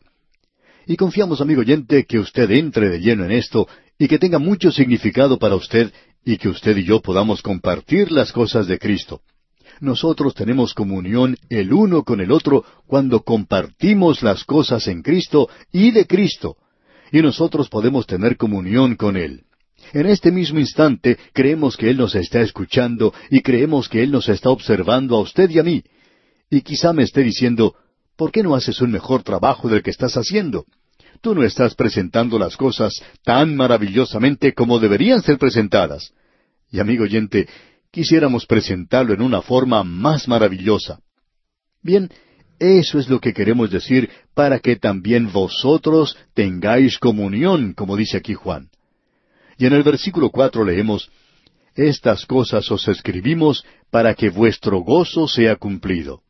Y 0.85 0.97
confiamos, 0.97 1.39
amigo 1.41 1.61
oyente, 1.61 2.05
que 2.05 2.19
usted 2.19 2.51
entre 2.51 2.89
de 2.89 2.99
lleno 2.99 3.23
en 3.25 3.31
esto 3.31 3.67
y 3.97 4.07
que 4.07 4.19
tenga 4.19 4.39
mucho 4.39 4.71
significado 4.71 5.39
para 5.39 5.55
usted 5.55 5.93
y 6.25 6.37
que 6.37 6.49
usted 6.49 6.77
y 6.77 6.83
yo 6.83 7.01
podamos 7.01 7.41
compartir 7.41 8.11
las 8.11 8.31
cosas 8.31 8.67
de 8.67 8.79
Cristo. 8.79 9.21
Nosotros 9.79 10.33
tenemos 10.33 10.73
comunión 10.73 11.35
el 11.49 11.73
uno 11.73 12.03
con 12.03 12.21
el 12.21 12.31
otro 12.31 12.63
cuando 12.87 13.21
compartimos 13.21 14.21
las 14.21 14.43
cosas 14.43 14.87
en 14.87 15.01
Cristo 15.01 15.49
y 15.71 15.91
de 15.91 16.05
Cristo, 16.05 16.57
y 17.11 17.21
nosotros 17.21 17.69
podemos 17.69 18.05
tener 18.05 18.37
comunión 18.37 18.95
con 18.95 19.17
Él. 19.17 19.43
En 19.91 20.05
este 20.05 20.31
mismo 20.31 20.59
instante 20.59 21.17
creemos 21.33 21.75
que 21.75 21.89
Él 21.89 21.97
nos 21.97 22.15
está 22.15 22.41
escuchando 22.41 23.13
y 23.29 23.41
creemos 23.41 23.89
que 23.89 24.01
Él 24.01 24.11
nos 24.11 24.29
está 24.29 24.49
observando 24.49 25.17
a 25.17 25.21
usted 25.21 25.49
y 25.49 25.59
a 25.59 25.63
mí. 25.63 25.83
Y 26.49 26.61
quizá 26.61 26.93
me 26.93 27.03
esté 27.03 27.21
diciendo, 27.21 27.75
¿por 28.15 28.31
qué 28.31 28.43
no 28.43 28.55
haces 28.55 28.79
un 28.81 28.91
mejor 28.91 29.23
trabajo 29.23 29.67
del 29.67 29.83
que 29.83 29.91
estás 29.91 30.15
haciendo? 30.15 30.65
Tú 31.23 31.33
no 31.33 31.43
estás 31.45 31.73
presentando 31.73 32.37
las 32.37 32.57
cosas 32.57 33.01
tan 33.23 33.55
maravillosamente 33.55 34.53
como 34.53 34.77
deberían 34.77 35.21
ser 35.21 35.37
presentadas. 35.37 36.13
Y 36.69 36.81
amigo 36.81 37.05
oyente, 37.05 37.47
quisiéramos 37.91 38.45
presentarlo 38.45 39.13
en 39.13 39.21
una 39.21 39.41
forma 39.41 39.85
más 39.85 40.27
maravillosa. 40.27 40.99
Bien, 41.81 42.09
eso 42.59 42.99
es 42.99 43.07
lo 43.07 43.21
que 43.21 43.33
queremos 43.33 43.71
decir 43.71 44.09
para 44.33 44.59
que 44.59 44.75
también 44.75 45.31
vosotros 45.31 46.17
tengáis 46.33 46.99
comunión, 46.99 47.71
como 47.71 47.95
dice 47.95 48.17
aquí 48.17 48.33
Juan. 48.33 48.69
Y 49.57 49.65
en 49.65 49.71
el 49.71 49.83
versículo 49.83 50.29
cuatro 50.29 50.65
leemos, 50.65 51.09
Estas 51.73 52.25
cosas 52.25 52.69
os 52.69 52.85
escribimos 52.89 53.63
para 53.89 54.13
que 54.13 54.29
vuestro 54.29 54.79
gozo 54.79 55.29
sea 55.29 55.55
cumplido. 55.55 56.21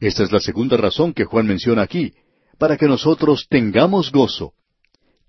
Esta 0.00 0.22
es 0.22 0.32
la 0.32 0.40
segunda 0.40 0.78
razón 0.78 1.12
que 1.12 1.26
Juan 1.26 1.46
menciona 1.46 1.82
aquí, 1.82 2.14
para 2.62 2.76
que 2.76 2.86
nosotros 2.86 3.48
tengamos 3.50 4.12
gozo. 4.12 4.52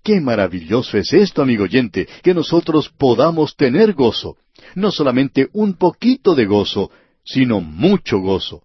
Qué 0.04 0.20
maravilloso 0.20 0.96
es 0.98 1.12
esto, 1.12 1.42
amigo 1.42 1.64
oyente, 1.64 2.06
que 2.22 2.32
nosotros 2.32 2.92
podamos 2.96 3.56
tener 3.56 3.92
gozo. 3.92 4.36
No 4.76 4.92
solamente 4.92 5.48
un 5.52 5.74
poquito 5.74 6.36
de 6.36 6.46
gozo, 6.46 6.92
sino 7.24 7.60
mucho 7.60 8.20
gozo. 8.20 8.62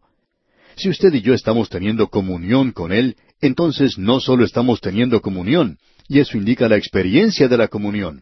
Si 0.76 0.88
usted 0.88 1.12
y 1.16 1.22
yo 1.22 1.34
estamos 1.34 1.68
teniendo 1.68 2.10
comunión 2.10 2.72
con 2.72 2.92
Él, 2.92 3.16
entonces 3.42 3.98
no 3.98 4.20
solo 4.20 4.46
estamos 4.46 4.82
teniendo 4.82 5.20
comunión, 5.20 5.80
y 6.08 6.20
eso 6.20 6.38
indica 6.38 6.70
la 6.70 6.78
experiencia 6.78 7.48
de 7.48 7.58
la 7.58 7.70
comunión. 7.70 8.22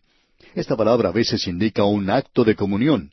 Esta 0.56 0.78
palabra 0.78 1.10
a 1.10 1.12
veces 1.12 1.46
indica 1.48 1.84
un 1.84 2.10
acto 2.10 2.46
de 2.46 2.56
comunión. 2.56 3.12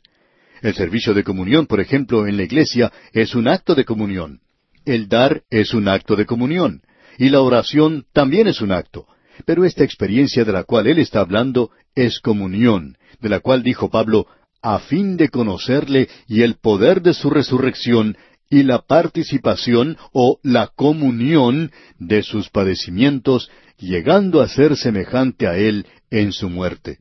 El 0.61 0.73
servicio 0.73 1.13
de 1.13 1.25
comunión, 1.25 1.67
por 1.67 1.81
ejemplo, 1.81 2.27
en 2.27 2.37
la 2.37 2.43
iglesia 2.43 2.93
es 3.11 3.35
un 3.35 3.49
acto 3.49 3.75
de 3.75 3.83
comunión. 3.83 4.39
El 4.85 5.09
dar 5.09 5.43
es 5.49 5.73
un 5.73 5.89
acto 5.89 6.15
de 6.15 6.25
comunión. 6.25 6.81
Y 7.17 7.29
la 7.29 7.41
oración 7.41 8.05
también 8.13 8.47
es 8.47 8.61
un 8.61 8.71
acto. 8.71 9.07
Pero 9.45 9.65
esta 9.65 9.83
experiencia 9.83 10.45
de 10.45 10.51
la 10.51 10.63
cual 10.63 10.87
él 10.87 10.99
está 10.99 11.19
hablando 11.19 11.71
es 11.93 12.19
comunión, 12.19 12.97
de 13.19 13.29
la 13.29 13.39
cual 13.39 13.63
dijo 13.63 13.89
Pablo, 13.89 14.27
a 14.61 14.79
fin 14.79 15.17
de 15.17 15.29
conocerle 15.29 16.09
y 16.27 16.41
el 16.41 16.55
poder 16.55 17.01
de 17.01 17.13
su 17.13 17.29
resurrección 17.29 18.17
y 18.49 18.63
la 18.63 18.79
participación 18.79 19.97
o 20.11 20.39
la 20.43 20.67
comunión 20.67 21.71
de 21.99 22.23
sus 22.23 22.49
padecimientos, 22.49 23.49
llegando 23.77 24.41
a 24.41 24.47
ser 24.47 24.77
semejante 24.77 25.47
a 25.47 25.57
Él 25.57 25.85
en 26.09 26.31
su 26.31 26.49
muerte. 26.49 26.99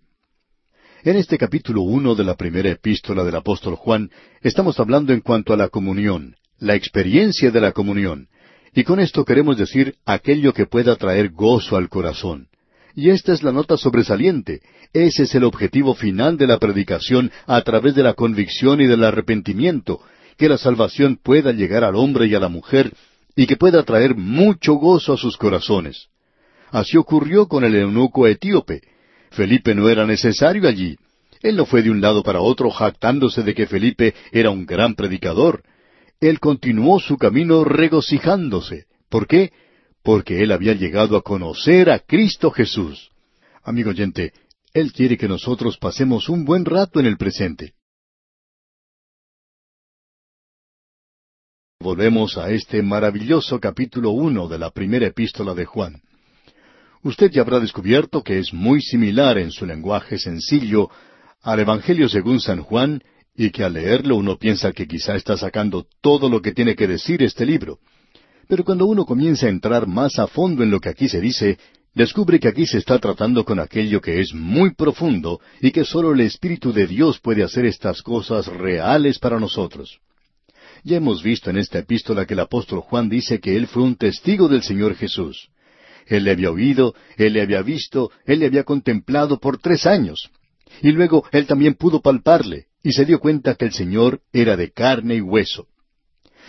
En 1.05 1.17
este 1.17 1.37
capítulo 1.37 1.83
uno 1.83 2.15
de 2.15 2.25
la 2.25 2.35
primera 2.35 2.71
epístola 2.71 3.25
del 3.25 3.37
apóstol 3.37 3.77
Juan, 3.77 4.11
estamos 4.41 4.81
hablando 4.81 5.13
en 5.13 5.21
cuanto 5.21 5.53
a 5.53 5.57
la 5.57 5.69
comunión, 5.69 6.37
la 6.59 6.75
experiencia 6.75 7.51
de 7.51 7.61
la 7.61 7.73
comunión, 7.73 8.29
y 8.75 8.85
con 8.85 9.01
esto 9.01 9.25
queremos 9.25 9.57
decir 9.57 9.95
aquello 10.05 10.53
que 10.53 10.67
pueda 10.67 10.97
traer 10.97 11.31
gozo 11.31 11.77
al 11.77 11.89
corazón. 11.89 12.49
Y 12.97 13.11
esta 13.11 13.33
es 13.33 13.43
la 13.43 13.53
nota 13.53 13.77
sobresaliente. 13.77 14.61
Ese 14.93 15.25
es 15.25 15.35
el 15.35 15.45
objetivo 15.45 15.95
final 15.95 16.37
de 16.37 16.47
la 16.47 16.59
predicación 16.59 17.31
a 17.47 17.61
través 17.63 17.95
de 17.95 18.03
la 18.03 18.15
convicción 18.15 18.81
y 18.81 18.87
del 18.87 19.05
arrepentimiento, 19.05 20.01
que 20.37 20.49
la 20.49 20.59
salvación 20.59 21.19
pueda 21.23 21.53
llegar 21.53 21.85
al 21.85 21.97
hombre 21.97 22.27
y 22.27 22.35
a 22.35 22.41
la 22.41 22.49
mujer 22.49 22.93
y 23.37 23.47
que 23.47 23.57
pueda 23.57 23.83
traer 23.83 24.15
mucho 24.15 24.75
gozo 24.75 25.13
a 25.13 25.17
sus 25.17 25.37
corazones. 25.37 26.09
Así 26.71 26.97
ocurrió 26.97 27.47
con 27.47 27.65
el 27.65 27.75
eunuco 27.75 28.27
etíope. 28.27 28.83
Felipe 29.31 29.75
no 29.75 29.89
era 29.89 30.07
necesario 30.07 30.69
allí. 30.69 30.97
Él 31.43 31.57
no 31.57 31.67
fue 31.67 31.83
de 31.83 31.91
un 31.91 32.01
lado 32.01 32.23
para 32.23 32.41
otro 32.41 32.71
jactándose 32.71 33.43
de 33.43 33.55
que 33.55 33.67
Felipe 33.67 34.15
era 34.33 34.51
un 34.51 34.67
gran 34.67 34.95
predicador. 34.95 35.63
Él 36.21 36.41
continuó 36.41 37.01
su 37.01 37.17
camino 37.19 37.65
regocijándose. 37.65 38.87
¿Por 39.09 39.27
qué? 39.27 39.53
Porque 40.03 40.43
él 40.43 40.53
había 40.53 40.75
llegado 40.75 41.17
a 41.17 41.23
conocer 41.23 41.91
a 41.91 41.99
Cristo 41.99 42.51
Jesús. 42.51 43.11
Amigo 43.63 43.91
oyente, 43.91 44.33
Él 44.73 44.93
quiere 44.93 45.17
que 45.17 45.29
nosotros 45.29 45.79
pasemos 45.79 46.29
un 46.29 46.45
buen 46.45 46.65
rato 46.65 47.01
en 47.01 47.07
el 47.07 47.17
presente. 47.17 47.75
Volvemos 51.81 52.39
a 52.39 52.51
este 52.51 52.83
maravilloso 52.83 53.61
capítulo 53.61 54.11
uno 54.11 54.49
de 54.49 54.59
la 54.59 54.71
primera 54.71 55.07
epístola 55.07 55.55
de 55.55 55.67
Juan. 55.67 56.01
Usted 57.03 57.31
ya 57.31 57.43
habrá 57.43 57.61
descubierto 57.61 58.23
que 58.23 58.39
es 58.39 58.55
muy 58.55 58.81
similar 58.81 59.37
en 59.37 59.51
su 59.51 59.67
lenguaje 59.67 60.19
sencillo 60.19 60.89
al 61.43 61.61
Evangelio 61.61 62.09
según 62.09 62.41
San 62.41 62.63
Juan 62.63 63.03
y 63.37 63.51
que 63.51 63.65
al 63.65 63.75
leerlo 63.75 64.17
uno 64.17 64.39
piensa 64.39 64.73
que 64.73 64.87
quizá 64.87 65.17
está 65.17 65.37
sacando 65.37 65.87
todo 66.01 66.29
lo 66.29 66.41
que 66.41 66.53
tiene 66.53 66.77
que 66.77 66.87
decir 66.87 67.23
este 67.23 67.45
libro. 67.45 67.79
Pero 68.49 68.65
cuando 68.65 68.87
uno 68.87 69.05
comienza 69.05 69.47
a 69.47 69.51
entrar 69.51 69.87
más 69.87 70.19
a 70.19 70.27
fondo 70.27 70.63
en 70.63 70.71
lo 70.71 70.81
que 70.81 70.91
aquí 70.91 71.09
se 71.09 71.21
dice, 71.21 71.59
descubre 71.95 72.39
que 72.39 72.49
aquí 72.49 72.67
se 72.67 72.79
está 72.79 72.99
tratando 72.99 73.45
con 73.45 73.59
aquello 73.59 74.01
que 74.01 74.21
es 74.21 74.35
muy 74.35 74.75
profundo 74.75 75.41
y 75.61 75.71
que 75.73 75.85
sólo 75.85 76.13
el 76.13 76.21
Espíritu 76.21 76.73
de 76.73 76.87
Dios 76.87 77.19
puede 77.21 77.43
hacer 77.43 77.65
estas 77.65 78.03
cosas 78.03 78.47
reales 78.47 79.19
para 79.19 79.41
nosotros. 79.41 79.99
Ya 80.85 80.99
hemos 80.99 81.23
visto 81.23 81.51
en 81.51 81.57
esta 81.57 81.79
epístola 81.79 82.27
que 82.27 82.35
el 82.35 82.41
apóstol 82.41 82.81
Juan 82.81 83.09
dice 83.09 83.41
que 83.41 83.57
él 83.57 83.67
fue 83.67 83.83
un 83.83 83.97
testigo 83.97 84.49
del 84.49 84.63
Señor 84.63 84.95
Jesús. 84.95 85.49
Él 86.07 86.25
le 86.25 86.33
había 86.33 86.51
oído, 86.51 86.95
él 87.17 87.33
le 87.33 87.41
había 87.41 87.63
visto, 87.63 88.11
él 88.27 88.41
le 88.41 88.47
había 88.47 88.65
contemplado 88.65 89.41
por 89.41 89.59
tres 89.59 89.87
años. 89.87 90.31
Y 90.83 90.93
luego 90.93 91.25
él 91.33 91.47
también 91.47 91.75
pudo 91.75 92.03
palparle, 92.03 92.67
y 92.85 92.93
se 92.93 93.07
dio 93.07 93.19
cuenta 93.19 93.55
que 93.55 93.65
el 93.65 93.73
Señor 93.73 94.21
era 94.33 94.57
de 94.57 94.71
carne 94.71 95.17
y 95.17 95.21
hueso. 95.23 95.67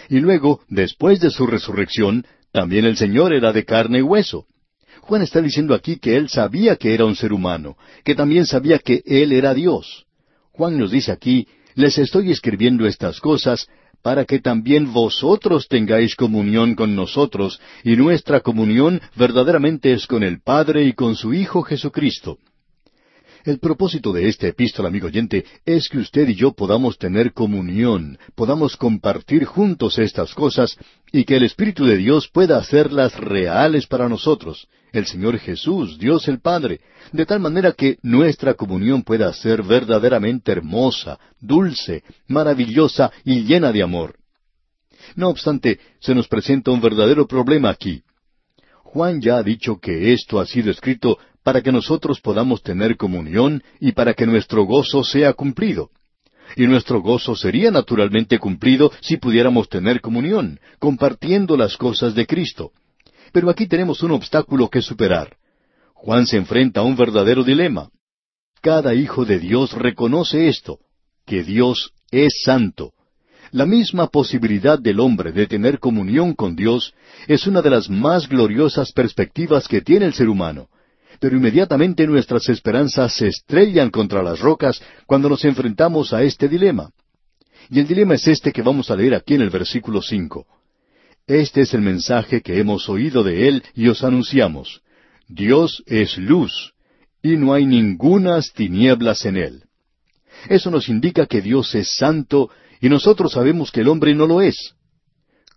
Y 0.09 0.19
luego, 0.19 0.61
después 0.67 1.21
de 1.21 1.31
su 1.31 1.47
resurrección, 1.47 2.27
también 2.51 2.85
el 2.85 2.97
Señor 2.97 3.33
era 3.33 3.53
de 3.53 3.63
carne 3.63 3.99
y 3.99 4.01
hueso. 4.01 4.45
Juan 5.01 5.21
está 5.21 5.41
diciendo 5.41 5.73
aquí 5.73 5.97
que 5.97 6.17
él 6.17 6.29
sabía 6.29 6.75
que 6.75 6.93
era 6.93 7.05
un 7.05 7.15
ser 7.15 7.31
humano, 7.31 7.77
que 8.03 8.15
también 8.15 8.45
sabía 8.45 8.79
que 8.79 9.01
él 9.05 9.31
era 9.31 9.53
Dios. 9.53 10.05
Juan 10.51 10.77
nos 10.77 10.91
dice 10.91 11.11
aquí, 11.11 11.47
les 11.73 11.97
estoy 11.97 12.31
escribiendo 12.31 12.85
estas 12.85 13.19
cosas 13.19 13.67
para 14.01 14.25
que 14.25 14.39
también 14.39 14.93
vosotros 14.93 15.67
tengáis 15.67 16.15
comunión 16.15 16.75
con 16.75 16.95
nosotros, 16.95 17.59
y 17.83 17.95
nuestra 17.95 18.41
comunión 18.41 19.01
verdaderamente 19.15 19.93
es 19.93 20.05
con 20.05 20.21
el 20.21 20.41
Padre 20.41 20.83
y 20.83 20.93
con 20.93 21.15
su 21.15 21.33
Hijo 21.33 21.63
Jesucristo. 21.63 22.37
El 23.45 23.59
propósito 23.59 24.11
de 24.11 24.27
esta 24.27 24.47
epístola, 24.47 24.87
amigo 24.87 25.05
oyente, 25.05 25.45
es 25.67 25.87
que 25.87 25.99
usted 25.99 26.27
y 26.29 26.33
yo 26.33 26.53
podamos 26.53 26.97
tener 26.97 27.31
comunión, 27.31 28.17
podamos 28.33 28.75
compartir 28.75 29.45
juntos 29.45 29.99
estas 29.99 30.33
cosas 30.33 30.75
y 31.11 31.25
que 31.25 31.35
el 31.35 31.43
Espíritu 31.43 31.85
de 31.85 31.97
Dios 31.97 32.27
pueda 32.27 32.57
hacerlas 32.57 33.15
reales 33.15 33.85
para 33.85 34.09
nosotros, 34.09 34.67
el 34.91 35.05
Señor 35.05 35.37
Jesús, 35.37 35.99
Dios 35.99 36.27
el 36.27 36.39
Padre, 36.39 36.79
de 37.11 37.23
tal 37.27 37.39
manera 37.39 37.73
que 37.73 37.99
nuestra 38.01 38.55
comunión 38.55 39.03
pueda 39.03 39.31
ser 39.31 39.61
verdaderamente 39.61 40.51
hermosa, 40.51 41.19
dulce, 41.39 42.03
maravillosa 42.27 43.11
y 43.23 43.41
llena 43.43 43.71
de 43.71 43.83
amor. 43.83 44.15
No 45.15 45.29
obstante, 45.29 45.79
se 45.99 46.15
nos 46.15 46.27
presenta 46.27 46.71
un 46.71 46.81
verdadero 46.81 47.27
problema 47.27 47.69
aquí. 47.69 48.01
Juan 48.81 49.21
ya 49.21 49.37
ha 49.37 49.43
dicho 49.43 49.77
que 49.77 50.13
esto 50.13 50.39
ha 50.39 50.47
sido 50.47 50.71
escrito 50.71 51.19
para 51.45 51.61
que 51.61 51.71
nosotros 51.71 52.19
podamos 52.21 52.63
tener 52.63 52.97
comunión 52.97 53.61
y 53.79 53.91
para 53.91 54.15
que 54.15 54.25
nuestro 54.25 54.63
gozo 54.63 55.03
sea 55.03 55.31
cumplido. 55.33 55.91
y 56.55 56.65
nuestro 56.67 57.01
gozo 57.01 57.35
sería 57.35 57.69
naturalmente 57.69 58.39
cumplido 58.39 58.91
si 59.01 59.17
pudiéramos 59.17 59.67
tener 59.69 59.99
comunión, 60.01 60.59
compartiendo 60.79 61.55
las 61.55 61.77
cosas 61.77 62.15
de 62.15 62.25
Cristo. 62.25 62.71
Pero 63.31 63.49
aquí 63.49 63.67
tenemos 63.67 64.01
un 64.03 64.11
obstáculo 64.11 64.69
que 64.69 64.81
superar. 64.81 65.37
Juan 65.93 66.25
se 66.25 66.37
enfrenta 66.37 66.79
a 66.79 66.83
un 66.83 66.95
verdadero 66.95 67.43
dilema. 67.43 67.89
Cada 68.61 68.95
hijo 68.95 69.25
de 69.25 69.37
Dios 69.37 69.73
reconoce 69.73 70.47
esto, 70.47 70.79
que 71.25 71.43
Dios 71.43 71.91
es 72.09 72.41
santo. 72.43 72.93
La 73.51 73.65
misma 73.65 74.07
posibilidad 74.07 74.79
del 74.79 74.99
hombre 74.99 75.31
de 75.31 75.45
tener 75.45 75.79
comunión 75.79 76.33
con 76.33 76.55
Dios 76.55 76.93
es 77.27 77.45
una 77.45 77.61
de 77.61 77.69
las 77.69 77.89
más 77.89 78.27
gloriosas 78.27 78.91
perspectivas 78.91 79.67
que 79.67 79.81
tiene 79.81 80.05
el 80.05 80.13
ser 80.13 80.29
humano. 80.29 80.69
Pero 81.19 81.37
inmediatamente 81.37 82.07
nuestras 82.07 82.49
esperanzas 82.49 83.13
se 83.13 83.27
estrellan 83.27 83.89
contra 83.89 84.23
las 84.23 84.39
rocas 84.39 84.81
cuando 85.05 85.29
nos 85.29 85.45
enfrentamos 85.45 86.13
a 86.13 86.23
este 86.23 86.47
dilema. 86.47 86.91
Y 87.69 87.79
el 87.79 87.87
dilema 87.87 88.15
es 88.15 88.27
este 88.27 88.51
que 88.51 88.61
vamos 88.61 88.91
a 88.91 88.95
leer 88.95 89.15
aquí 89.15 89.35
en 89.35 89.41
el 89.41 89.49
versículo 89.49 90.01
cinco. 90.01 90.45
Este 91.27 91.61
es 91.61 91.73
el 91.73 91.81
mensaje 91.81 92.41
que 92.41 92.59
hemos 92.59 92.87
oído 92.87 93.23
de 93.23 93.47
Él 93.47 93.63
y 93.73 93.87
os 93.87 94.03
anunciamos. 94.03 94.81
Dios 95.27 95.83
es 95.87 96.17
luz, 96.17 96.73
y 97.23 97.37
no 97.37 97.53
hay 97.53 97.65
ningunas 97.65 98.53
tinieblas 98.53 99.25
en 99.25 99.37
Él. 99.37 99.63
Eso 100.47 100.69
nos 100.69 100.89
indica 100.89 101.25
que 101.25 101.41
Dios 101.41 101.73
es 101.73 101.95
santo 101.95 102.51
y 102.79 102.89
nosotros 102.89 103.31
sabemos 103.31 103.71
que 103.71 103.81
el 103.81 103.87
hombre 103.87 104.13
no 104.13 104.27
lo 104.27 104.41
es. 104.41 104.75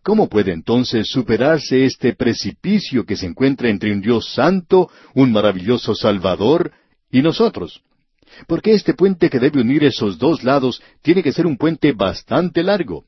¿Cómo 0.08 0.30
puede 0.30 0.52
entonces 0.52 1.06
superarse 1.06 1.84
este 1.84 2.14
precipicio 2.14 3.04
que 3.04 3.14
se 3.14 3.26
encuentra 3.26 3.68
entre 3.68 3.92
un 3.92 4.00
Dios 4.00 4.32
santo, 4.32 4.90
un 5.14 5.30
maravilloso 5.30 5.94
Salvador, 5.94 6.72
y 7.10 7.20
nosotros? 7.20 7.82
Porque 8.46 8.72
este 8.72 8.94
puente 8.94 9.28
que 9.28 9.38
debe 9.38 9.60
unir 9.60 9.84
esos 9.84 10.16
dos 10.16 10.44
lados 10.44 10.80
tiene 11.02 11.22
que 11.22 11.30
ser 11.30 11.46
un 11.46 11.58
puente 11.58 11.92
bastante 11.92 12.62
largo. 12.62 13.04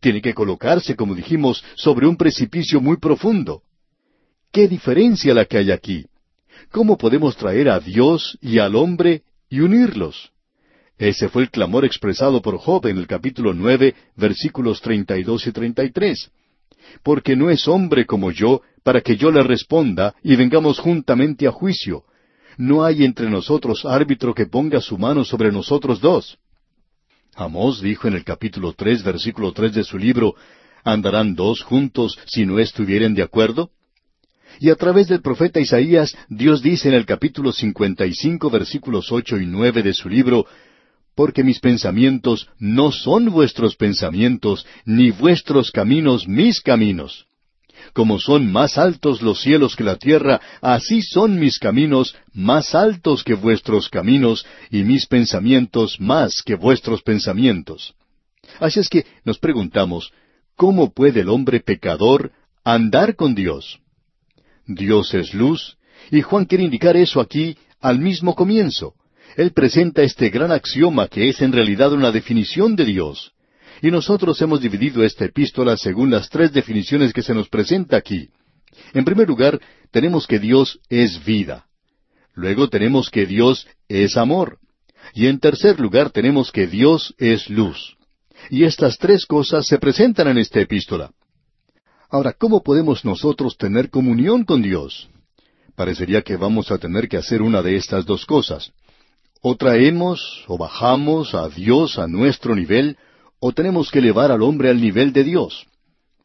Tiene 0.00 0.20
que 0.20 0.34
colocarse, 0.34 0.94
como 0.94 1.14
dijimos, 1.14 1.64
sobre 1.76 2.06
un 2.06 2.18
precipicio 2.18 2.78
muy 2.78 2.98
profundo. 2.98 3.62
¿Qué 4.52 4.68
diferencia 4.68 5.32
la 5.32 5.46
que 5.46 5.56
hay 5.56 5.70
aquí? 5.70 6.04
¿Cómo 6.70 6.98
podemos 6.98 7.38
traer 7.38 7.70
a 7.70 7.80
Dios 7.80 8.36
y 8.42 8.58
al 8.58 8.76
hombre 8.76 9.22
y 9.48 9.60
unirlos? 9.60 10.33
Ese 10.98 11.28
fue 11.28 11.42
el 11.42 11.50
clamor 11.50 11.84
expresado 11.84 12.40
por 12.40 12.56
Job 12.58 12.86
en 12.86 12.98
el 12.98 13.06
capítulo 13.06 13.52
nueve, 13.52 13.94
versículos 14.16 14.80
treinta 14.80 15.18
y 15.18 15.24
dos 15.24 15.46
y 15.46 15.52
treinta 15.52 15.82
y 15.84 15.90
tres. 15.90 16.30
Porque 17.02 17.34
no 17.34 17.50
es 17.50 17.66
hombre 17.66 18.06
como 18.06 18.30
yo, 18.30 18.62
para 18.84 19.00
que 19.00 19.16
yo 19.16 19.30
le 19.30 19.42
responda 19.42 20.14
y 20.22 20.36
vengamos 20.36 20.78
juntamente 20.78 21.46
a 21.46 21.50
juicio. 21.50 22.04
No 22.58 22.84
hay 22.84 23.04
entre 23.04 23.28
nosotros 23.28 23.84
árbitro 23.84 24.34
que 24.34 24.46
ponga 24.46 24.80
su 24.80 24.96
mano 24.96 25.24
sobre 25.24 25.50
nosotros 25.50 26.00
dos. 26.00 26.38
Amós 27.34 27.80
dijo 27.80 28.06
en 28.06 28.14
el 28.14 28.22
capítulo 28.22 28.74
tres, 28.74 29.02
versículo 29.02 29.52
tres 29.52 29.74
de 29.74 29.82
su 29.82 29.98
libro, 29.98 30.36
¿Andarán 30.84 31.34
dos 31.34 31.62
juntos 31.62 32.16
si 32.26 32.44
no 32.46 32.60
estuvieren 32.60 33.14
de 33.14 33.22
acuerdo? 33.22 33.70
Y 34.60 34.70
a 34.70 34.76
través 34.76 35.08
del 35.08 35.22
profeta 35.22 35.58
Isaías, 35.58 36.16
Dios 36.28 36.62
dice 36.62 36.88
en 36.88 36.94
el 36.94 37.06
capítulo 37.06 37.50
cincuenta 37.50 38.06
y 38.06 38.14
cinco, 38.14 38.50
versículos 38.50 39.10
ocho 39.10 39.38
y 39.38 39.46
nueve 39.46 39.82
de 39.82 39.94
su 39.94 40.08
libro, 40.08 40.46
porque 41.14 41.44
mis 41.44 41.60
pensamientos 41.60 42.48
no 42.58 42.90
son 42.90 43.30
vuestros 43.30 43.76
pensamientos, 43.76 44.66
ni 44.84 45.10
vuestros 45.10 45.70
caminos 45.70 46.26
mis 46.26 46.60
caminos. 46.60 47.26
Como 47.92 48.18
son 48.18 48.50
más 48.50 48.78
altos 48.78 49.22
los 49.22 49.40
cielos 49.40 49.76
que 49.76 49.84
la 49.84 49.96
tierra, 49.96 50.40
así 50.60 51.02
son 51.02 51.38
mis 51.38 51.58
caminos 51.58 52.16
más 52.32 52.74
altos 52.74 53.22
que 53.22 53.34
vuestros 53.34 53.88
caminos, 53.88 54.44
y 54.70 54.82
mis 54.82 55.06
pensamientos 55.06 56.00
más 56.00 56.42
que 56.44 56.56
vuestros 56.56 57.02
pensamientos. 57.02 57.94
Así 58.58 58.80
es 58.80 58.88
que 58.88 59.06
nos 59.24 59.38
preguntamos, 59.38 60.12
¿cómo 60.56 60.92
puede 60.92 61.20
el 61.20 61.28
hombre 61.28 61.60
pecador 61.60 62.32
andar 62.64 63.14
con 63.16 63.34
Dios? 63.34 63.78
Dios 64.66 65.14
es 65.14 65.34
luz, 65.34 65.76
y 66.10 66.22
Juan 66.22 66.46
quiere 66.46 66.64
indicar 66.64 66.96
eso 66.96 67.20
aquí 67.20 67.56
al 67.80 67.98
mismo 67.98 68.34
comienzo 68.34 68.94
él 69.36 69.52
presenta 69.52 70.02
este 70.02 70.30
gran 70.30 70.52
axioma 70.52 71.08
que 71.08 71.28
es 71.28 71.40
en 71.42 71.52
realidad 71.52 71.92
una 71.92 72.12
definición 72.12 72.76
de 72.76 72.84
Dios. 72.84 73.32
Y 73.82 73.90
nosotros 73.90 74.40
hemos 74.40 74.60
dividido 74.60 75.04
esta 75.04 75.24
epístola 75.24 75.76
según 75.76 76.10
las 76.10 76.28
tres 76.28 76.52
definiciones 76.52 77.12
que 77.12 77.22
se 77.22 77.34
nos 77.34 77.48
presenta 77.48 77.96
aquí. 77.96 78.30
En 78.92 79.04
primer 79.04 79.28
lugar, 79.28 79.60
tenemos 79.90 80.26
que 80.26 80.38
Dios 80.38 80.80
es 80.88 81.24
vida. 81.24 81.66
Luego 82.34 82.68
tenemos 82.68 83.10
que 83.10 83.26
Dios 83.26 83.66
es 83.88 84.16
amor. 84.16 84.58
Y 85.12 85.26
en 85.26 85.38
tercer 85.38 85.78
lugar 85.78 86.10
tenemos 86.10 86.50
que 86.50 86.66
Dios 86.66 87.14
es 87.18 87.50
luz. 87.50 87.96
Y 88.50 88.64
estas 88.64 88.98
tres 88.98 89.26
cosas 89.26 89.66
se 89.66 89.78
presentan 89.78 90.28
en 90.28 90.38
esta 90.38 90.60
epístola. 90.60 91.10
Ahora, 92.10 92.32
¿cómo 92.32 92.62
podemos 92.62 93.04
nosotros 93.04 93.56
tener 93.56 93.90
comunión 93.90 94.44
con 94.44 94.62
Dios? 94.62 95.08
Parecería 95.74 96.22
que 96.22 96.36
vamos 96.36 96.70
a 96.70 96.78
tener 96.78 97.08
que 97.08 97.16
hacer 97.16 97.42
una 97.42 97.62
de 97.62 97.76
estas 97.76 98.06
dos 98.06 98.24
cosas. 98.24 98.72
O 99.46 99.56
traemos 99.56 100.42
o 100.48 100.56
bajamos 100.56 101.34
a 101.34 101.50
Dios 101.50 101.98
a 101.98 102.06
nuestro 102.06 102.54
nivel, 102.54 102.96
o 103.38 103.52
tenemos 103.52 103.90
que 103.90 103.98
elevar 103.98 104.32
al 104.32 104.40
hombre 104.40 104.70
al 104.70 104.80
nivel 104.80 105.12
de 105.12 105.22
Dios. 105.22 105.66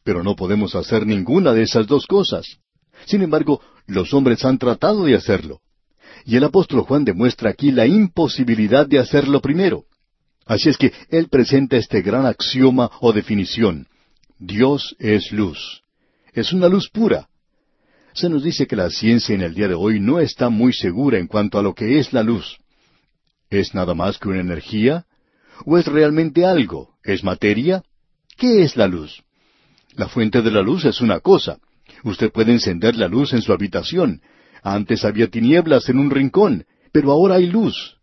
Pero 0.06 0.24
no 0.24 0.38
podemos 0.38 0.74
hacer 0.74 1.06
ninguna 1.06 1.52
de 1.52 1.64
esas 1.64 1.86
dos 1.86 2.08
cosas. 2.08 2.46
Sin 3.08 3.22
embargo, 3.22 3.60
los 3.88 4.14
hombres 4.14 4.46
han 4.46 4.58
tratado 4.58 5.04
de 5.04 5.16
hacerlo. 5.16 5.60
Y 6.24 6.38
el 6.38 6.46
apóstol 6.46 6.80
Juan 6.84 7.04
demuestra 7.04 7.50
aquí 7.50 7.74
la 7.74 7.86
imposibilidad 7.86 8.88
de 8.88 9.00
hacerlo 9.00 9.42
primero. 9.42 9.84
Así 10.46 10.70
es 10.70 10.78
que 10.78 10.94
él 11.10 11.28
presenta 11.28 11.76
este 11.76 12.02
gran 12.02 12.26
axioma 12.26 12.90
o 13.02 13.12
definición. 13.12 13.88
Dios 14.38 14.96
es 14.98 15.34
luz. 15.34 15.82
Es 16.32 16.54
una 16.54 16.70
luz 16.70 16.90
pura. 16.90 17.28
Se 18.14 18.30
nos 18.30 18.46
dice 18.46 18.66
que 18.66 18.78
la 18.78 18.90
ciencia 18.90 19.36
en 19.36 19.42
el 19.42 19.54
día 19.56 19.68
de 19.68 19.74
hoy 19.76 20.00
no 20.00 20.22
está 20.22 20.48
muy 20.48 20.72
segura 20.72 21.20
en 21.20 21.28
cuanto 21.28 21.60
a 21.60 21.62
lo 21.62 21.76
que 21.76 22.00
es 22.00 22.14
la 22.14 22.24
luz. 22.24 22.58
¿Es 23.50 23.74
nada 23.74 23.94
más 23.94 24.18
que 24.18 24.30
una 24.30 24.42
energía? 24.42 25.06
¿O 25.66 25.78
es 25.78 25.88
realmente 25.88 26.46
algo? 26.46 26.96
¿Es 27.04 27.24
materia? 27.24 27.84
¿Qué 28.38 28.64
es 28.64 28.78
la 28.78 28.88
luz? 28.88 29.24
La 29.96 30.08
fuente 30.08 30.42
de 30.42 30.52
la 30.52 30.62
luz 30.62 30.86
es 30.86 31.02
una 31.02 31.20
cosa. 31.20 31.58
Usted 32.04 32.32
puede 32.32 32.52
encender 32.52 32.96
la 32.96 33.08
luz 33.08 33.34
en 33.34 33.42
su 33.42 33.52
habitación. 33.52 34.22
Antes 34.62 35.04
había 35.04 35.28
tinieblas 35.28 35.90
en 35.90 36.00
un 36.00 36.12
rincón, 36.12 36.66
pero 36.92 37.12
ahora 37.12 37.36
hay 37.36 37.48
luz. 37.48 37.98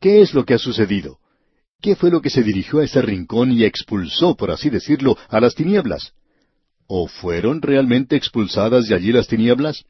¿Qué 0.00 0.22
es 0.22 0.32
lo 0.32 0.44
que 0.44 0.54
ha 0.54 0.58
sucedido? 0.58 1.18
¿Qué 1.80 1.94
fue 1.94 2.10
lo 2.10 2.22
que 2.22 2.30
se 2.30 2.42
dirigió 2.42 2.80
a 2.80 2.84
ese 2.84 3.02
rincón 3.02 3.52
y 3.52 3.64
expulsó, 3.64 4.36
por 4.36 4.50
así 4.50 4.70
decirlo, 4.70 5.16
a 5.28 5.38
las 5.40 5.54
tinieblas? 5.54 6.12
¿O 6.86 7.06
fueron 7.06 7.60
realmente 7.60 8.16
expulsadas 8.16 8.88
de 8.88 8.94
allí 8.94 9.12
las 9.12 9.28
tinieblas? 9.28 9.84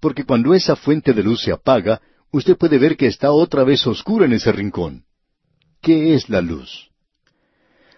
Porque 0.00 0.24
cuando 0.24 0.54
esa 0.54 0.74
fuente 0.74 1.12
de 1.12 1.22
luz 1.22 1.42
se 1.42 1.52
apaga, 1.52 2.00
usted 2.32 2.56
puede 2.56 2.78
ver 2.78 2.96
que 2.96 3.06
está 3.06 3.30
otra 3.30 3.62
vez 3.62 3.86
oscuro 3.86 4.24
en 4.24 4.32
ese 4.32 4.50
rincón. 4.50 5.04
¿Qué 5.80 6.14
es 6.14 6.28
la 6.28 6.40
luz? 6.40 6.90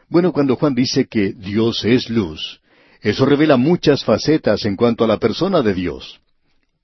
Bueno, 0.08 0.32
cuando 0.32 0.56
Juan 0.56 0.74
dice 0.74 1.06
que 1.06 1.32
Dios 1.32 1.84
es 1.84 2.10
luz, 2.10 2.60
eso 3.00 3.26
revela 3.26 3.56
muchas 3.56 4.04
facetas 4.04 4.64
en 4.64 4.76
cuanto 4.76 5.04
a 5.04 5.06
la 5.06 5.18
persona 5.18 5.62
de 5.62 5.74
Dios. 5.74 6.20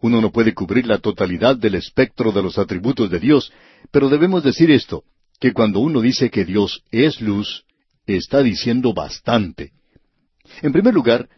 Uno 0.01 0.21
no 0.21 0.31
puede 0.31 0.55
cubrir 0.55 0.87
la 0.87 0.99
totalidad 0.99 1.57
del 1.57 1.75
espectro 1.75 2.33
de 2.33 2.43
los 2.43 2.59
atributos 2.59 3.11
de 3.11 3.21
Dios, 3.21 3.53
pero 3.91 4.09
debemos 4.09 4.43
decir 4.43 4.71
esto, 4.71 5.05
que 5.39 5.53
cuando 5.53 5.81
uno 5.81 6.01
dice 6.01 6.31
que 6.31 6.45
Dios 6.45 6.83
es 6.91 7.21
luz, 7.21 7.65
está 8.07 8.43
diciendo 8.43 8.95
bastante. 8.95 9.73
En 10.63 10.73
primer 10.73 10.95
lugar, 10.95 11.29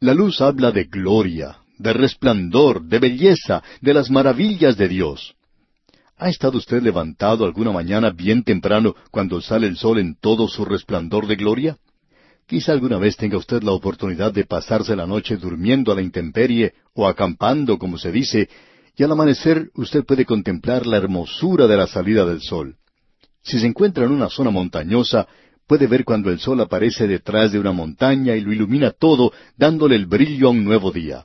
la 0.00 0.14
luz 0.14 0.40
habla 0.40 0.70
de 0.72 0.84
gloria, 0.84 1.58
de 1.78 1.92
resplandor, 1.92 2.82
de 2.82 2.98
belleza, 2.98 3.62
de 3.80 3.94
las 3.94 4.10
maravillas 4.10 4.76
de 4.76 4.88
Dios. 4.88 5.34
¿Ha 6.22 6.28
estado 6.28 6.58
usted 6.58 6.82
levantado 6.82 7.46
alguna 7.46 7.72
mañana 7.72 8.10
bien 8.10 8.44
temprano 8.44 8.94
cuando 9.10 9.40
sale 9.40 9.66
el 9.66 9.78
sol 9.78 9.98
en 9.98 10.16
todo 10.20 10.48
su 10.48 10.66
resplandor 10.66 11.26
de 11.26 11.34
gloria? 11.34 11.78
Quizá 12.46 12.72
alguna 12.72 12.98
vez 12.98 13.16
tenga 13.16 13.38
usted 13.38 13.62
la 13.62 13.72
oportunidad 13.72 14.30
de 14.30 14.44
pasarse 14.44 14.94
la 14.94 15.06
noche 15.06 15.38
durmiendo 15.38 15.90
a 15.90 15.94
la 15.94 16.02
intemperie 16.02 16.74
o 16.92 17.08
acampando, 17.08 17.78
como 17.78 17.96
se 17.96 18.12
dice, 18.12 18.50
y 18.98 19.02
al 19.02 19.12
amanecer 19.12 19.70
usted 19.76 20.04
puede 20.04 20.26
contemplar 20.26 20.86
la 20.86 20.98
hermosura 20.98 21.66
de 21.66 21.78
la 21.78 21.86
salida 21.86 22.26
del 22.26 22.42
sol. 22.42 22.76
Si 23.42 23.58
se 23.58 23.66
encuentra 23.66 24.04
en 24.04 24.12
una 24.12 24.28
zona 24.28 24.50
montañosa, 24.50 25.26
puede 25.66 25.86
ver 25.86 26.04
cuando 26.04 26.30
el 26.30 26.38
sol 26.38 26.60
aparece 26.60 27.08
detrás 27.08 27.50
de 27.50 27.58
una 27.58 27.72
montaña 27.72 28.36
y 28.36 28.42
lo 28.42 28.52
ilumina 28.52 28.90
todo, 28.90 29.32
dándole 29.56 29.96
el 29.96 30.04
brillo 30.04 30.48
a 30.48 30.50
un 30.50 30.64
nuevo 30.64 30.92
día. 30.92 31.24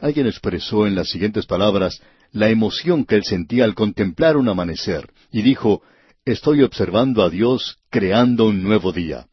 Alguien 0.00 0.26
expresó 0.26 0.86
en 0.86 0.94
las 0.94 1.08
siguientes 1.08 1.46
palabras 1.46 2.00
la 2.32 2.50
emoción 2.50 3.04
que 3.04 3.14
él 3.16 3.24
sentía 3.24 3.64
al 3.64 3.74
contemplar 3.74 4.36
un 4.36 4.48
amanecer, 4.48 5.10
y 5.30 5.42
dijo, 5.42 5.82
Estoy 6.24 6.62
observando 6.62 7.22
a 7.22 7.28
Dios 7.28 7.78
creando 7.90 8.46
un 8.46 8.62
nuevo 8.62 8.92
día. 8.92 9.26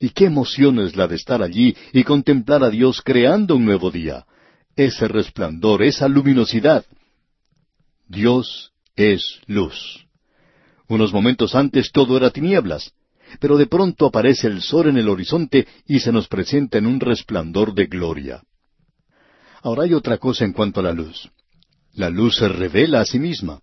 ¿Y 0.00 0.10
qué 0.10 0.24
emoción 0.24 0.80
es 0.80 0.96
la 0.96 1.06
de 1.06 1.16
estar 1.16 1.42
allí 1.42 1.76
y 1.92 2.04
contemplar 2.04 2.64
a 2.64 2.70
Dios 2.70 3.02
creando 3.02 3.54
un 3.54 3.64
nuevo 3.64 3.90
día? 3.90 4.24
Ese 4.74 5.06
resplandor, 5.08 5.82
esa 5.82 6.08
luminosidad. 6.08 6.86
Dios 8.08 8.72
es 8.96 9.40
luz. 9.46 10.06
Unos 10.88 11.12
momentos 11.12 11.54
antes 11.54 11.92
todo 11.92 12.16
era 12.16 12.30
tinieblas, 12.30 12.92
pero 13.38 13.56
de 13.56 13.66
pronto 13.66 14.06
aparece 14.06 14.46
el 14.48 14.62
sol 14.62 14.88
en 14.88 14.96
el 14.96 15.08
horizonte 15.08 15.66
y 15.86 16.00
se 16.00 16.12
nos 16.12 16.28
presenta 16.28 16.78
en 16.78 16.86
un 16.86 16.98
resplandor 16.98 17.74
de 17.74 17.86
gloria. 17.86 18.42
Ahora 19.62 19.84
hay 19.84 19.94
otra 19.94 20.18
cosa 20.18 20.44
en 20.44 20.52
cuanto 20.52 20.80
a 20.80 20.82
la 20.82 20.92
luz. 20.92 21.30
La 21.94 22.10
luz 22.10 22.36
se 22.36 22.48
revela 22.48 23.00
a 23.00 23.04
sí 23.04 23.18
misma. 23.18 23.60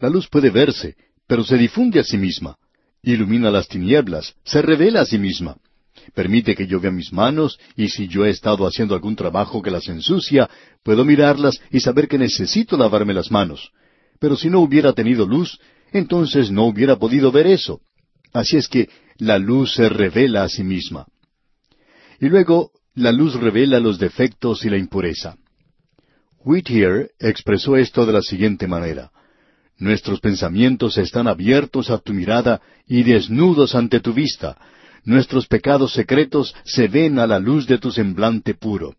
La 0.00 0.08
luz 0.08 0.28
puede 0.28 0.50
verse, 0.50 0.96
pero 1.26 1.44
se 1.44 1.56
difunde 1.56 2.00
a 2.00 2.04
sí 2.04 2.18
misma. 2.18 2.56
Ilumina 3.02 3.50
las 3.50 3.68
tinieblas, 3.68 4.34
se 4.44 4.60
revela 4.62 5.02
a 5.02 5.06
sí 5.06 5.18
misma. 5.18 5.56
Permite 6.14 6.54
que 6.54 6.66
yo 6.66 6.80
vea 6.80 6.90
mis 6.90 7.12
manos 7.12 7.58
y 7.76 7.88
si 7.88 8.08
yo 8.08 8.24
he 8.24 8.30
estado 8.30 8.66
haciendo 8.66 8.94
algún 8.94 9.16
trabajo 9.16 9.62
que 9.62 9.70
las 9.70 9.88
ensucia, 9.88 10.48
puedo 10.82 11.04
mirarlas 11.04 11.60
y 11.70 11.80
saber 11.80 12.08
que 12.08 12.18
necesito 12.18 12.76
lavarme 12.76 13.14
las 13.14 13.30
manos. 13.30 13.70
Pero 14.18 14.36
si 14.36 14.50
no 14.50 14.60
hubiera 14.60 14.92
tenido 14.92 15.26
luz, 15.26 15.58
entonces 15.92 16.50
no 16.50 16.64
hubiera 16.64 16.96
podido 16.96 17.30
ver 17.30 17.46
eso. 17.46 17.80
Así 18.32 18.56
es 18.56 18.68
que 18.68 18.88
la 19.18 19.38
luz 19.38 19.74
se 19.74 19.88
revela 19.88 20.42
a 20.42 20.48
sí 20.48 20.64
misma. 20.64 21.06
Y 22.20 22.28
luego, 22.28 22.70
la 22.96 23.12
luz 23.12 23.34
revela 23.34 23.78
los 23.78 23.98
defectos 23.98 24.64
y 24.64 24.70
la 24.70 24.78
impureza. 24.78 25.36
Whittier 26.44 27.10
expresó 27.18 27.76
esto 27.76 28.06
de 28.06 28.12
la 28.14 28.22
siguiente 28.22 28.66
manera. 28.66 29.10
Nuestros 29.78 30.20
pensamientos 30.20 30.96
están 30.96 31.28
abiertos 31.28 31.90
a 31.90 31.98
tu 31.98 32.14
mirada 32.14 32.62
y 32.86 33.02
desnudos 33.02 33.74
ante 33.74 34.00
tu 34.00 34.14
vista. 34.14 34.56
Nuestros 35.04 35.46
pecados 35.46 35.92
secretos 35.92 36.54
se 36.64 36.88
ven 36.88 37.18
a 37.18 37.26
la 37.26 37.38
luz 37.38 37.66
de 37.66 37.76
tu 37.76 37.92
semblante 37.92 38.54
puro. 38.54 38.94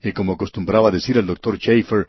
Y 0.00 0.12
como 0.12 0.34
acostumbraba 0.34 0.92
decir 0.92 1.18
el 1.18 1.26
doctor 1.26 1.58
Schaeffer, 1.58 2.06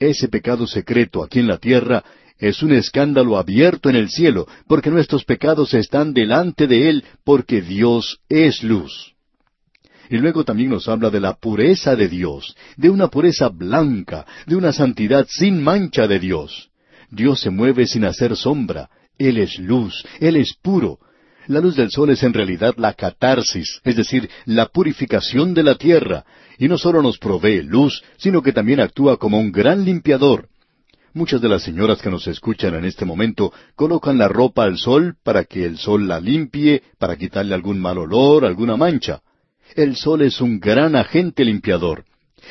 ese 0.00 0.26
pecado 0.26 0.66
secreto 0.66 1.22
aquí 1.22 1.38
en 1.38 1.46
la 1.46 1.58
tierra 1.58 2.02
es 2.38 2.64
un 2.64 2.72
escándalo 2.72 3.38
abierto 3.38 3.88
en 3.88 3.94
el 3.94 4.10
cielo, 4.10 4.48
porque 4.66 4.90
nuestros 4.90 5.24
pecados 5.24 5.72
están 5.74 6.12
delante 6.12 6.66
de 6.66 6.88
Él, 6.88 7.04
porque 7.22 7.62
Dios 7.62 8.18
es 8.28 8.64
luz. 8.64 9.11
Y 10.12 10.18
luego 10.18 10.44
también 10.44 10.68
nos 10.68 10.88
habla 10.88 11.08
de 11.08 11.20
la 11.20 11.32
pureza 11.32 11.96
de 11.96 12.06
Dios, 12.06 12.54
de 12.76 12.90
una 12.90 13.08
pureza 13.08 13.48
blanca, 13.48 14.26
de 14.46 14.56
una 14.56 14.70
santidad 14.70 15.26
sin 15.26 15.62
mancha 15.62 16.06
de 16.06 16.18
Dios. 16.18 16.68
Dios 17.10 17.40
se 17.40 17.48
mueve 17.48 17.86
sin 17.86 18.04
hacer 18.04 18.36
sombra. 18.36 18.90
Él 19.16 19.38
es 19.38 19.58
luz, 19.58 20.04
Él 20.20 20.36
es 20.36 20.52
puro. 20.52 20.98
La 21.46 21.60
luz 21.60 21.76
del 21.76 21.90
sol 21.90 22.10
es 22.10 22.22
en 22.24 22.34
realidad 22.34 22.74
la 22.76 22.92
catarsis, 22.92 23.80
es 23.84 23.96
decir, 23.96 24.28
la 24.44 24.66
purificación 24.66 25.54
de 25.54 25.62
la 25.62 25.76
tierra, 25.76 26.26
y 26.58 26.68
no 26.68 26.76
solo 26.76 27.00
nos 27.00 27.16
provee 27.16 27.62
luz, 27.62 28.04
sino 28.18 28.42
que 28.42 28.52
también 28.52 28.80
actúa 28.80 29.16
como 29.16 29.38
un 29.38 29.50
gran 29.50 29.82
limpiador. 29.82 30.50
Muchas 31.14 31.40
de 31.40 31.48
las 31.48 31.62
señoras 31.62 32.02
que 32.02 32.10
nos 32.10 32.26
escuchan 32.26 32.74
en 32.74 32.84
este 32.84 33.06
momento 33.06 33.50
colocan 33.74 34.18
la 34.18 34.28
ropa 34.28 34.64
al 34.64 34.76
sol 34.76 35.16
para 35.24 35.44
que 35.44 35.64
el 35.64 35.78
sol 35.78 36.06
la 36.06 36.20
limpie, 36.20 36.82
para 36.98 37.16
quitarle 37.16 37.54
algún 37.54 37.80
mal 37.80 37.96
olor, 37.96 38.44
alguna 38.44 38.76
mancha. 38.76 39.22
El 39.74 39.96
sol 39.96 40.22
es 40.22 40.40
un 40.40 40.60
gran 40.60 40.96
agente 40.96 41.44
limpiador. 41.44 42.04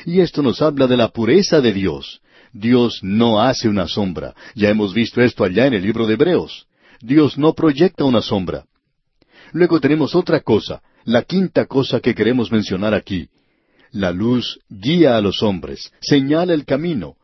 Y 0.06 0.22
esto 0.22 0.42
nos 0.42 0.62
habla 0.62 0.88
de 0.88 0.98
la 0.98 1.10
pureza 1.10 1.62
de 1.62 1.74
Dios. 1.74 2.22
Dios 2.54 3.00
no 3.04 3.42
hace 3.42 3.70
una 3.70 3.88
sombra. 3.88 4.34
Ya 4.56 4.70
hemos 4.70 4.94
visto 4.94 5.22
esto 5.22 5.44
allá 5.44 5.68
en 5.68 5.74
el 5.74 5.84
libro 5.84 6.08
de 6.08 6.14
Hebreos. 6.14 6.68
Dios 7.02 7.38
no 7.38 7.54
proyecta 7.54 8.04
una 8.04 8.22
sombra. 8.22 8.66
Luego 9.54 9.80
tenemos 9.80 10.16
otra 10.16 10.40
cosa, 10.42 10.82
la 11.04 11.24
quinta 11.24 11.66
cosa 11.66 12.00
que 12.00 12.16
queremos 12.16 12.52
mencionar 12.52 12.94
aquí. 12.94 13.28
La 13.92 14.12
luz 14.12 14.60
guía 14.70 15.18
a 15.18 15.22
los 15.22 15.44
hombres, 15.44 15.92
señala 16.00 16.54
el 16.54 16.66
camino. 16.66 17.16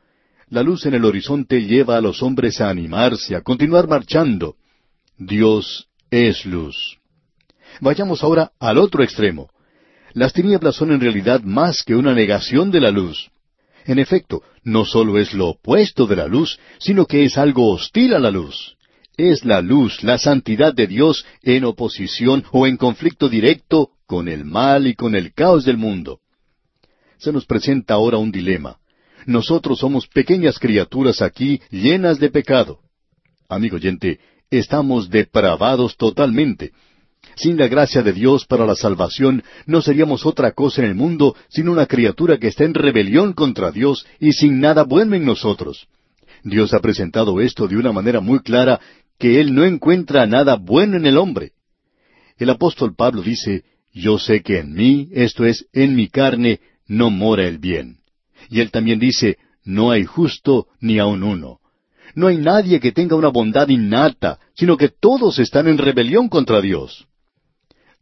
La 0.50 0.64
luz 0.64 0.86
en 0.86 0.94
el 0.94 1.06
horizonte 1.06 1.62
lleva 1.62 1.98
a 1.98 2.02
los 2.02 2.22
hombres 2.22 2.60
a 2.60 2.70
animarse, 2.70 3.36
a 3.36 3.42
continuar 3.42 3.88
marchando. 3.88 4.56
Dios 5.18 5.88
es 6.10 6.46
luz. 6.46 7.00
Vayamos 7.80 8.24
ahora 8.24 8.52
al 8.60 8.78
otro 8.78 9.04
extremo. 9.04 9.50
Las 10.14 10.34
tinieblas 10.34 10.76
son 10.76 10.92
en 10.92 11.00
realidad 11.00 11.42
más 11.42 11.84
que 11.84 11.96
una 11.96 12.14
negación 12.14 12.72
de 12.72 12.82
la 12.82 12.92
luz. 12.92 13.30
En 13.86 14.00
efecto, 14.00 14.44
no 14.64 14.84
solo 14.84 15.18
es 15.18 15.34
lo 15.34 15.50
opuesto 15.50 16.08
de 16.08 16.18
la 16.18 16.28
luz, 16.28 16.60
sino 16.78 17.06
que 17.06 17.24
es 17.24 17.38
algo 17.38 17.72
hostil 17.72 18.14
a 18.14 18.20
la 18.20 18.32
luz. 18.32 18.76
Es 19.16 19.46
la 19.46 19.62
luz, 19.62 20.04
la 20.04 20.18
santidad 20.18 20.74
de 20.74 20.88
Dios 20.88 21.26
en 21.42 21.64
oposición 21.64 22.44
o 22.52 22.68
en 22.68 22.78
conflicto 22.78 23.30
directo 23.30 23.92
con 24.06 24.28
el 24.28 24.46
mal 24.46 24.88
y 24.88 24.94
con 24.94 25.16
el 25.16 25.34
caos 25.34 25.66
del 25.66 25.78
mundo. 25.78 26.20
Se 27.18 27.32
nos 27.32 27.46
presenta 27.46 27.96
ahora 27.96 28.18
un 28.18 28.32
dilema. 28.32 28.78
Nosotros 29.26 29.80
somos 29.80 30.08
pequeñas 30.08 30.60
criaturas 30.60 31.22
aquí 31.22 31.62
llenas 31.72 32.20
de 32.20 32.30
pecado. 32.30 32.80
Amigo 33.50 33.78
oyente, 33.78 34.20
estamos 34.52 35.10
depravados 35.10 35.98
totalmente. 35.98 36.72
Sin 37.38 37.56
la 37.56 37.68
gracia 37.68 38.02
de 38.02 38.14
Dios 38.14 38.46
para 38.48 38.66
la 38.66 38.74
salvación, 38.74 39.44
no 39.68 39.84
seríamos 39.84 40.26
otra 40.26 40.54
cosa 40.54 40.82
en 40.82 40.90
el 40.90 40.96
mundo 40.96 41.36
sino 41.50 41.72
una 41.72 41.86
criatura 41.86 42.40
que 42.40 42.48
está 42.48 42.64
en 42.64 42.74
rebelión 42.74 43.34
contra 43.34 43.72
Dios 43.72 44.08
y 44.20 44.34
sin 44.34 44.60
nada 44.60 44.84
bueno 44.84 45.16
en 45.16 45.24
nosotros. 45.24 45.88
Dios 46.44 46.74
ha 46.74 46.80
presentado 46.80 47.40
esto 47.40 47.68
de 47.68 47.78
una 47.78 47.92
manera 47.92 48.22
muy 48.22 48.40
clara, 48.40 48.82
que 49.20 49.40
Él 49.40 49.54
no 49.54 49.66
encuentra 49.66 50.26
nada 50.26 50.56
bueno 50.56 50.98
en 50.98 51.06
el 51.06 51.16
hombre. 51.16 51.52
El 52.40 52.50
apóstol 52.50 52.96
Pablo 52.96 53.22
dice, 53.22 53.64
Yo 53.94 54.18
sé 54.18 54.42
que 54.42 54.58
en 54.58 54.74
mí, 54.74 55.10
esto 55.12 55.46
es, 55.46 55.68
en 55.74 55.96
mi 55.96 56.08
carne, 56.08 56.60
no 56.88 57.12
mora 57.12 57.48
el 57.48 57.60
bien. 57.60 57.98
Y 58.50 58.62
él 58.62 58.72
también 58.72 58.98
dice, 58.98 59.38
No 59.64 59.92
hay 59.92 60.06
justo 60.06 60.68
ni 60.80 60.98
aun 60.98 61.22
uno. 61.22 61.60
No 62.16 62.28
hay 62.28 62.38
nadie 62.38 62.80
que 62.80 62.92
tenga 62.92 63.16
una 63.16 63.28
bondad 63.28 63.70
innata, 63.70 64.40
sino 64.56 64.76
que 64.76 64.90
todos 64.90 65.38
están 65.38 65.68
en 65.68 65.78
rebelión 65.78 66.30
contra 66.30 66.62
Dios. 66.62 67.06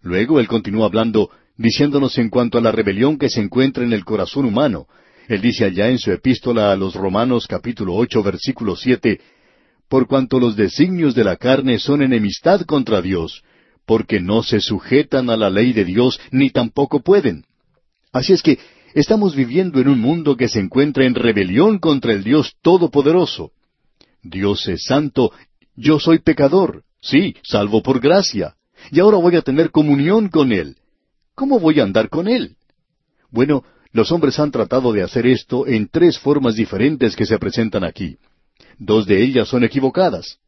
Luego 0.05 0.39
él 0.39 0.47
continúa 0.47 0.85
hablando, 0.85 1.31
diciéndonos 1.57 2.19
en 2.19 2.29
cuanto 2.29 2.59
a 2.59 2.61
la 2.61 2.71
rebelión 2.71 3.17
que 3.17 3.27
se 3.27 3.41
encuentra 3.41 3.83
en 3.83 3.91
el 3.91 4.05
corazón 4.05 4.45
humano. 4.45 4.85
Él 5.27 5.41
dice 5.41 5.65
allá 5.65 5.89
en 5.89 5.97
su 5.97 6.11
epístola 6.11 6.71
a 6.71 6.75
los 6.75 6.93
Romanos 6.93 7.47
capítulo 7.47 7.95
ocho 7.95 8.21
versículo 8.21 8.75
siete, 8.75 9.19
por 9.89 10.05
cuanto 10.05 10.39
los 10.39 10.55
designios 10.55 11.15
de 11.15 11.23
la 11.23 11.37
carne 11.37 11.79
son 11.79 12.03
enemistad 12.03 12.61
contra 12.67 13.01
Dios, 13.01 13.41
porque 13.87 14.19
no 14.19 14.43
se 14.43 14.59
sujetan 14.59 15.31
a 15.31 15.37
la 15.37 15.49
ley 15.49 15.73
de 15.73 15.85
Dios 15.85 16.19
ni 16.29 16.51
tampoco 16.51 16.99
pueden. 16.99 17.43
Así 18.13 18.33
es 18.33 18.43
que 18.43 18.59
estamos 18.93 19.35
viviendo 19.35 19.81
en 19.81 19.87
un 19.87 19.99
mundo 19.99 20.37
que 20.37 20.49
se 20.49 20.59
encuentra 20.59 21.07
en 21.07 21.15
rebelión 21.15 21.79
contra 21.79 22.13
el 22.13 22.23
Dios 22.23 22.53
Todopoderoso. 22.61 23.53
Dios 24.21 24.67
es 24.67 24.83
santo, 24.83 25.31
yo 25.75 25.99
soy 25.99 26.19
pecador, 26.19 26.83
sí, 27.01 27.35
salvo 27.41 27.81
por 27.81 27.99
gracia 27.99 28.53
y 28.91 28.99
ahora 28.99 29.17
voy 29.17 29.35
a 29.35 29.41
tener 29.41 29.71
comunión 29.71 30.29
con 30.29 30.51
Él. 30.51 30.77
¿Cómo 31.35 31.59
voy 31.59 31.79
a 31.79 31.83
andar 31.83 32.09
con 32.09 32.27
Él? 32.27 32.55
Bueno, 33.29 33.63
los 33.91 34.11
hombres 34.11 34.39
han 34.39 34.51
tratado 34.51 34.91
de 34.91 35.03
hacer 35.03 35.25
esto 35.25 35.67
en 35.67 35.87
tres 35.87 36.19
formas 36.19 36.55
diferentes 36.55 37.15
que 37.15 37.25
se 37.25 37.37
presentan 37.37 37.83
aquí. 37.83 38.17
Dos 38.77 39.05
de 39.05 39.23
ellas 39.23 39.47
son 39.47 39.63
equivocadas. 39.63 40.39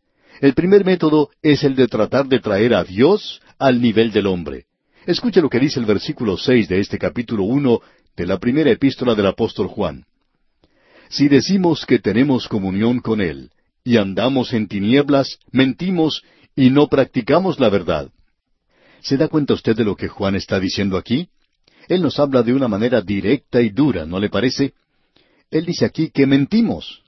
El 0.42 0.54
primer 0.54 0.86
método 0.86 1.30
es 1.42 1.64
el 1.64 1.76
de 1.76 1.88
tratar 1.88 2.28
de 2.28 2.40
traer 2.40 2.74
a 2.74 2.84
Dios 2.84 3.42
al 3.58 3.82
nivel 3.82 4.12
del 4.12 4.28
hombre. 4.28 4.66
Escuche 5.06 5.42
lo 5.42 5.50
que 5.50 5.60
dice 5.60 5.80
el 5.80 5.86
versículo 5.86 6.38
seis 6.38 6.68
de 6.68 6.80
este 6.80 7.00
capítulo 7.00 7.44
uno 7.44 7.82
de 8.16 8.26
la 8.26 8.38
primera 8.38 8.70
epístola 8.70 9.16
del 9.16 9.28
apóstol 9.28 9.68
Juan. 9.68 10.06
Si 11.10 11.30
decimos 11.30 11.86
que 11.86 12.00
tenemos 12.00 12.48
comunión 12.48 13.00
con 13.00 13.22
Él 13.22 13.52
y 13.84 13.98
andamos 13.98 14.54
en 14.54 14.68
tinieblas, 14.68 15.40
mentimos 15.52 16.22
y 16.56 16.70
no 16.70 16.88
practicamos 16.88 17.60
la 17.60 17.70
verdad. 17.70 18.10
¿Se 19.02 19.18
da 19.18 19.28
cuenta 19.28 19.54
usted 19.54 19.76
de 19.76 19.84
lo 19.84 19.96
que 19.96 20.08
Juan 20.08 20.36
está 20.36 20.60
diciendo 20.60 20.98
aquí? 20.98 21.30
Él 21.88 22.02
nos 22.02 22.20
habla 22.20 22.44
de 22.44 22.54
una 22.54 22.68
manera 22.68 23.02
directa 23.02 23.62
y 23.62 23.70
dura, 23.70 24.06
¿no 24.06 24.20
le 24.20 24.30
parece? 24.30 24.74
Él 25.50 25.66
dice 25.66 25.86
aquí 25.86 26.10
que 26.10 26.26
mentimos. 26.26 27.04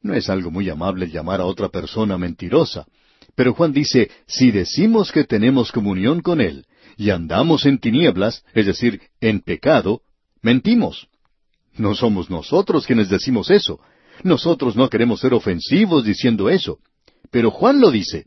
No 0.00 0.14
es 0.14 0.28
algo 0.28 0.50
muy 0.50 0.68
amable 0.68 1.08
llamar 1.08 1.40
a 1.40 1.44
otra 1.44 1.68
persona 1.68 2.18
mentirosa. 2.18 2.86
Pero 3.34 3.54
Juan 3.54 3.72
dice, 3.72 4.10
si 4.26 4.50
decimos 4.50 5.10
que 5.10 5.24
tenemos 5.24 5.72
comunión 5.72 6.20
con 6.20 6.40
Él 6.40 6.66
y 6.96 7.10
andamos 7.10 7.66
en 7.66 7.78
tinieblas, 7.78 8.44
es 8.54 8.66
decir, 8.66 9.00
en 9.20 9.40
pecado, 9.40 10.02
mentimos. 10.42 11.08
No 11.76 11.94
somos 11.94 12.28
nosotros 12.30 12.86
quienes 12.86 13.08
decimos 13.08 13.50
eso. 13.50 13.80
Nosotros 14.22 14.76
no 14.76 14.90
queremos 14.90 15.20
ser 15.20 15.34
ofensivos 15.34 16.04
diciendo 16.04 16.50
eso. 16.50 16.78
Pero 17.30 17.50
Juan 17.50 17.80
lo 17.80 17.90
dice. 17.90 18.26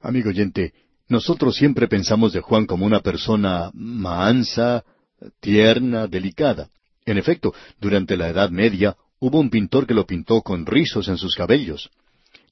Amigo 0.00 0.28
oyente, 0.28 0.72
nosotros 1.12 1.54
siempre 1.54 1.88
pensamos 1.88 2.32
de 2.32 2.40
Juan 2.40 2.66
como 2.66 2.86
una 2.86 3.00
persona 3.00 3.70
mansa, 3.74 4.82
tierna, 5.40 6.06
delicada. 6.06 6.70
En 7.04 7.18
efecto, 7.18 7.54
durante 7.78 8.16
la 8.16 8.28
Edad 8.28 8.50
Media 8.50 8.96
hubo 9.20 9.38
un 9.38 9.50
pintor 9.50 9.86
que 9.86 9.94
lo 9.94 10.06
pintó 10.06 10.40
con 10.40 10.64
rizos 10.64 11.08
en 11.08 11.18
sus 11.18 11.34
cabellos. 11.36 11.90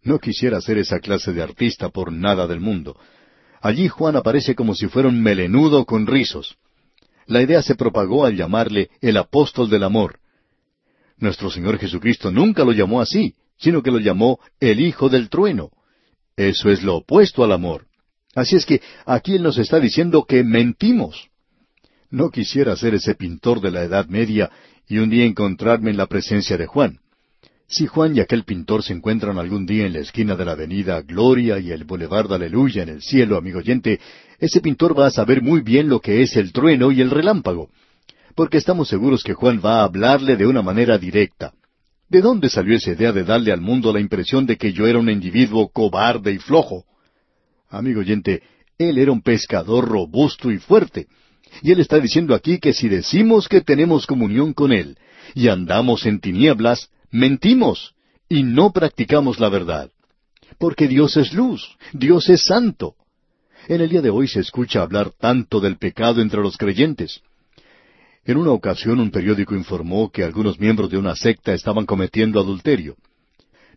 No 0.03 0.19
quisiera 0.19 0.61
ser 0.61 0.77
esa 0.77 1.01
clase 1.01 1.33
de 1.33 1.43
artista 1.43 1.89
por 1.89 2.13
nada 2.13 2.47
del 2.47 2.61
mundo. 2.61 2.97
Allí 3.63 3.89
Juan 3.89 4.17
aparece 4.17 4.55
como 4.55 4.75
si 4.75 4.89
fuera 4.89 5.09
un 5.09 5.23
melenudo 5.23 5.87
con 5.87 6.07
rizos. 6.07 6.57
La 7.27 7.41
idea 7.43 7.63
se 7.63 7.75
propagó 7.75 8.27
al 8.27 8.37
llamarle 8.37 8.91
el 9.01 9.17
apóstol 9.17 9.71
del 9.71 9.85
amor. 9.85 10.19
Nuestro 11.17 11.51
Señor 11.51 11.79
Jesucristo 11.79 12.31
nunca 12.31 12.65
lo 12.65 12.73
llamó 12.73 13.01
así, 13.01 13.35
sino 13.57 13.83
que 13.83 13.91
lo 13.91 13.99
llamó 13.99 14.39
el 14.59 14.81
Hijo 14.81 15.09
del 15.09 15.31
Trueno. 15.31 15.71
Eso 16.37 16.71
es 16.71 16.83
lo 16.83 16.97
opuesto 16.97 17.43
al 17.43 17.53
amor. 17.53 17.90
Así 18.35 18.57
es 18.57 18.65
que 18.65 18.81
aquí 19.07 19.35
Él 19.37 19.43
nos 19.43 19.59
está 19.59 19.81
diciendo 19.81 20.25
que 20.25 20.45
mentimos. 20.45 21.29
No 22.11 22.31
quisiera 22.31 22.77
ser 22.77 22.95
ese 22.95 23.15
pintor 23.15 23.61
de 23.61 23.71
la 23.71 23.83
Edad 23.83 24.07
Media 24.07 24.51
y 24.89 24.99
un 24.99 25.11
día 25.11 25.25
encontrarme 25.25 25.91
en 25.91 25.97
la 25.97 26.07
presencia 26.07 26.57
de 26.57 26.67
Juan. 26.67 26.99
Si 27.69 27.87
Juan 27.87 28.17
y 28.17 28.21
aquel 28.21 28.43
pintor 28.43 28.83
se 28.83 28.93
encuentran 28.93 29.39
algún 29.39 29.65
día 29.65 29.87
en 29.87 29.93
la 29.93 30.01
esquina 30.01 30.35
de 30.35 30.45
la 30.45 30.53
avenida 30.53 31.03
Gloria 31.03 31.61
y 31.61 31.71
el 31.71 31.85
Boulevard 31.85 32.33
Aleluya 32.33 32.83
en 32.83 32.89
el 32.89 33.01
cielo, 33.03 33.37
amigo 33.37 33.61
oyente, 33.61 34.01
ese 34.41 34.61
pintor 34.61 34.99
va 34.99 35.07
a 35.07 35.13
saber 35.13 35.41
muy 35.41 35.61
bien 35.61 35.89
lo 35.89 36.01
que 36.01 36.21
es 36.23 36.35
el 36.35 36.53
trueno 36.53 36.91
y 36.91 37.01
el 37.01 37.11
relámpago, 37.11 37.71
porque 38.35 38.59
estamos 38.59 38.89
seguros 38.89 39.23
que 39.23 39.35
Juan 39.35 39.61
va 39.65 39.81
a 39.81 39.85
hablarle 39.85 40.37
de 40.37 40.49
una 40.49 40.63
manera 40.63 40.99
directa. 40.99 41.53
¿De 42.09 42.21
dónde 42.21 42.49
salió 42.49 42.77
esa 42.77 42.91
idea 42.91 43.13
de 43.13 43.23
darle 43.23 43.53
al 43.53 43.61
mundo 43.61 43.93
la 43.93 44.01
impresión 44.01 44.47
de 44.47 44.57
que 44.57 44.73
yo 44.73 44.89
era 44.89 44.99
un 44.99 45.09
individuo 45.09 45.69
cobarde 45.69 46.33
y 46.33 46.39
flojo? 46.39 46.87
Amigo 47.71 48.01
oyente, 48.01 48.43
él 48.79 48.99
era 48.99 49.13
un 49.13 49.23
pescador 49.23 49.89
robusto 49.89 50.51
y 50.51 50.59
fuerte, 50.59 51.07
y 51.63 51.73
él 51.73 51.81
está 51.81 51.99
diciendo 51.99 52.35
aquí 52.35 52.59
que 52.59 52.73
si 52.73 52.89
decimos 52.89 53.49
que 53.49 53.61
tenemos 53.61 54.07
comunión 54.07 54.53
con 54.53 54.73
Él 54.73 54.99
y 55.35 55.49
andamos 55.49 56.07
en 56.07 56.21
tinieblas, 56.21 56.91
mentimos 57.11 57.95
y 58.29 58.43
no 58.43 58.73
practicamos 58.73 59.41
la 59.41 59.49
verdad. 59.49 59.91
Porque 60.59 60.89
Dios 60.89 61.17
es 61.17 61.33
luz, 61.33 61.77
Dios 61.93 62.29
es 62.29 62.45
santo. 62.45 62.95
En 63.69 63.81
el 63.81 63.89
día 63.89 64.01
de 64.01 64.11
hoy 64.11 64.29
se 64.29 64.41
escucha 64.41 64.83
hablar 64.83 65.13
tanto 65.19 65.61
del 65.61 65.77
pecado 65.77 66.23
entre 66.23 66.41
los 66.41 66.57
creyentes. 66.57 67.21
En 68.25 68.37
una 68.37 68.53
ocasión 68.53 69.01
un 69.01 69.11
periódico 69.11 69.55
informó 69.55 70.11
que 70.11 70.25
algunos 70.25 70.59
miembros 70.59 70.91
de 70.91 70.99
una 70.99 71.15
secta 71.17 71.53
estaban 71.53 71.87
cometiendo 71.87 72.41
adulterio. 72.41 72.97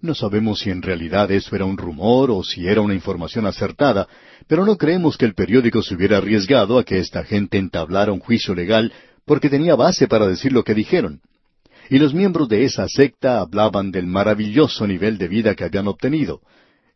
No 0.04 0.14
sabemos 0.14 0.60
si 0.60 0.70
en 0.70 0.82
realidad 0.82 1.32
eso 1.32 1.56
era 1.56 1.64
un 1.64 1.78
rumor 1.78 2.30
o 2.30 2.44
si 2.44 2.68
era 2.68 2.82
una 2.82 2.94
información 2.94 3.46
acertada, 3.46 4.06
pero 4.50 4.66
no 4.66 4.78
creemos 4.78 5.18
que 5.18 5.24
el 5.24 5.34
periódico 5.34 5.82
se 5.82 5.96
hubiera 5.96 6.18
arriesgado 6.18 6.78
a 6.78 6.84
que 6.84 7.00
esta 7.00 7.24
gente 7.24 7.58
entablara 7.58 8.12
un 8.12 8.20
juicio 8.20 8.54
legal 8.54 8.92
porque 9.24 9.50
tenía 9.50 9.76
base 9.76 10.10
para 10.10 10.28
decir 10.28 10.52
lo 10.52 10.66
que 10.66 10.74
dijeron. 10.74 11.22
Y 11.90 12.00
los 12.00 12.14
miembros 12.14 12.50
de 12.50 12.66
esa 12.66 12.86
secta 12.90 13.40
hablaban 13.40 13.92
del 13.92 14.06
maravilloso 14.06 14.86
nivel 14.86 15.18
de 15.18 15.30
vida 15.30 15.56
que 15.56 15.64
habían 15.64 15.88
obtenido. 15.88 16.42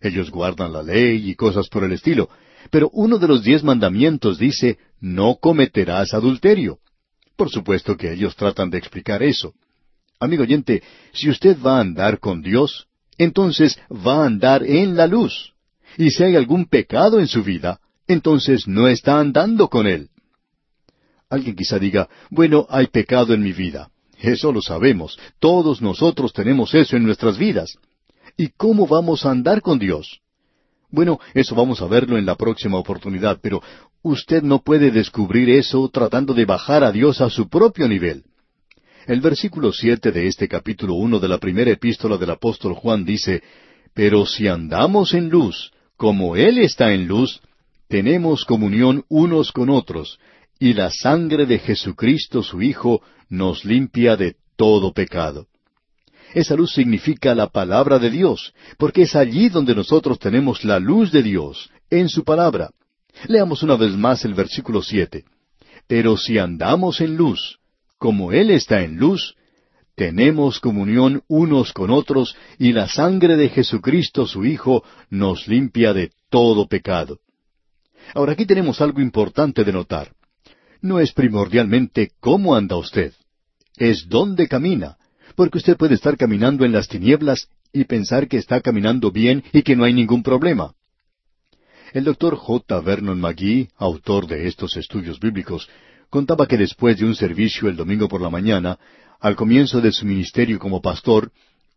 Ellos 0.01 0.30
guardan 0.30 0.74
la 0.74 0.84
ley 0.84 1.30
y 1.30 1.36
cosas 1.36 1.70
por 1.70 1.86
el 1.86 1.93
estilo, 1.93 2.30
pero 2.72 2.89
uno 2.91 3.20
de 3.20 3.30
los 3.30 3.41
diez 3.41 3.64
mandamientos 3.64 4.38
dice, 4.38 4.80
no 4.99 5.38
cometerás 5.39 6.14
adulterio. 6.14 6.80
Por 7.38 7.49
supuesto 7.49 7.95
que 7.95 8.12
ellos 8.12 8.36
tratan 8.36 8.70
de 8.70 8.80
explicar 8.80 9.24
eso. 9.24 9.53
Amigo 10.20 10.43
oyente, 10.43 10.84
si 11.14 11.30
usted 11.30 11.58
va 11.66 11.78
a 11.78 11.82
andar 11.82 12.20
con 12.20 12.41
Dios, 12.41 12.88
entonces 13.18 13.80
va 13.89 14.24
a 14.24 14.26
andar 14.26 14.63
en 14.63 14.95
la 14.95 15.07
luz. 15.07 15.53
Y 15.97 16.11
si 16.11 16.24
hay 16.24 16.36
algún 16.36 16.65
pecado 16.65 17.20
en 17.20 17.28
su 17.28 17.43
vida, 17.43 17.80
entonces 18.07 18.68
no 18.68 18.88
está 18.88 19.20
andando 19.20 19.68
con 19.68 19.88
Él. 19.88 20.09
Alguien 21.30 21.55
quizá 21.55 21.78
diga, 21.80 22.07
bueno, 22.30 22.65
hay 22.70 22.88
pecado 22.88 23.34
en 23.34 23.43
mi 23.43 23.51
vida. 23.51 23.89
Eso 24.20 24.51
lo 24.51 24.61
sabemos. 24.61 25.20
Todos 25.39 25.82
nosotros 25.82 26.34
tenemos 26.34 26.74
eso 26.74 26.95
en 26.95 27.03
nuestras 27.03 27.38
vidas. 27.38 27.78
¿Y 28.38 28.49
cómo 28.49 28.88
vamos 28.88 29.26
a 29.26 29.32
andar 29.32 29.61
con 29.61 29.80
Dios? 29.80 30.22
Bueno, 30.89 31.20
eso 31.34 31.53
vamos 31.53 31.82
a 31.82 31.88
verlo 31.88 32.18
en 32.18 32.26
la 32.26 32.36
próxima 32.36 32.78
oportunidad, 32.78 33.39
pero 33.41 33.61
usted 34.01 34.41
no 34.41 34.59
puede 34.59 34.89
descubrir 34.89 35.49
eso 35.49 35.89
tratando 35.89 36.34
de 36.34 36.45
bajar 36.45 36.84
a 36.84 36.91
Dios 36.91 37.20
a 37.20 37.30
su 37.30 37.49
propio 37.49 37.88
nivel. 37.88 38.24
El 39.08 39.22
versículo 39.22 39.72
siete 39.72 40.12
de 40.12 40.28
este 40.28 40.49
capítulo 40.49 40.95
uno 40.95 41.18
de 41.18 41.30
la 41.30 41.38
primera 41.38 41.72
epístola 41.72 42.18
del 42.18 42.30
apóstol 42.30 42.74
Juan 42.74 43.05
dice, 43.05 43.41
Pero 43.93 44.26
si 44.26 44.49
andamos 44.49 45.14
en 45.14 45.30
luz, 45.30 45.72
como 45.95 46.36
Él 46.36 46.58
está 46.58 46.91
en 46.91 47.08
luz, 47.08 47.39
tenemos 47.88 48.43
comunión 48.43 49.05
unos 49.08 49.53
con 49.53 49.70
otros, 49.70 50.20
y 50.60 50.74
la 50.74 50.91
sangre 50.91 51.45
de 51.45 51.58
Jesucristo 51.58 52.43
su 52.43 52.62
Hijo 52.62 53.01
nos 53.30 53.64
limpia 53.64 54.18
de 54.18 54.36
todo 54.58 54.91
pecado. 54.91 55.47
Esa 56.34 56.55
luz 56.55 56.74
significa 56.74 57.34
la 57.34 57.47
palabra 57.47 57.99
de 57.99 58.10
Dios, 58.10 58.53
porque 58.78 59.03
es 59.03 59.16
allí 59.16 59.47
donde 59.47 59.74
nosotros 59.74 60.20
tenemos 60.20 60.66
la 60.66 60.80
luz 60.80 61.14
de 61.14 61.24
Dios, 61.24 61.72
en 61.89 62.10
su 62.10 62.26
palabra. 62.26 62.72
Leamos 63.28 63.64
una 63.64 63.78
vez 63.78 63.93
más 63.93 64.26
el 64.26 64.34
versículo 64.34 64.82
siete. 64.82 65.24
Pero 65.88 66.18
si 66.18 66.38
andamos 66.38 66.99
en 66.99 67.16
luz, 67.16 67.58
como 67.98 68.32
Él 68.32 68.52
está 68.52 68.84
en 68.84 68.98
luz, 68.98 69.36
tenemos 69.95 70.60
comunión 70.60 71.24
unos 71.28 71.74
con 71.74 71.89
otros 71.89 72.36
y 72.60 72.72
la 72.72 72.88
sangre 72.88 73.36
de 73.36 73.50
Jesucristo 73.50 74.28
su 74.28 74.45
Hijo 74.45 74.84
nos 75.10 75.48
limpia 75.48 75.93
de 75.93 76.12
todo 76.30 76.68
pecado. 76.68 77.20
Ahora 78.14 78.34
aquí 78.34 78.45
tenemos 78.45 78.80
algo 78.80 79.02
importante 79.02 79.64
de 79.64 79.74
notar. 79.74 80.14
No 80.82 81.00
es 81.00 81.14
primordialmente 81.14 82.12
cómo 82.20 82.56
anda 82.56 82.78
usted, 82.78 83.14
es 83.76 84.08
dónde 84.08 84.48
camina, 84.48 84.98
porque 85.36 85.58
usted 85.58 85.76
puede 85.76 85.95
estar 85.95 86.16
caminando 86.16 86.64
en 86.64 86.72
las 86.72 86.88
tinieblas 86.88 87.50
y 87.74 87.86
pensar 87.86 88.28
que 88.28 88.38
está 88.38 88.62
caminando 88.62 89.12
bien 89.12 89.43
y 89.52 89.64
que 89.64 89.76
no 89.76 89.84
hay 89.84 89.93
ningún 89.93 90.22
problema. 90.22 90.74
El 91.93 92.04
doctor 92.04 92.36
J. 92.36 92.82
Vernon 92.82 93.20
McGee, 93.20 93.70
autor 93.78 94.28
de 94.28 94.48
estos 94.48 94.78
estudios 94.78 95.20
bíblicos, 95.20 95.70
contaba 96.10 96.47
que 96.47 96.58
después 96.58 96.97
de 96.97 97.05
un 97.05 97.16
servicio 97.16 97.68
el 97.70 97.76
domingo 97.76 98.08
por 98.08 98.22
la 98.22 98.30
mañana, 98.30 98.78
al 99.20 99.36
comienzo 99.36 99.82
de 99.82 99.91
su 99.91 100.05
ministerio 100.05 100.60
como 100.60 100.82
pastor, 100.82 101.32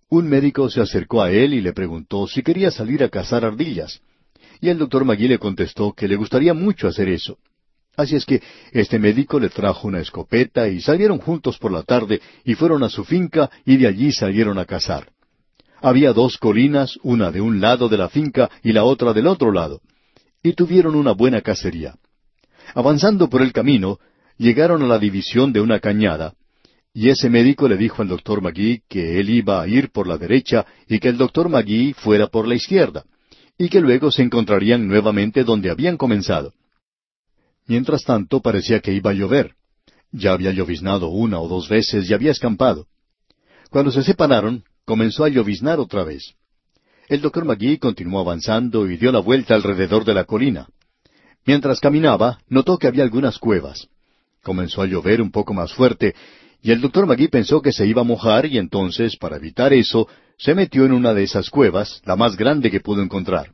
un 0.08 0.28
médico 0.28 0.68
se 0.68 0.80
acercó 0.80 1.22
a 1.22 1.30
él 1.30 1.54
y 1.54 1.60
le 1.60 1.72
preguntó 1.72 2.26
si 2.26 2.42
quería 2.42 2.70
salir 2.70 3.02
a 3.02 3.08
cazar 3.08 3.44
ardillas. 3.44 4.00
Y 4.60 4.68
el 4.68 4.78
doctor 4.78 5.04
Magui 5.04 5.28
le 5.28 5.38
contestó 5.38 5.92
que 5.92 6.08
le 6.08 6.16
gustaría 6.16 6.52
mucho 6.52 6.88
hacer 6.88 7.08
eso. 7.08 7.38
Así 7.96 8.16
es 8.16 8.24
que 8.24 8.42
este 8.72 8.98
médico 8.98 9.38
le 9.38 9.48
trajo 9.48 9.88
una 9.88 10.00
escopeta 10.00 10.68
y 10.68 10.80
salieron 10.80 11.18
juntos 11.18 11.58
por 11.58 11.72
la 11.72 11.82
tarde 11.82 12.20
y 12.44 12.54
fueron 12.54 12.82
a 12.82 12.88
su 12.88 13.04
finca 13.04 13.50
y 13.64 13.76
de 13.76 13.86
allí 13.86 14.12
salieron 14.12 14.58
a 14.58 14.64
cazar. 14.64 15.12
Había 15.82 16.12
dos 16.12 16.36
colinas, 16.36 16.98
una 17.02 17.30
de 17.30 17.40
un 17.40 17.60
lado 17.60 17.88
de 17.88 17.96
la 17.96 18.08
finca 18.08 18.50
y 18.62 18.72
la 18.72 18.84
otra 18.84 19.12
del 19.12 19.26
otro 19.26 19.50
lado, 19.50 19.80
y 20.42 20.52
tuvieron 20.52 20.94
una 20.94 21.12
buena 21.12 21.40
cacería. 21.40 21.94
Avanzando 22.74 23.28
por 23.28 23.42
el 23.42 23.52
camino, 23.52 23.98
llegaron 24.40 24.82
a 24.82 24.86
la 24.86 24.98
división 24.98 25.52
de 25.52 25.60
una 25.60 25.80
cañada, 25.80 26.32
y 26.94 27.10
ese 27.10 27.28
médico 27.28 27.68
le 27.68 27.76
dijo 27.76 28.00
al 28.00 28.08
doctor 28.08 28.40
Magui 28.40 28.82
que 28.88 29.20
él 29.20 29.28
iba 29.28 29.60
a 29.60 29.68
ir 29.68 29.90
por 29.90 30.08
la 30.08 30.16
derecha 30.16 30.64
y 30.88 30.98
que 30.98 31.08
el 31.08 31.18
doctor 31.18 31.50
Magui 31.50 31.92
fuera 31.92 32.26
por 32.26 32.48
la 32.48 32.54
izquierda, 32.54 33.04
y 33.58 33.68
que 33.68 33.80
luego 33.80 34.10
se 34.10 34.22
encontrarían 34.22 34.88
nuevamente 34.88 35.44
donde 35.44 35.70
habían 35.70 35.98
comenzado. 35.98 36.54
Mientras 37.66 38.02
tanto 38.02 38.40
parecía 38.40 38.80
que 38.80 38.94
iba 38.94 39.10
a 39.10 39.14
llover. 39.14 39.56
Ya 40.10 40.32
había 40.32 40.52
lloviznado 40.52 41.08
una 41.08 41.38
o 41.38 41.46
dos 41.46 41.68
veces 41.68 42.08
y 42.08 42.14
había 42.14 42.32
escampado. 42.32 42.86
Cuando 43.68 43.92
se 43.92 44.02
separaron, 44.02 44.64
comenzó 44.86 45.24
a 45.24 45.28
lloviznar 45.28 45.78
otra 45.78 46.02
vez. 46.02 46.34
El 47.08 47.20
doctor 47.20 47.44
Magui 47.44 47.76
continuó 47.76 48.20
avanzando 48.20 48.90
y 48.90 48.96
dio 48.96 49.12
la 49.12 49.20
vuelta 49.20 49.54
alrededor 49.54 50.06
de 50.06 50.14
la 50.14 50.24
colina. 50.24 50.66
Mientras 51.44 51.78
caminaba, 51.78 52.40
notó 52.48 52.78
que 52.78 52.86
había 52.88 53.04
algunas 53.04 53.38
cuevas. 53.38 53.88
Comenzó 54.42 54.82
a 54.82 54.86
llover 54.86 55.20
un 55.20 55.30
poco 55.30 55.52
más 55.52 55.72
fuerte, 55.72 56.14
y 56.62 56.72
el 56.72 56.80
doctor 56.80 57.06
Magui 57.06 57.28
pensó 57.28 57.62
que 57.62 57.72
se 57.72 57.86
iba 57.86 58.02
a 58.02 58.04
mojar 58.04 58.46
y 58.46 58.58
entonces, 58.58 59.16
para 59.16 59.36
evitar 59.36 59.72
eso, 59.72 60.08
se 60.38 60.54
metió 60.54 60.84
en 60.84 60.92
una 60.92 61.14
de 61.14 61.22
esas 61.22 61.50
cuevas, 61.50 62.00
la 62.04 62.16
más 62.16 62.36
grande 62.36 62.70
que 62.70 62.80
pudo 62.80 63.02
encontrar. 63.02 63.52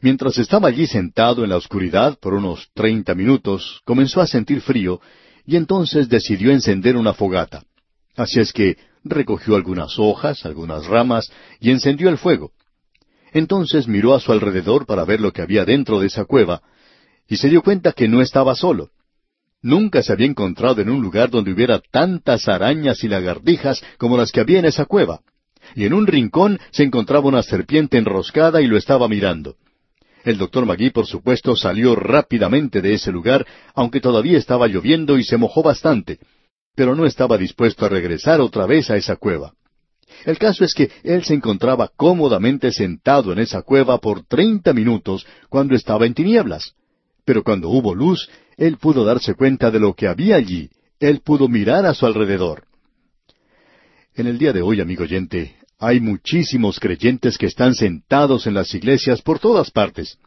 Mientras 0.00 0.38
estaba 0.38 0.68
allí 0.68 0.86
sentado 0.86 1.42
en 1.42 1.50
la 1.50 1.56
oscuridad 1.56 2.18
por 2.20 2.34
unos 2.34 2.68
treinta 2.74 3.14
minutos, 3.14 3.80
comenzó 3.84 4.20
a 4.20 4.26
sentir 4.26 4.60
frío, 4.60 5.00
y 5.44 5.56
entonces 5.56 6.08
decidió 6.08 6.52
encender 6.52 6.96
una 6.96 7.14
fogata. 7.14 7.64
Así 8.16 8.38
es 8.38 8.52
que 8.52 8.76
recogió 9.02 9.56
algunas 9.56 9.98
hojas, 9.98 10.44
algunas 10.44 10.86
ramas, 10.86 11.32
y 11.60 11.70
encendió 11.70 12.08
el 12.08 12.18
fuego. 12.18 12.52
Entonces 13.32 13.88
miró 13.88 14.14
a 14.14 14.20
su 14.20 14.30
alrededor 14.32 14.86
para 14.86 15.04
ver 15.04 15.20
lo 15.20 15.32
que 15.32 15.42
había 15.42 15.64
dentro 15.64 16.00
de 16.00 16.06
esa 16.06 16.24
cueva, 16.24 16.62
y 17.28 17.36
se 17.36 17.48
dio 17.48 17.62
cuenta 17.62 17.92
que 17.92 18.08
no 18.08 18.22
estaba 18.22 18.54
solo. 18.54 18.90
Nunca 19.68 20.02
se 20.02 20.14
había 20.14 20.26
encontrado 20.26 20.80
en 20.80 20.88
un 20.88 21.02
lugar 21.02 21.28
donde 21.28 21.52
hubiera 21.52 21.78
tantas 21.78 22.48
arañas 22.48 23.04
y 23.04 23.08
lagartijas 23.08 23.84
como 23.98 24.16
las 24.16 24.32
que 24.32 24.40
había 24.40 24.60
en 24.60 24.64
esa 24.64 24.86
cueva. 24.86 25.20
Y 25.74 25.84
en 25.84 25.92
un 25.92 26.06
rincón 26.06 26.58
se 26.70 26.84
encontraba 26.84 27.28
una 27.28 27.42
serpiente 27.42 27.98
enroscada 27.98 28.62
y 28.62 28.66
lo 28.66 28.78
estaba 28.78 29.08
mirando. 29.08 29.56
El 30.24 30.38
doctor 30.38 30.64
Magui, 30.64 30.88
por 30.88 31.06
supuesto, 31.06 31.54
salió 31.54 31.94
rápidamente 31.94 32.80
de 32.80 32.94
ese 32.94 33.12
lugar, 33.12 33.46
aunque 33.74 34.00
todavía 34.00 34.38
estaba 34.38 34.68
lloviendo 34.68 35.18
y 35.18 35.22
se 35.22 35.36
mojó 35.36 35.62
bastante, 35.62 36.18
pero 36.74 36.96
no 36.96 37.04
estaba 37.04 37.36
dispuesto 37.36 37.84
a 37.84 37.90
regresar 37.90 38.40
otra 38.40 38.64
vez 38.64 38.88
a 38.88 38.96
esa 38.96 39.16
cueva. 39.16 39.52
El 40.24 40.38
caso 40.38 40.64
es 40.64 40.72
que 40.72 40.90
él 41.02 41.24
se 41.24 41.34
encontraba 41.34 41.90
cómodamente 41.94 42.72
sentado 42.72 43.34
en 43.34 43.38
esa 43.40 43.60
cueva 43.60 43.98
por 43.98 44.24
treinta 44.24 44.72
minutos 44.72 45.26
cuando 45.50 45.74
estaba 45.74 46.06
en 46.06 46.14
tinieblas. 46.14 46.72
Pero 47.26 47.44
cuando 47.44 47.68
hubo 47.68 47.94
luz, 47.94 48.30
él 48.58 48.76
pudo 48.76 49.04
darse 49.04 49.34
cuenta 49.34 49.70
de 49.70 49.78
lo 49.78 49.94
que 49.94 50.08
había 50.08 50.34
allí. 50.34 50.68
Él 50.98 51.20
pudo 51.24 51.48
mirar 51.48 51.86
a 51.86 51.94
su 51.94 52.04
alrededor. 52.06 52.64
En 54.16 54.26
el 54.26 54.36
día 54.36 54.52
de 54.52 54.62
hoy, 54.62 54.80
amigo 54.80 55.04
oyente, 55.04 55.54
hay 55.78 56.00
muchísimos 56.00 56.80
creyentes 56.80 57.38
que 57.38 57.46
están 57.46 57.74
sentados 57.74 58.48
en 58.48 58.54
las 58.54 58.74
iglesias 58.74 59.22
por 59.22 59.38
todas 59.38 59.70
partes. 59.70 60.18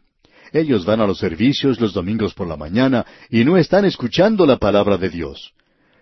Ellos 0.54 0.86
van 0.86 1.02
a 1.02 1.08
los 1.08 1.18
servicios 1.18 1.82
los 1.82 1.94
domingos 1.94 2.34
por 2.34 2.48
la 2.48 2.56
mañana 2.56 3.06
y 3.30 3.44
no 3.44 3.58
están 3.58 3.84
escuchando 3.84 4.46
la 4.46 4.58
palabra 4.58 4.98
de 4.98 5.10
Dios. 5.10 5.52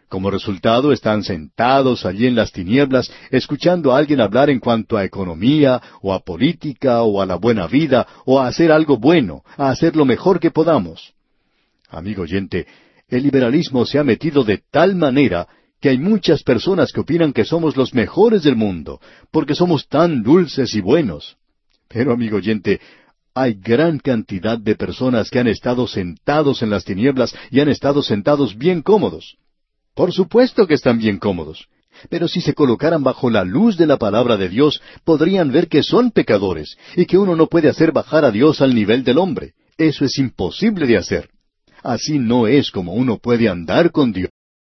Como 0.07 0.29
resultado 0.29 0.91
están 0.91 1.23
sentados 1.23 2.05
allí 2.05 2.27
en 2.27 2.35
las 2.35 2.51
tinieblas 2.51 3.11
escuchando 3.31 3.91
a 3.91 3.97
alguien 3.97 4.21
hablar 4.21 4.51
en 4.51 4.59
cuanto 4.59 4.97
a 4.97 5.03
economía, 5.03 5.81
o 6.01 6.13
a 6.13 6.19
política, 6.19 7.01
o 7.01 7.21
a 7.21 7.25
la 7.25 7.35
buena 7.35 7.65
vida, 7.65 8.05
o 8.25 8.39
a 8.39 8.47
hacer 8.47 8.71
algo 8.71 8.97
bueno, 8.97 9.43
a 9.57 9.69
hacer 9.69 9.95
lo 9.95 10.05
mejor 10.05 10.39
que 10.39 10.51
podamos. 10.51 11.13
Amigo 11.89 12.23
oyente, 12.23 12.67
el 13.07 13.23
liberalismo 13.23 13.85
se 13.85 13.97
ha 13.97 14.03
metido 14.03 14.43
de 14.43 14.61
tal 14.71 14.95
manera 14.95 15.47
que 15.81 15.89
hay 15.89 15.97
muchas 15.97 16.43
personas 16.43 16.91
que 16.91 16.99
opinan 16.99 17.33
que 17.33 17.45
somos 17.45 17.77
los 17.77 17.93
mejores 17.93 18.43
del 18.43 18.55
mundo, 18.55 18.99
porque 19.31 19.55
somos 19.55 19.87
tan 19.87 20.21
dulces 20.21 20.75
y 20.75 20.81
buenos. 20.81 21.37
Pero, 21.87 22.11
amigo 22.11 22.37
oyente, 22.37 22.79
hay 23.33 23.53
gran 23.53 23.99
cantidad 23.99 24.59
de 24.59 24.75
personas 24.75 25.29
que 25.29 25.39
han 25.39 25.47
estado 25.47 25.87
sentados 25.87 26.61
en 26.61 26.69
las 26.69 26.83
tinieblas 26.83 27.33
y 27.49 27.61
han 27.61 27.69
estado 27.69 28.03
sentados 28.03 28.57
bien 28.57 28.81
cómodos. 28.81 29.37
Por 29.95 30.11
supuesto 30.11 30.67
que 30.67 30.75
están 30.75 30.99
bien 30.99 31.17
cómodos. 31.17 31.67
Pero 32.09 32.27
si 32.27 32.41
se 32.41 32.53
colocaran 32.53 33.03
bajo 33.03 33.29
la 33.29 33.43
luz 33.43 33.77
de 33.77 33.87
la 33.87 33.97
palabra 33.97 34.37
de 34.37 34.49
Dios, 34.49 34.81
podrían 35.03 35.51
ver 35.51 35.67
que 35.67 35.83
son 35.83 36.11
pecadores 36.11 36.77
y 36.95 37.05
que 37.05 37.17
uno 37.17 37.35
no 37.35 37.47
puede 37.47 37.69
hacer 37.69 37.91
bajar 37.91 38.25
a 38.25 38.31
Dios 38.31 38.61
al 38.61 38.75
nivel 38.75 39.03
del 39.03 39.17
hombre. 39.17 39.53
Eso 39.77 40.05
es 40.05 40.17
imposible 40.17 40.85
de 40.85 40.97
hacer. 40.97 41.29
Así 41.83 42.19
no 42.19 42.47
es 42.47 42.71
como 42.71 42.93
uno 42.93 43.17
puede 43.17 43.49
andar 43.49 43.91
con 43.91 44.11
Dios. 44.11 44.31